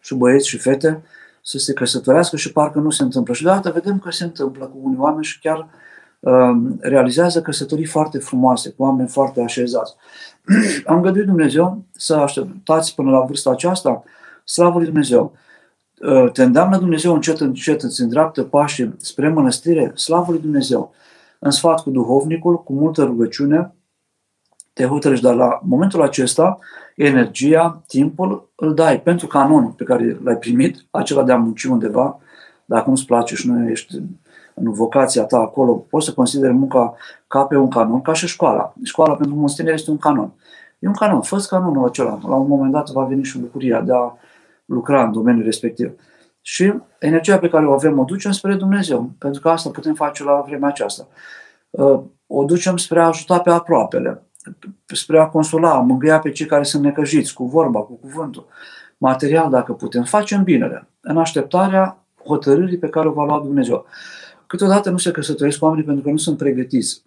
și 0.00 0.14
băieți 0.14 0.48
și 0.48 0.58
fete 0.58 1.02
să 1.42 1.58
se 1.58 1.72
căsătorească 1.72 2.36
și 2.36 2.52
parcă 2.52 2.78
nu 2.78 2.90
se 2.90 3.02
întâmplă. 3.02 3.34
Și 3.34 3.42
deodată 3.42 3.70
vedem 3.70 3.98
că 3.98 4.10
se 4.10 4.24
întâmplă 4.24 4.64
cu 4.64 4.78
unii 4.82 4.98
oameni 4.98 5.24
și 5.24 5.40
chiar 5.40 5.68
uh, 6.20 6.56
realizează 6.80 7.42
căsătorii 7.42 7.84
foarte 7.84 8.18
frumoase, 8.18 8.70
cu 8.70 8.82
oameni 8.82 9.08
foarte 9.08 9.40
așezați. 9.40 9.94
Am 10.86 11.00
găduit 11.00 11.26
Dumnezeu 11.26 11.84
să 11.92 12.14
așteptați 12.14 12.94
până 12.94 13.10
la 13.10 13.20
vârsta 13.20 13.50
aceasta, 13.50 14.04
slavă 14.44 14.76
lui 14.76 14.86
Dumnezeu. 14.86 15.32
Uh, 16.00 16.30
te 16.32 16.42
îndeamnă 16.42 16.78
Dumnezeu 16.78 17.14
încet, 17.14 17.40
încet, 17.40 17.82
îți 17.82 18.00
îndreaptă 18.00 18.42
pașii 18.42 18.94
spre 18.98 19.28
mănăstire, 19.28 19.92
slavă 19.94 20.30
lui 20.32 20.40
Dumnezeu. 20.40 20.94
În 21.38 21.50
sfat 21.50 21.82
cu 21.82 21.90
duhovnicul, 21.90 22.62
cu 22.62 22.72
multă 22.72 23.02
rugăciune, 23.02 23.74
te 24.76 24.86
hotărăști, 24.86 25.24
dar 25.24 25.34
la 25.34 25.60
momentul 25.62 26.02
acesta, 26.02 26.58
energia, 26.96 27.82
timpul 27.86 28.48
îl 28.54 28.74
dai 28.74 29.00
pentru 29.00 29.26
canonul 29.26 29.70
pe 29.70 29.84
care 29.84 30.18
l-ai 30.24 30.36
primit, 30.36 30.86
acela 30.90 31.22
de 31.22 31.32
a 31.32 31.36
munci 31.36 31.64
undeva, 31.64 32.18
dacă 32.64 32.90
nu-ți 32.90 33.06
place 33.06 33.34
și 33.34 33.48
nu 33.48 33.68
ești 33.68 33.96
în 34.54 34.72
vocația 34.72 35.24
ta 35.24 35.38
acolo, 35.38 35.72
poți 35.72 36.06
să 36.06 36.12
consideri 36.12 36.52
munca 36.52 36.94
ca 37.26 37.42
pe 37.44 37.56
un 37.56 37.68
canon, 37.68 38.02
ca 38.02 38.12
și 38.12 38.26
școala. 38.26 38.72
Școala 38.82 39.14
pentru 39.14 39.36
moștenire 39.36 39.74
este 39.74 39.90
un 39.90 39.98
canon. 39.98 40.32
E 40.78 40.86
un 40.86 40.94
canon, 40.94 41.20
fă 41.20 41.46
canonul 41.48 41.86
acela. 41.86 42.18
La 42.22 42.34
un 42.34 42.48
moment 42.48 42.72
dat 42.72 42.90
va 42.90 43.04
veni 43.04 43.24
și 43.24 43.38
bucuria 43.38 43.80
de 43.80 43.92
a 43.92 44.12
lucra 44.64 45.04
în 45.04 45.12
domeniul 45.12 45.44
respectiv. 45.44 45.92
Și 46.40 46.72
energia 46.98 47.38
pe 47.38 47.48
care 47.48 47.66
o 47.66 47.72
avem 47.72 47.98
o 47.98 48.04
ducem 48.04 48.30
spre 48.30 48.54
Dumnezeu, 48.54 49.10
pentru 49.18 49.40
că 49.40 49.48
asta 49.48 49.70
putem 49.70 49.94
face 49.94 50.24
la 50.24 50.44
vremea 50.46 50.68
aceasta. 50.68 51.06
O 52.26 52.44
ducem 52.44 52.76
spre 52.76 53.00
a 53.00 53.06
ajuta 53.06 53.40
pe 53.40 53.50
aproapele 53.50 54.20
spre 54.86 55.18
a 55.18 55.26
consola, 55.26 55.74
a 55.74 55.80
mângâia 55.80 56.18
pe 56.18 56.30
cei 56.30 56.46
care 56.46 56.62
sunt 56.62 56.82
necăjiți, 56.82 57.34
cu 57.34 57.44
vorba, 57.44 57.80
cu 57.80 57.92
cuvântul, 57.92 58.46
material 58.98 59.50
dacă 59.50 59.72
putem, 59.72 60.04
facem 60.04 60.42
binele, 60.42 60.88
în 61.00 61.18
așteptarea 61.18 62.04
hotărârii 62.24 62.78
pe 62.78 62.88
care 62.88 63.08
o 63.08 63.12
va 63.12 63.24
lua 63.24 63.40
Dumnezeu. 63.40 63.86
Câteodată 64.46 64.90
nu 64.90 64.96
se 64.96 65.10
căsătoresc 65.10 65.62
oamenii 65.62 65.84
pentru 65.84 66.04
că 66.04 66.10
nu 66.10 66.16
sunt 66.16 66.36
pregătiți. 66.36 67.02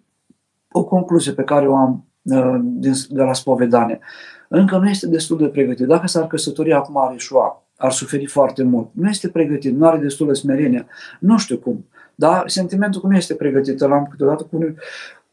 O 0.72 0.84
concluzie 0.84 1.32
pe 1.32 1.42
care 1.42 1.68
o 1.68 1.76
am 1.76 2.04
uh, 2.22 2.60
de 3.08 3.22
la 3.22 3.32
spovedanie. 3.32 4.00
Încă 4.48 4.76
nu 4.76 4.88
este 4.88 5.06
destul 5.06 5.38
de 5.38 5.46
pregătit. 5.46 5.86
Dacă 5.86 6.06
s-ar 6.06 6.26
căsători 6.26 6.72
acum 6.72 6.96
ar 6.96 7.12
ieșua, 7.12 7.66
ar 7.76 7.92
suferi 7.92 8.26
foarte 8.26 8.62
mult. 8.62 8.88
Nu 8.92 9.08
este 9.08 9.28
pregătit, 9.28 9.76
nu 9.76 9.86
are 9.86 9.98
destul 9.98 10.26
de 10.26 10.32
smerenie. 10.32 10.86
Nu 11.20 11.38
știu 11.38 11.58
cum. 11.58 11.86
Dar 12.14 12.48
sentimentul 12.48 13.00
cum 13.00 13.10
este 13.10 13.34
pregătit, 13.34 13.80
îl 13.80 13.92
am 13.92 14.06
câteodată 14.10 14.42
cu 14.42 14.56
unii, 14.56 14.74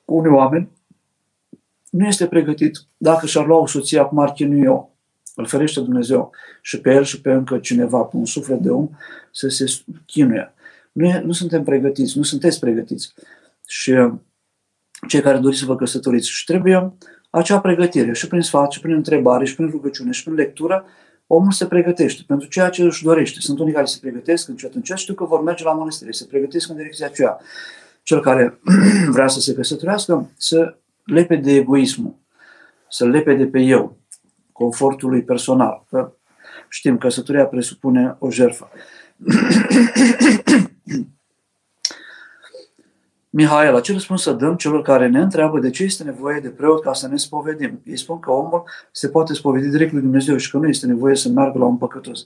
cu 0.06 0.16
unii 0.16 0.32
oameni 0.32 0.70
nu 1.90 2.06
este 2.06 2.28
pregătit. 2.28 2.78
Dacă 2.98 3.26
și-ar 3.26 3.46
lua 3.46 3.58
o 3.58 3.68
soție, 3.68 4.00
acum 4.00 4.20
ar 4.20 4.32
chinui 4.32 4.64
eu, 4.64 4.96
îl 5.36 5.46
ferește 5.46 5.80
Dumnezeu 5.80 6.32
și 6.62 6.82
pe 6.82 6.94
el 6.94 7.04
și 7.04 7.22
pe 7.22 7.32
încă 7.32 7.58
cineva, 7.58 8.02
pe 8.02 8.16
un 8.16 8.26
suflet 8.26 8.60
de 8.60 8.70
om, 8.70 8.90
să 9.32 9.48
se 9.48 9.66
chinuie. 10.06 10.54
Nu, 10.92 11.06
e, 11.06 11.22
nu 11.26 11.32
suntem 11.32 11.64
pregătiți, 11.64 12.18
nu 12.18 12.24
sunteți 12.24 12.60
pregătiți. 12.60 13.14
Și 13.68 13.92
uh, 13.92 14.14
cei 15.08 15.22
care 15.22 15.38
doriți 15.38 15.60
să 15.60 15.66
vă 15.66 15.76
căsătoriți 15.76 16.30
și 16.30 16.46
trebuie 16.46 16.94
acea 17.30 17.60
pregătire 17.60 18.14
și 18.14 18.28
prin 18.28 18.42
sfat, 18.42 18.72
și 18.72 18.80
prin 18.80 18.94
întrebare, 18.94 19.46
și 19.46 19.56
prin 19.56 19.70
rugăciune, 19.70 20.12
și 20.12 20.24
prin 20.24 20.36
lectură, 20.36 20.86
omul 21.28 21.52
se 21.52 21.66
pregătește 21.66 22.24
pentru 22.28 22.48
ceea 22.48 22.70
ce 22.70 22.84
își 22.84 23.04
dorește. 23.04 23.40
Sunt 23.40 23.60
unii 23.60 23.74
care 23.74 23.86
se 23.86 23.98
pregătesc 24.02 24.48
încet, 24.48 24.76
încet, 24.76 24.98
știu 24.98 25.14
că 25.14 25.24
vor 25.24 25.42
merge 25.42 25.64
la 25.64 25.72
mănăstire, 25.72 26.12
se 26.12 26.26
pregătesc 26.26 26.70
în 26.70 26.76
direcția 26.76 27.06
aceea. 27.06 27.38
Cel 28.04 28.22
care 28.22 28.60
vrea 29.16 29.28
să 29.28 29.40
se 29.40 29.54
căsătorească, 29.54 30.30
să 30.38 30.78
lepe 31.08 31.36
de 31.36 31.52
egoismul, 31.52 32.16
să 32.90 33.06
lepe 33.06 33.34
de 33.34 33.46
pe 33.46 33.60
eu, 33.60 33.98
confortului 34.52 35.24
personal. 35.24 35.86
Că 35.90 36.12
știm, 36.70 36.98
căsătoria 36.98 37.46
presupune 37.46 38.16
o 38.20 38.32
jertfă. 38.32 38.70
Mihaela, 43.30 43.80
ce 43.80 43.92
răspuns 43.92 44.22
să 44.22 44.32
dăm 44.32 44.56
celor 44.56 44.82
care 44.82 45.08
ne 45.08 45.22
întreabă 45.22 45.60
de 45.60 45.70
ce 45.70 45.84
este 45.84 46.04
nevoie 46.04 46.40
de 46.40 46.50
preot 46.50 46.82
ca 46.82 46.94
să 46.94 47.08
ne 47.08 47.18
spovedim? 47.18 47.82
Ei 47.84 47.98
spun 47.98 48.20
că 48.20 48.32
omul 48.32 48.64
se 48.92 49.10
poate 49.10 49.34
spovedi 49.34 49.68
direct 49.68 49.92
lui 49.92 50.02
Dumnezeu 50.02 50.38
și 50.38 50.52
că 50.52 50.58
nu 50.58 50.68
este 50.68 50.86
nevoie 50.86 51.16
să 51.16 51.30
meargă 51.30 51.58
la 51.58 51.66
un 51.66 51.78
păcătos. 51.78 52.26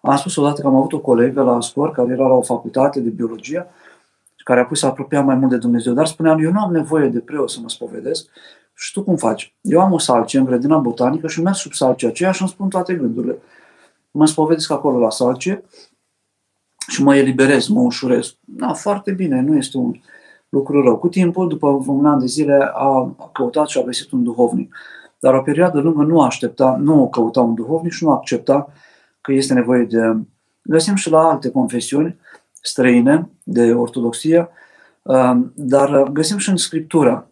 Am 0.00 0.16
spus 0.16 0.36
odată 0.36 0.60
că 0.60 0.66
am 0.66 0.74
avut 0.74 0.92
o 0.92 1.00
colegă 1.00 1.42
la 1.42 1.54
Ascor 1.54 1.92
care 1.92 2.12
era 2.12 2.26
la 2.26 2.34
o 2.34 2.42
facultate 2.42 3.00
de 3.00 3.08
biologie 3.08 3.66
care 4.44 4.60
a 4.60 4.64
pus 4.64 4.78
să 4.78 4.86
apropia 4.86 5.22
mai 5.22 5.34
mult 5.34 5.50
de 5.50 5.56
Dumnezeu. 5.56 5.92
Dar 5.92 6.06
spuneam, 6.06 6.38
eu 6.44 6.52
nu 6.52 6.60
am 6.60 6.72
nevoie 6.72 7.08
de 7.08 7.18
preot 7.18 7.50
să 7.50 7.58
mă 7.60 7.68
spovedesc. 7.68 8.26
Și 8.74 8.92
tu 8.92 9.02
cum 9.02 9.16
faci? 9.16 9.54
Eu 9.60 9.80
am 9.80 9.92
o 9.92 9.98
salcie 9.98 10.38
în 10.38 10.44
grădina 10.44 10.76
botanică 10.76 11.28
și 11.28 11.42
merg 11.42 11.56
sub 11.56 11.72
salcia 11.72 12.08
aceea 12.08 12.30
și 12.32 12.42
îmi 12.42 12.50
spun 12.50 12.68
toate 12.68 12.94
gândurile. 12.94 13.38
Mă 14.10 14.26
spovedesc 14.26 14.70
acolo 14.70 14.98
la 14.98 15.10
salcie 15.10 15.64
și 16.88 17.02
mă 17.02 17.16
eliberez, 17.16 17.68
mă 17.68 17.80
ușurez. 17.80 18.36
Da, 18.40 18.72
foarte 18.72 19.12
bine, 19.12 19.40
nu 19.40 19.56
este 19.56 19.76
un 19.76 20.00
lucru 20.48 20.82
rău. 20.82 20.98
Cu 20.98 21.08
timpul, 21.08 21.48
după 21.48 21.66
un 21.86 22.06
an 22.06 22.18
de 22.18 22.26
zile, 22.26 22.70
a 22.74 23.14
căutat 23.32 23.68
și 23.68 23.78
a 23.78 23.82
găsit 23.82 24.10
un 24.10 24.22
duhovnic. 24.22 24.76
Dar 25.18 25.34
o 25.34 25.42
perioadă 25.42 25.80
lungă 25.80 26.02
nu 26.02 26.20
aștepta, 26.20 26.76
nu 26.80 27.08
căuta 27.08 27.40
un 27.40 27.54
duhovnic 27.54 27.92
și 27.92 28.04
nu 28.04 28.10
accepta 28.10 28.72
că 29.20 29.32
este 29.32 29.54
nevoie 29.54 29.84
de... 29.84 30.16
Găsim 30.62 30.94
și 30.94 31.10
la 31.10 31.28
alte 31.28 31.50
confesiuni 31.50 32.18
străine 32.62 33.30
de 33.44 33.72
ortodoxie, 33.72 34.48
um, 35.02 35.52
dar 35.56 36.02
găsim 36.02 36.36
și 36.36 36.48
în 36.48 36.56
Scriptura. 36.56 37.26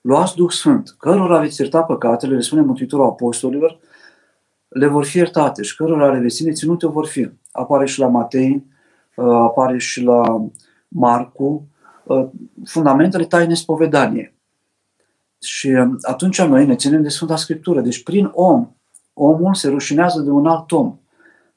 Luați 0.00 0.34
Duh 0.34 0.50
Sfânt, 0.50 0.94
cărora 0.98 1.40
veți 1.40 1.60
ierta 1.60 1.82
păcatele, 1.82 2.34
le 2.34 2.40
spune 2.40 2.60
Mântuitorul 2.60 3.06
Apostolilor, 3.06 3.78
le 4.68 4.86
vor 4.86 5.04
fi 5.04 5.16
iertate 5.16 5.62
și 5.62 5.76
cărora 5.76 6.12
le 6.12 6.18
veți 6.18 6.36
ține 6.36 6.52
ținute 6.52 6.86
vor 6.86 7.06
fi. 7.06 7.30
Apare 7.52 7.86
și 7.86 7.98
la 7.98 8.06
Matei, 8.06 8.66
uh, 9.16 9.26
apare 9.26 9.78
și 9.78 10.02
la 10.02 10.46
Marcu, 10.88 11.68
uh, 12.04 12.28
fundamentele 12.64 13.24
taine 13.24 13.54
spovedanie. 13.54 14.34
Și 15.40 15.66
um, 15.66 15.98
atunci 16.02 16.42
noi 16.42 16.66
ne 16.66 16.76
ținem 16.76 17.02
de 17.02 17.08
Sfânta 17.08 17.36
Scriptură. 17.36 17.80
Deci 17.80 18.02
prin 18.02 18.30
om, 18.32 18.68
omul 19.12 19.54
se 19.54 19.68
rușinează 19.68 20.20
de 20.20 20.30
un 20.30 20.46
alt 20.46 20.72
om. 20.72 20.98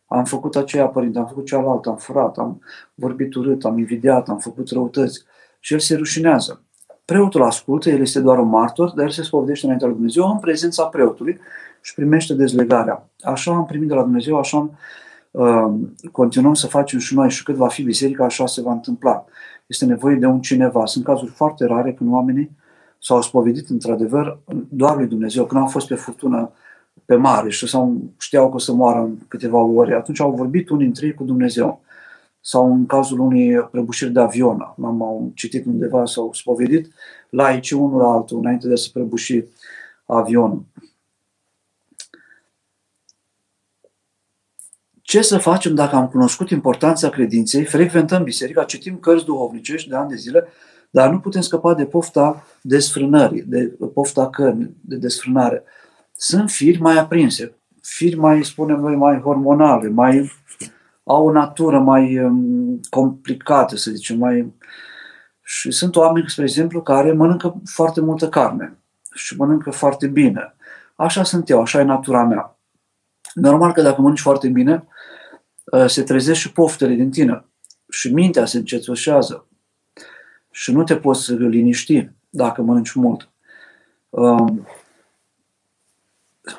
Am 0.08 0.24
făcut 0.24 0.56
aceea, 0.56 0.88
părinte, 0.88 1.20
am 1.20 1.28
făcut 1.28 1.45
cealaltă, 1.45 1.89
am 1.89 1.95
furat, 1.95 2.38
am 2.38 2.62
vorbit 2.93 3.34
urât, 3.34 3.66
am 3.66 3.78
invidiat, 3.78 4.30
am 4.30 4.38
făcut 4.38 4.70
răutăți. 4.70 5.24
Și 5.60 5.74
el 5.74 5.80
se 5.80 5.95
rușinează. 5.95 6.64
Preotul 7.06 7.43
ascultă, 7.43 7.89
el 7.89 8.01
este 8.01 8.20
doar 8.20 8.39
un 8.39 8.47
martor, 8.47 8.89
dar 8.89 9.06
el 9.06 9.12
se 9.12 9.24
spovedește 9.24 9.66
înaintea 9.66 9.88
lui 9.88 9.97
Dumnezeu 9.97 10.32
în 10.32 10.39
prezența 10.39 10.86
preotului 10.86 11.39
și 11.82 11.93
primește 11.93 12.34
dezlegarea. 12.34 13.10
Așa 13.22 13.51
am 13.51 13.66
primit 13.66 13.88
de 13.88 13.93
la 13.93 14.01
Dumnezeu, 14.01 14.38
așa 14.38 14.70
uh, 15.32 15.74
continuăm 16.12 16.53
să 16.53 16.68
facem 16.68 16.99
și 16.99 17.16
noi 17.16 17.30
și 17.30 17.43
cât 17.43 17.56
va 17.56 17.68
fi 17.68 17.84
biserica, 17.84 18.26
așa 18.26 18.45
se 18.45 18.62
va 18.62 18.72
întâmpla. 18.72 19.26
Este 19.68 19.86
nevoie 19.86 20.16
de 20.16 20.26
un 20.26 20.41
cineva. 20.41 20.86
Sunt 20.86 21.03
cazuri 21.03 21.32
foarte 21.32 21.66
rare 21.66 21.93
când 21.93 22.12
oamenii 22.14 22.51
s-au 22.99 23.22
spovedit 23.22 23.70
într-adevăr 23.70 24.39
doar 24.70 24.95
lui 24.95 25.08
Dumnezeu, 25.08 25.45
când 25.45 25.62
au 25.62 25.68
fost 25.68 25.88
pe 25.88 25.95
furtună 25.95 26.51
pe 27.06 27.16
mare 27.16 27.50
și 27.50 27.68
sau 27.68 28.02
știau 28.20 28.50
că 28.50 28.56
o 28.56 28.60
să 28.60 28.74
moară 28.74 29.00
în 29.00 29.18
câteva 29.28 29.58
ore, 29.58 29.96
atunci 29.96 30.20
au 30.20 30.32
vorbit 30.32 30.70
unii 30.70 30.86
dintre 30.86 31.06
ei 31.06 31.14
cu 31.14 31.24
Dumnezeu. 31.24 31.84
Sau 32.41 32.74
în 32.74 32.86
cazul 32.86 33.20
unei 33.20 33.60
prăbușiri 33.60 34.12
de 34.12 34.20
avion, 34.20 34.74
am 34.84 35.32
citit 35.36 35.66
undeva, 35.66 36.06
s-au 36.06 36.34
spovedit 36.34 36.91
laici 37.30 37.72
unul 37.72 38.02
la 38.02 38.08
altul 38.08 38.38
înainte 38.38 38.68
de 38.68 38.76
să 38.76 38.89
prăbuși 38.93 39.43
avionul. 40.06 40.66
Ce 45.02 45.22
să 45.22 45.38
facem 45.38 45.76
dacă 45.76 45.96
am 45.96 46.08
cunoscut 46.08 46.50
importanța 46.50 47.10
credinței, 47.10 47.66
frecventăm 47.66 48.24
biserica, 48.24 48.64
citim 48.64 48.98
cărți 48.98 49.26
duhovnicești 49.26 49.89
de 49.89 49.96
ani 49.96 50.10
de 50.10 50.16
zile, 50.16 50.48
dar 50.89 51.10
nu 51.10 51.20
putem 51.20 51.41
scăpa 51.41 51.74
de 51.74 51.86
pofta 51.86 52.46
desfrânării, 52.62 53.41
de 53.41 53.78
pofta 53.93 54.30
cărnii, 54.30 54.76
de 54.82 54.96
desfrânare. 54.96 55.64
Sunt 56.16 56.49
firi 56.49 56.82
mai 56.82 56.97
aprinse, 56.97 57.55
firi 57.82 58.16
mai, 58.16 58.43
spunem 58.43 58.80
noi, 58.80 58.95
mai 58.95 59.20
hormonale, 59.20 59.89
mai 59.89 60.32
au 61.03 61.26
o 61.26 61.32
natură 61.32 61.80
mai 61.80 62.20
um, 62.20 62.80
complicată, 62.89 63.76
să 63.76 63.91
zicem, 63.91 64.18
mai... 64.18 64.53
Și 65.41 65.72
sunt 65.72 65.95
oameni, 65.95 66.30
spre 66.30 66.43
exemplu, 66.43 66.82
care 66.82 67.11
mănâncă 67.11 67.61
foarte 67.66 68.01
multă 68.01 68.30
carne 68.30 68.78
și 69.13 69.36
mănâncă 69.38 69.72
foarte 69.72 70.07
bine. 70.07 70.55
Așa 70.95 71.24
sunt 71.24 71.49
eu, 71.49 71.61
așa 71.61 71.80
e 71.80 71.84
natura 71.84 72.24
mea. 72.24 72.57
Normal 73.34 73.72
că 73.72 73.82
dacă 73.82 74.01
mănânci 74.01 74.22
foarte 74.22 74.47
bine, 74.47 74.88
uh, 75.63 75.86
se 75.86 76.03
trezesc 76.03 76.39
și 76.39 76.51
poftele 76.51 76.93
din 76.93 77.11
tine 77.11 77.45
și 77.89 78.13
mintea 78.13 78.45
se 78.45 78.57
încețoșează 78.57 79.47
și 80.51 80.72
nu 80.72 80.84
te 80.84 80.95
poți 80.95 81.34
liniști 81.34 82.09
dacă 82.30 82.61
mănânci 82.61 82.93
mult. 82.93 83.30
Um, 84.09 84.68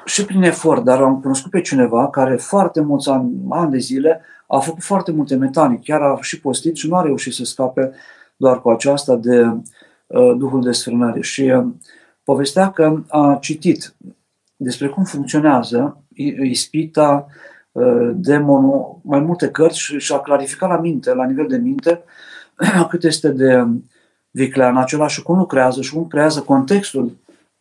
și 0.05 0.25
prin 0.25 0.43
efort, 0.43 0.85
dar 0.85 1.03
am 1.03 1.21
cunoscut 1.21 1.51
pe 1.51 1.61
cineva 1.61 2.11
care 2.11 2.37
foarte 2.37 2.81
mulți 2.81 3.09
ani, 3.09 3.33
ani 3.51 3.71
de 3.71 3.79
zile 3.79 4.21
a 4.47 4.59
făcut 4.59 4.83
foarte 4.83 5.13
multe 5.13 5.37
metanii, 5.37 5.79
chiar 5.79 6.03
a 6.03 6.19
și 6.21 6.41
postit 6.41 6.77
și 6.77 6.89
nu 6.89 6.97
a 6.97 7.03
reușit 7.03 7.33
să 7.33 7.45
scape 7.45 7.93
doar 8.37 8.61
cu 8.61 8.71
aceasta 8.71 9.17
de 9.17 9.41
uh, 10.07 10.37
Duhul 10.37 10.63
de 10.63 10.73
sfârnare. 10.73 11.21
Și 11.21 11.43
uh, 11.43 11.67
povestea 12.25 12.71
că 12.71 13.03
a 13.09 13.39
citit 13.41 13.95
despre 14.57 14.89
cum 14.89 15.05
funcționează 15.05 16.03
ispita, 16.43 17.27
uh, 17.73 18.11
demonul, 18.15 18.99
mai 19.03 19.21
multe 19.21 19.49
cărți 19.49 19.79
și, 19.79 19.99
și 19.99 20.13
a 20.13 20.19
clarificat 20.19 20.69
la 20.69 20.79
minte, 20.79 21.15
la 21.15 21.27
nivel 21.27 21.47
de 21.47 21.57
minte, 21.57 22.03
cât 22.91 23.05
este 23.05 23.29
de 23.29 23.67
viclean 24.31 24.77
acela 24.77 25.07
și 25.07 25.23
cum 25.23 25.39
lucrează 25.39 25.81
și 25.83 25.93
cum 25.93 26.07
creează 26.07 26.41
contextul 26.41 27.17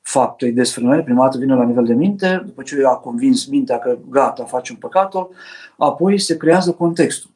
faptei 0.06 0.52
desfrânării. 0.52 1.04
Prima 1.04 1.24
dată 1.24 1.38
vine 1.38 1.56
la 1.56 1.64
nivel 1.64 1.86
de 1.86 1.94
minte, 1.94 2.44
după 2.46 2.62
ce 2.62 2.84
a 2.86 2.94
convins 2.94 3.46
mintea 3.46 3.80
că 3.80 3.98
gata, 4.10 4.44
facem 4.44 4.76
păcatul, 4.76 5.30
apoi 5.78 6.20
se 6.20 6.38
creează 6.38 6.72
contextul. 6.72 7.30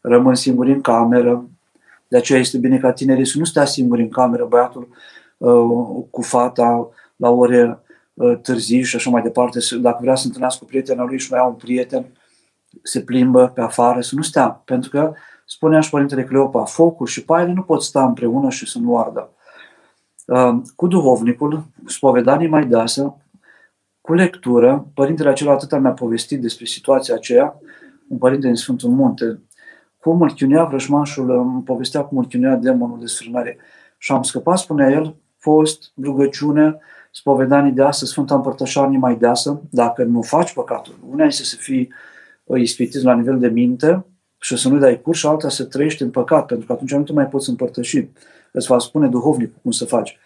Rămân 0.00 0.34
singuri 0.34 0.72
în 0.72 0.80
cameră, 0.80 1.48
de 2.08 2.16
aceea 2.16 2.38
este 2.38 2.58
bine 2.58 2.78
ca 2.78 2.92
tinerii 2.92 3.26
să 3.26 3.38
nu 3.38 3.44
stea 3.44 3.64
singuri 3.64 4.02
în 4.02 4.08
cameră, 4.08 4.44
băiatul 4.44 4.88
uh, 5.36 6.04
cu 6.10 6.22
fata 6.22 6.88
la 7.16 7.30
ore 7.30 7.78
uh, 8.14 8.38
târzii 8.42 8.82
și 8.82 8.96
așa 8.96 9.10
mai 9.10 9.22
departe, 9.22 9.58
dacă 9.80 9.98
vrea 10.00 10.14
să 10.14 10.26
întâlnească 10.26 10.58
cu 10.60 10.70
prietena 10.70 11.04
lui 11.04 11.18
și 11.18 11.30
mai 11.30 11.40
au 11.40 11.48
un 11.48 11.54
prieten, 11.54 12.06
se 12.82 13.00
plimbă 13.00 13.52
pe 13.54 13.60
afară, 13.60 14.00
să 14.00 14.14
nu 14.14 14.22
stea, 14.22 14.62
pentru 14.64 14.90
că 14.90 15.12
spunea 15.46 15.80
și 15.80 15.90
Părintele 15.90 16.24
Cleopa, 16.24 16.64
focul 16.64 17.06
și 17.06 17.24
paile 17.24 17.52
nu 17.52 17.62
pot 17.62 17.82
sta 17.82 18.04
împreună 18.04 18.50
și 18.50 18.66
să 18.66 18.78
nu 18.78 18.98
ardă. 18.98 19.30
Uh, 20.30 20.60
cu 20.76 20.86
duhovnicul, 20.86 21.64
spovedanii 21.86 22.48
mai 22.48 22.66
deasă, 22.66 23.16
cu 24.00 24.14
lectură, 24.14 24.86
părintele 24.94 25.28
acela 25.28 25.52
atâta 25.52 25.78
mi-a 25.78 25.90
povestit 25.90 26.40
despre 26.40 26.64
situația 26.64 27.14
aceea, 27.14 27.60
un 28.08 28.18
părinte 28.18 28.46
din 28.46 28.56
Sfântul 28.56 28.90
Munte, 28.90 29.40
cum 30.00 30.22
îl 30.22 30.32
chiunea 30.32 30.64
vrăjmașul, 30.64 31.30
îmi 31.30 31.62
povestea 31.62 32.02
cum 32.02 32.18
îl 32.18 32.26
chiunea 32.26 32.56
demonul 32.56 32.98
de 33.00 33.06
sfârnare. 33.06 33.58
Și 33.98 34.12
am 34.12 34.22
scăpat, 34.22 34.58
spunea 34.58 34.90
el, 34.90 35.16
post, 35.40 35.92
rugăciune, 36.02 36.78
spovedanii 37.10 37.72
de 37.72 37.82
asă, 37.82 38.04
Sfânta 38.04 38.34
Împărtășanie 38.34 38.98
mai 38.98 39.16
deasă, 39.16 39.62
dacă 39.70 40.04
nu 40.04 40.22
faci 40.22 40.52
păcatul. 40.52 40.98
Una 41.10 41.24
este 41.24 41.42
să 41.42 41.56
fii 41.58 41.92
uh, 42.44 42.60
ispitit 42.60 43.02
la 43.02 43.14
nivel 43.14 43.38
de 43.38 43.48
minte 43.48 44.04
și 44.40 44.56
să 44.56 44.68
nu 44.68 44.78
dai 44.78 45.00
curs 45.00 45.18
și 45.18 45.26
alta 45.26 45.48
să 45.48 45.64
trăiești 45.64 46.02
în 46.02 46.10
păcat, 46.10 46.46
pentru 46.46 46.66
că 46.66 46.72
atunci 46.72 46.92
nu 46.92 47.02
te 47.02 47.12
mai 47.12 47.26
poți 47.26 47.48
împărtăși 47.48 48.08
îți 48.52 48.66
va 48.66 48.78
spune 48.78 49.08
duhovnicul 49.08 49.58
cum 49.62 49.70
să 49.70 49.84
faci. 49.84 50.18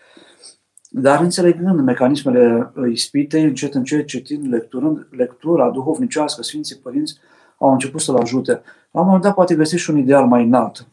Dar 0.91 1.21
înțelegând 1.21 1.81
mecanismele 1.81 2.73
ispitei, 2.93 3.43
încet, 3.43 3.75
încet, 3.75 4.07
citind, 4.07 4.53
lecturând, 4.53 5.07
lectura 5.11 5.71
duhovnicească, 5.71 6.43
Sfinții 6.43 6.77
Părinți 6.77 7.19
au 7.59 7.73
început 7.73 8.01
să-l 8.01 8.17
ajute. 8.17 8.53
La 8.91 9.01
un 9.01 9.07
moment 9.07 9.23
dat 9.23 9.35
poate 9.35 9.55
găsi 9.55 9.77
și 9.77 9.91
un 9.91 9.99
ideal 9.99 10.27
mai 10.27 10.45
înalt, 10.45 10.87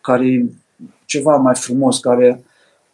care 0.00 0.26
e 0.26 0.44
ceva 1.04 1.36
mai 1.36 1.54
frumos, 1.54 1.98
care 1.98 2.44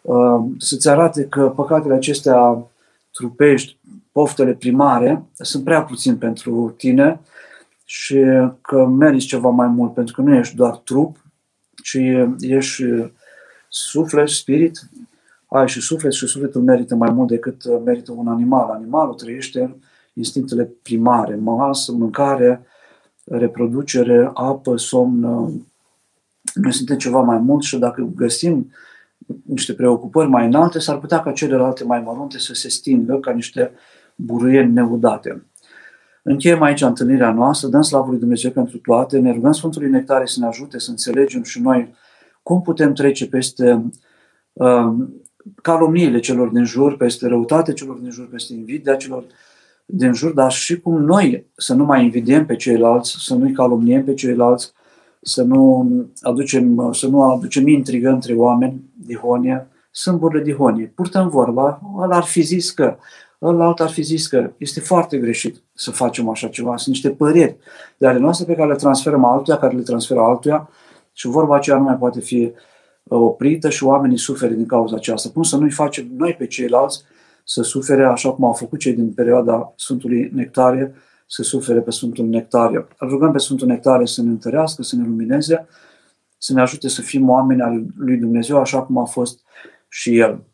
uh, 0.01 0.41
să-ți 0.59 0.89
arate 0.89 1.25
că 1.25 1.53
păcatele 1.57 1.95
acestea 1.95 2.67
trupești, 3.13 3.79
poftele 4.13 4.53
primare, 4.53 5.23
sunt 5.33 5.65
prea 5.65 5.83
puțin 5.83 6.17
pentru 6.17 6.75
tine 6.77 7.21
și 7.85 8.25
că 8.61 8.87
meriți 8.87 9.27
ceva 9.27 9.49
mai 9.49 9.67
mult, 9.67 9.95
pentru 9.95 10.15
că 10.15 10.21
nu 10.21 10.35
ești 10.35 10.57
doar 10.57 10.77
trup, 10.77 11.17
ci 11.83 11.99
ești 12.41 12.83
suflet, 13.75 14.29
spirit, 14.29 14.89
ai 15.47 15.69
și 15.69 15.81
suflet 15.81 16.13
și 16.13 16.27
sufletul 16.27 16.63
merită 16.63 16.95
mai 16.95 17.11
mult 17.11 17.29
decât 17.29 17.65
uh, 17.65 17.81
merită 17.85 18.13
un 18.13 18.29
animal. 18.29 18.71
Animalul 18.71 19.15
trăiește 19.15 19.77
instinctele 20.13 20.65
primare, 20.83 21.35
masă, 21.35 21.93
mâncare, 21.93 22.67
reproducere, 23.25 24.31
apă, 24.35 24.77
somn. 24.77 25.21
Noi 26.55 26.73
suntem 26.73 26.97
ceva 26.97 27.21
mai 27.21 27.39
mult 27.39 27.63
și 27.63 27.79
dacă 27.79 28.11
găsim 28.15 28.71
niște 29.43 29.75
preocupări 29.75 30.29
mai 30.29 30.47
înalte, 30.47 30.79
s-ar 30.79 30.99
putea 30.99 31.23
ca 31.23 31.33
celelalte 31.33 31.85
mai 31.85 32.01
mărunte 32.01 32.39
să 32.39 32.55
se 32.55 32.69
stingă 32.69 33.19
ca 33.19 33.33
niște 33.33 33.71
buruieni 34.15 34.73
neudate. 34.73 35.47
Încheiem 36.23 36.63
aici 36.63 36.81
întâlnirea 36.81 37.33
noastră, 37.33 37.69
dăm 37.69 37.83
slavă 37.83 38.11
lui 38.11 38.19
Dumnezeu 38.19 38.51
pentru 38.51 38.79
toate, 38.79 39.19
ne 39.19 39.33
rugăm 39.33 39.53
Sfântului 39.53 39.91
Nectare 39.91 40.27
să 40.27 40.41
ne 40.41 40.47
ajute 40.47 40.79
să 40.79 40.91
înțelegem 40.91 41.43
și 41.43 41.61
noi 41.61 41.95
cum 42.43 42.63
putem 42.63 42.93
trece 42.93 43.27
peste 43.27 43.91
uh, 44.53 44.93
calomniile 45.63 46.19
celor 46.19 46.49
din 46.49 46.65
jur, 46.65 46.97
peste 46.97 47.27
răutate 47.27 47.73
celor 47.73 47.97
din 47.97 48.11
jur, 48.11 48.29
peste 48.29 48.53
invidia 48.53 48.95
celor 48.95 49.25
din 49.87 50.13
jur, 50.13 50.33
dar 50.33 50.53
și 50.53 50.81
cum 50.81 51.03
noi 51.03 51.47
să 51.57 51.75
nu 51.75 51.85
mai 51.85 52.05
invidiem 52.05 52.47
pe 52.47 52.57
ceilalți, 52.57 53.17
să 53.19 53.35
nu-i 53.35 53.53
calomniem 53.53 54.05
pe 54.05 54.15
ceilalți, 54.15 54.73
să 55.21 55.43
nu 55.43 55.91
aducem, 56.21 56.93
să 56.93 57.07
nu 57.07 57.23
aducem 57.23 57.69
intrigă 57.69 58.09
între 58.09 58.35
oameni, 58.35 58.91
dihonie, 58.95 59.69
sâmburile 59.91 60.43
dihonie. 60.43 60.93
Purtăm 60.95 61.29
vorba, 61.29 61.81
ăla 61.99 62.17
ar 62.17 62.25
fi 62.25 62.41
zis 62.41 62.71
că, 62.71 62.97
Ălalt 63.43 63.81
ar 63.81 63.91
fi 63.91 64.03
zis 64.03 64.27
că 64.27 64.53
este 64.57 64.81
foarte 64.81 65.19
greșit 65.19 65.63
să 65.75 65.91
facem 65.91 66.29
așa 66.29 66.49
ceva. 66.49 66.77
Sunt 66.77 66.95
niște 66.95 67.11
păreri 67.11 67.57
de 67.97 68.07
ale 68.07 68.19
noastre 68.19 68.47
pe 68.47 68.55
care 68.55 68.69
le 68.69 68.77
transferăm 68.77 69.25
altuia, 69.25 69.57
care 69.57 69.77
le 69.77 69.83
transferă 69.83 70.21
altuia 70.21 70.69
și 71.13 71.27
vorba 71.27 71.57
aceea 71.57 71.77
nu 71.77 71.83
mai 71.83 71.97
poate 71.97 72.21
fi 72.21 72.53
uh, 73.03 73.19
oprită 73.19 73.69
și 73.69 73.85
oamenii 73.85 74.19
suferă 74.19 74.53
din 74.53 74.67
cauza 74.67 74.97
aceasta. 74.97 75.31
Cum 75.31 75.43
să 75.43 75.57
nu-i 75.57 75.71
facem 75.71 76.07
noi 76.17 76.35
pe 76.35 76.47
ceilalți 76.47 77.03
să 77.45 77.63
sufere 77.63 78.05
așa 78.05 78.33
cum 78.33 78.45
au 78.45 78.53
făcut 78.53 78.79
cei 78.79 78.93
din 78.93 79.13
perioada 79.13 79.73
Sfântului 79.77 80.31
Nectarie, 80.35 80.95
să 81.27 81.43
sufere 81.43 81.81
pe 81.81 81.91
Sfântul 81.91 82.25
Nectarie. 82.25 82.87
Îl 82.99 83.09
rugăm 83.09 83.33
pe 83.33 83.39
Sfântul 83.39 83.67
Nectarie 83.67 84.07
să 84.07 84.23
ne 84.23 84.31
întărească, 84.31 84.83
să 84.83 84.97
ne 84.97 85.03
lumineze, 85.03 85.67
să 86.39 86.53
ne 86.53 86.61
ajute 86.61 86.89
să 86.89 87.01
fim 87.01 87.29
oameni 87.29 87.63
al 87.63 87.85
lui 87.97 88.17
Dumnezeu 88.17 88.59
așa 88.59 88.83
cum 88.83 88.99
a 88.99 89.05
fost 89.05 89.41
și 89.89 90.19
El. 90.19 90.45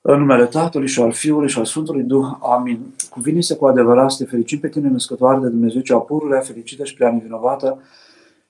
În 0.00 0.18
numele 0.18 0.46
Tatălui 0.46 0.88
și 0.88 1.00
al 1.00 1.12
Fiului 1.12 1.48
și 1.48 1.58
al 1.58 1.64
Sfântului 1.64 2.02
Duh. 2.02 2.26
Amin. 2.40 2.94
Cuvine-se 3.10 3.56
cu 3.56 3.66
adevărat 3.66 4.10
să 4.10 4.24
te 4.24 4.30
fericim 4.30 4.58
pe 4.58 4.68
tine, 4.68 4.88
născătoare 4.88 5.40
de 5.40 5.48
Dumnezeu, 5.48 5.80
cea 5.80 5.98
pururea, 5.98 6.40
fericită 6.40 6.84
și 6.84 6.94
prea 6.94 7.12
nevinovată, 7.12 7.82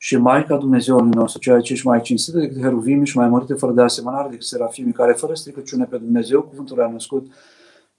și 0.04 0.16
Maica 0.16 0.56
Dumnezeului 0.56 1.10
nostru, 1.14 1.40
ceea 1.40 1.60
ce 1.60 1.72
ești 1.72 1.86
mai 1.86 2.00
cinstită 2.00 2.38
decât 2.38 2.60
heruvimi 2.60 3.06
și 3.06 3.16
mai 3.16 3.28
mărită 3.28 3.54
fără 3.54 3.72
de 3.72 3.82
asemănare 3.82 4.28
decât 4.28 4.46
serafimii, 4.46 4.92
care 4.92 5.12
fără 5.12 5.34
stricăciune 5.34 5.84
pe 5.84 5.96
Dumnezeu, 5.96 6.42
cuvântul 6.42 6.80
a 6.80 6.90
născut, 6.90 7.26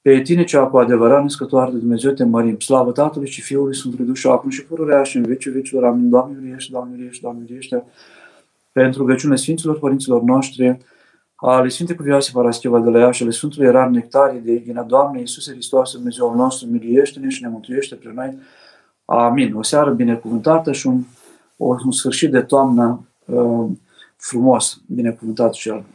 pe 0.01 0.21
tine 0.21 0.43
cea 0.43 0.65
cu 0.65 0.77
adevărat 0.77 1.21
născătoare 1.21 1.71
de 1.71 1.77
Dumnezeu 1.77 2.11
te 2.11 2.23
mărim. 2.23 2.59
Slavă 2.59 2.91
Tatălui 2.91 3.27
și 3.27 3.41
Fiului 3.41 3.75
Sfântului 3.75 4.05
Duh 4.05 4.15
și 4.15 4.27
acum 4.27 4.49
și 4.49 4.65
pururea 4.65 5.03
și 5.03 5.17
în 5.17 5.23
vecii 5.23 5.51
vecilor. 5.51 5.83
Amin. 5.83 6.09
Doamne, 6.09 6.37
iubește, 6.43 6.71
Doamne, 6.71 6.95
iubește, 6.97 7.19
Doamne, 7.21 7.45
iubește. 7.47 7.83
Pentru 8.71 8.99
rugăciune 8.99 9.35
Sfinților 9.35 9.79
Părinților 9.79 10.21
noștri, 10.21 10.77
ale 11.35 11.67
Sfinte 11.67 11.95
Cuvioase 11.95 12.31
Parascheva 12.33 12.79
de 12.79 12.89
la 12.89 12.99
ea 12.99 13.11
și 13.11 13.23
ale 13.23 13.31
Sfântului 13.31 13.67
Erar 13.67 13.87
Nectarie 13.87 14.39
de 14.39 14.51
Eghina, 14.51 14.83
Doamne 14.83 15.19
Iisuse 15.19 15.51
Hristos, 15.51 15.93
Dumnezeul 15.93 16.35
nostru, 16.35 16.67
miliește-ne 16.67 17.29
și 17.29 17.43
ne 17.43 17.49
mântuiește 17.49 17.95
pre 17.95 18.11
noi. 18.15 18.37
Amin. 19.05 19.55
O 19.55 19.63
seară 19.63 19.91
binecuvântată 19.91 20.71
și 20.71 20.87
un, 20.87 21.01
un 21.57 21.91
sfârșit 21.91 22.31
de 22.31 22.41
toamnă 22.41 23.07
uh, 23.25 23.71
frumos, 24.17 24.81
binecuvântat 24.87 25.53
și 25.53 25.69
el. 25.69 25.85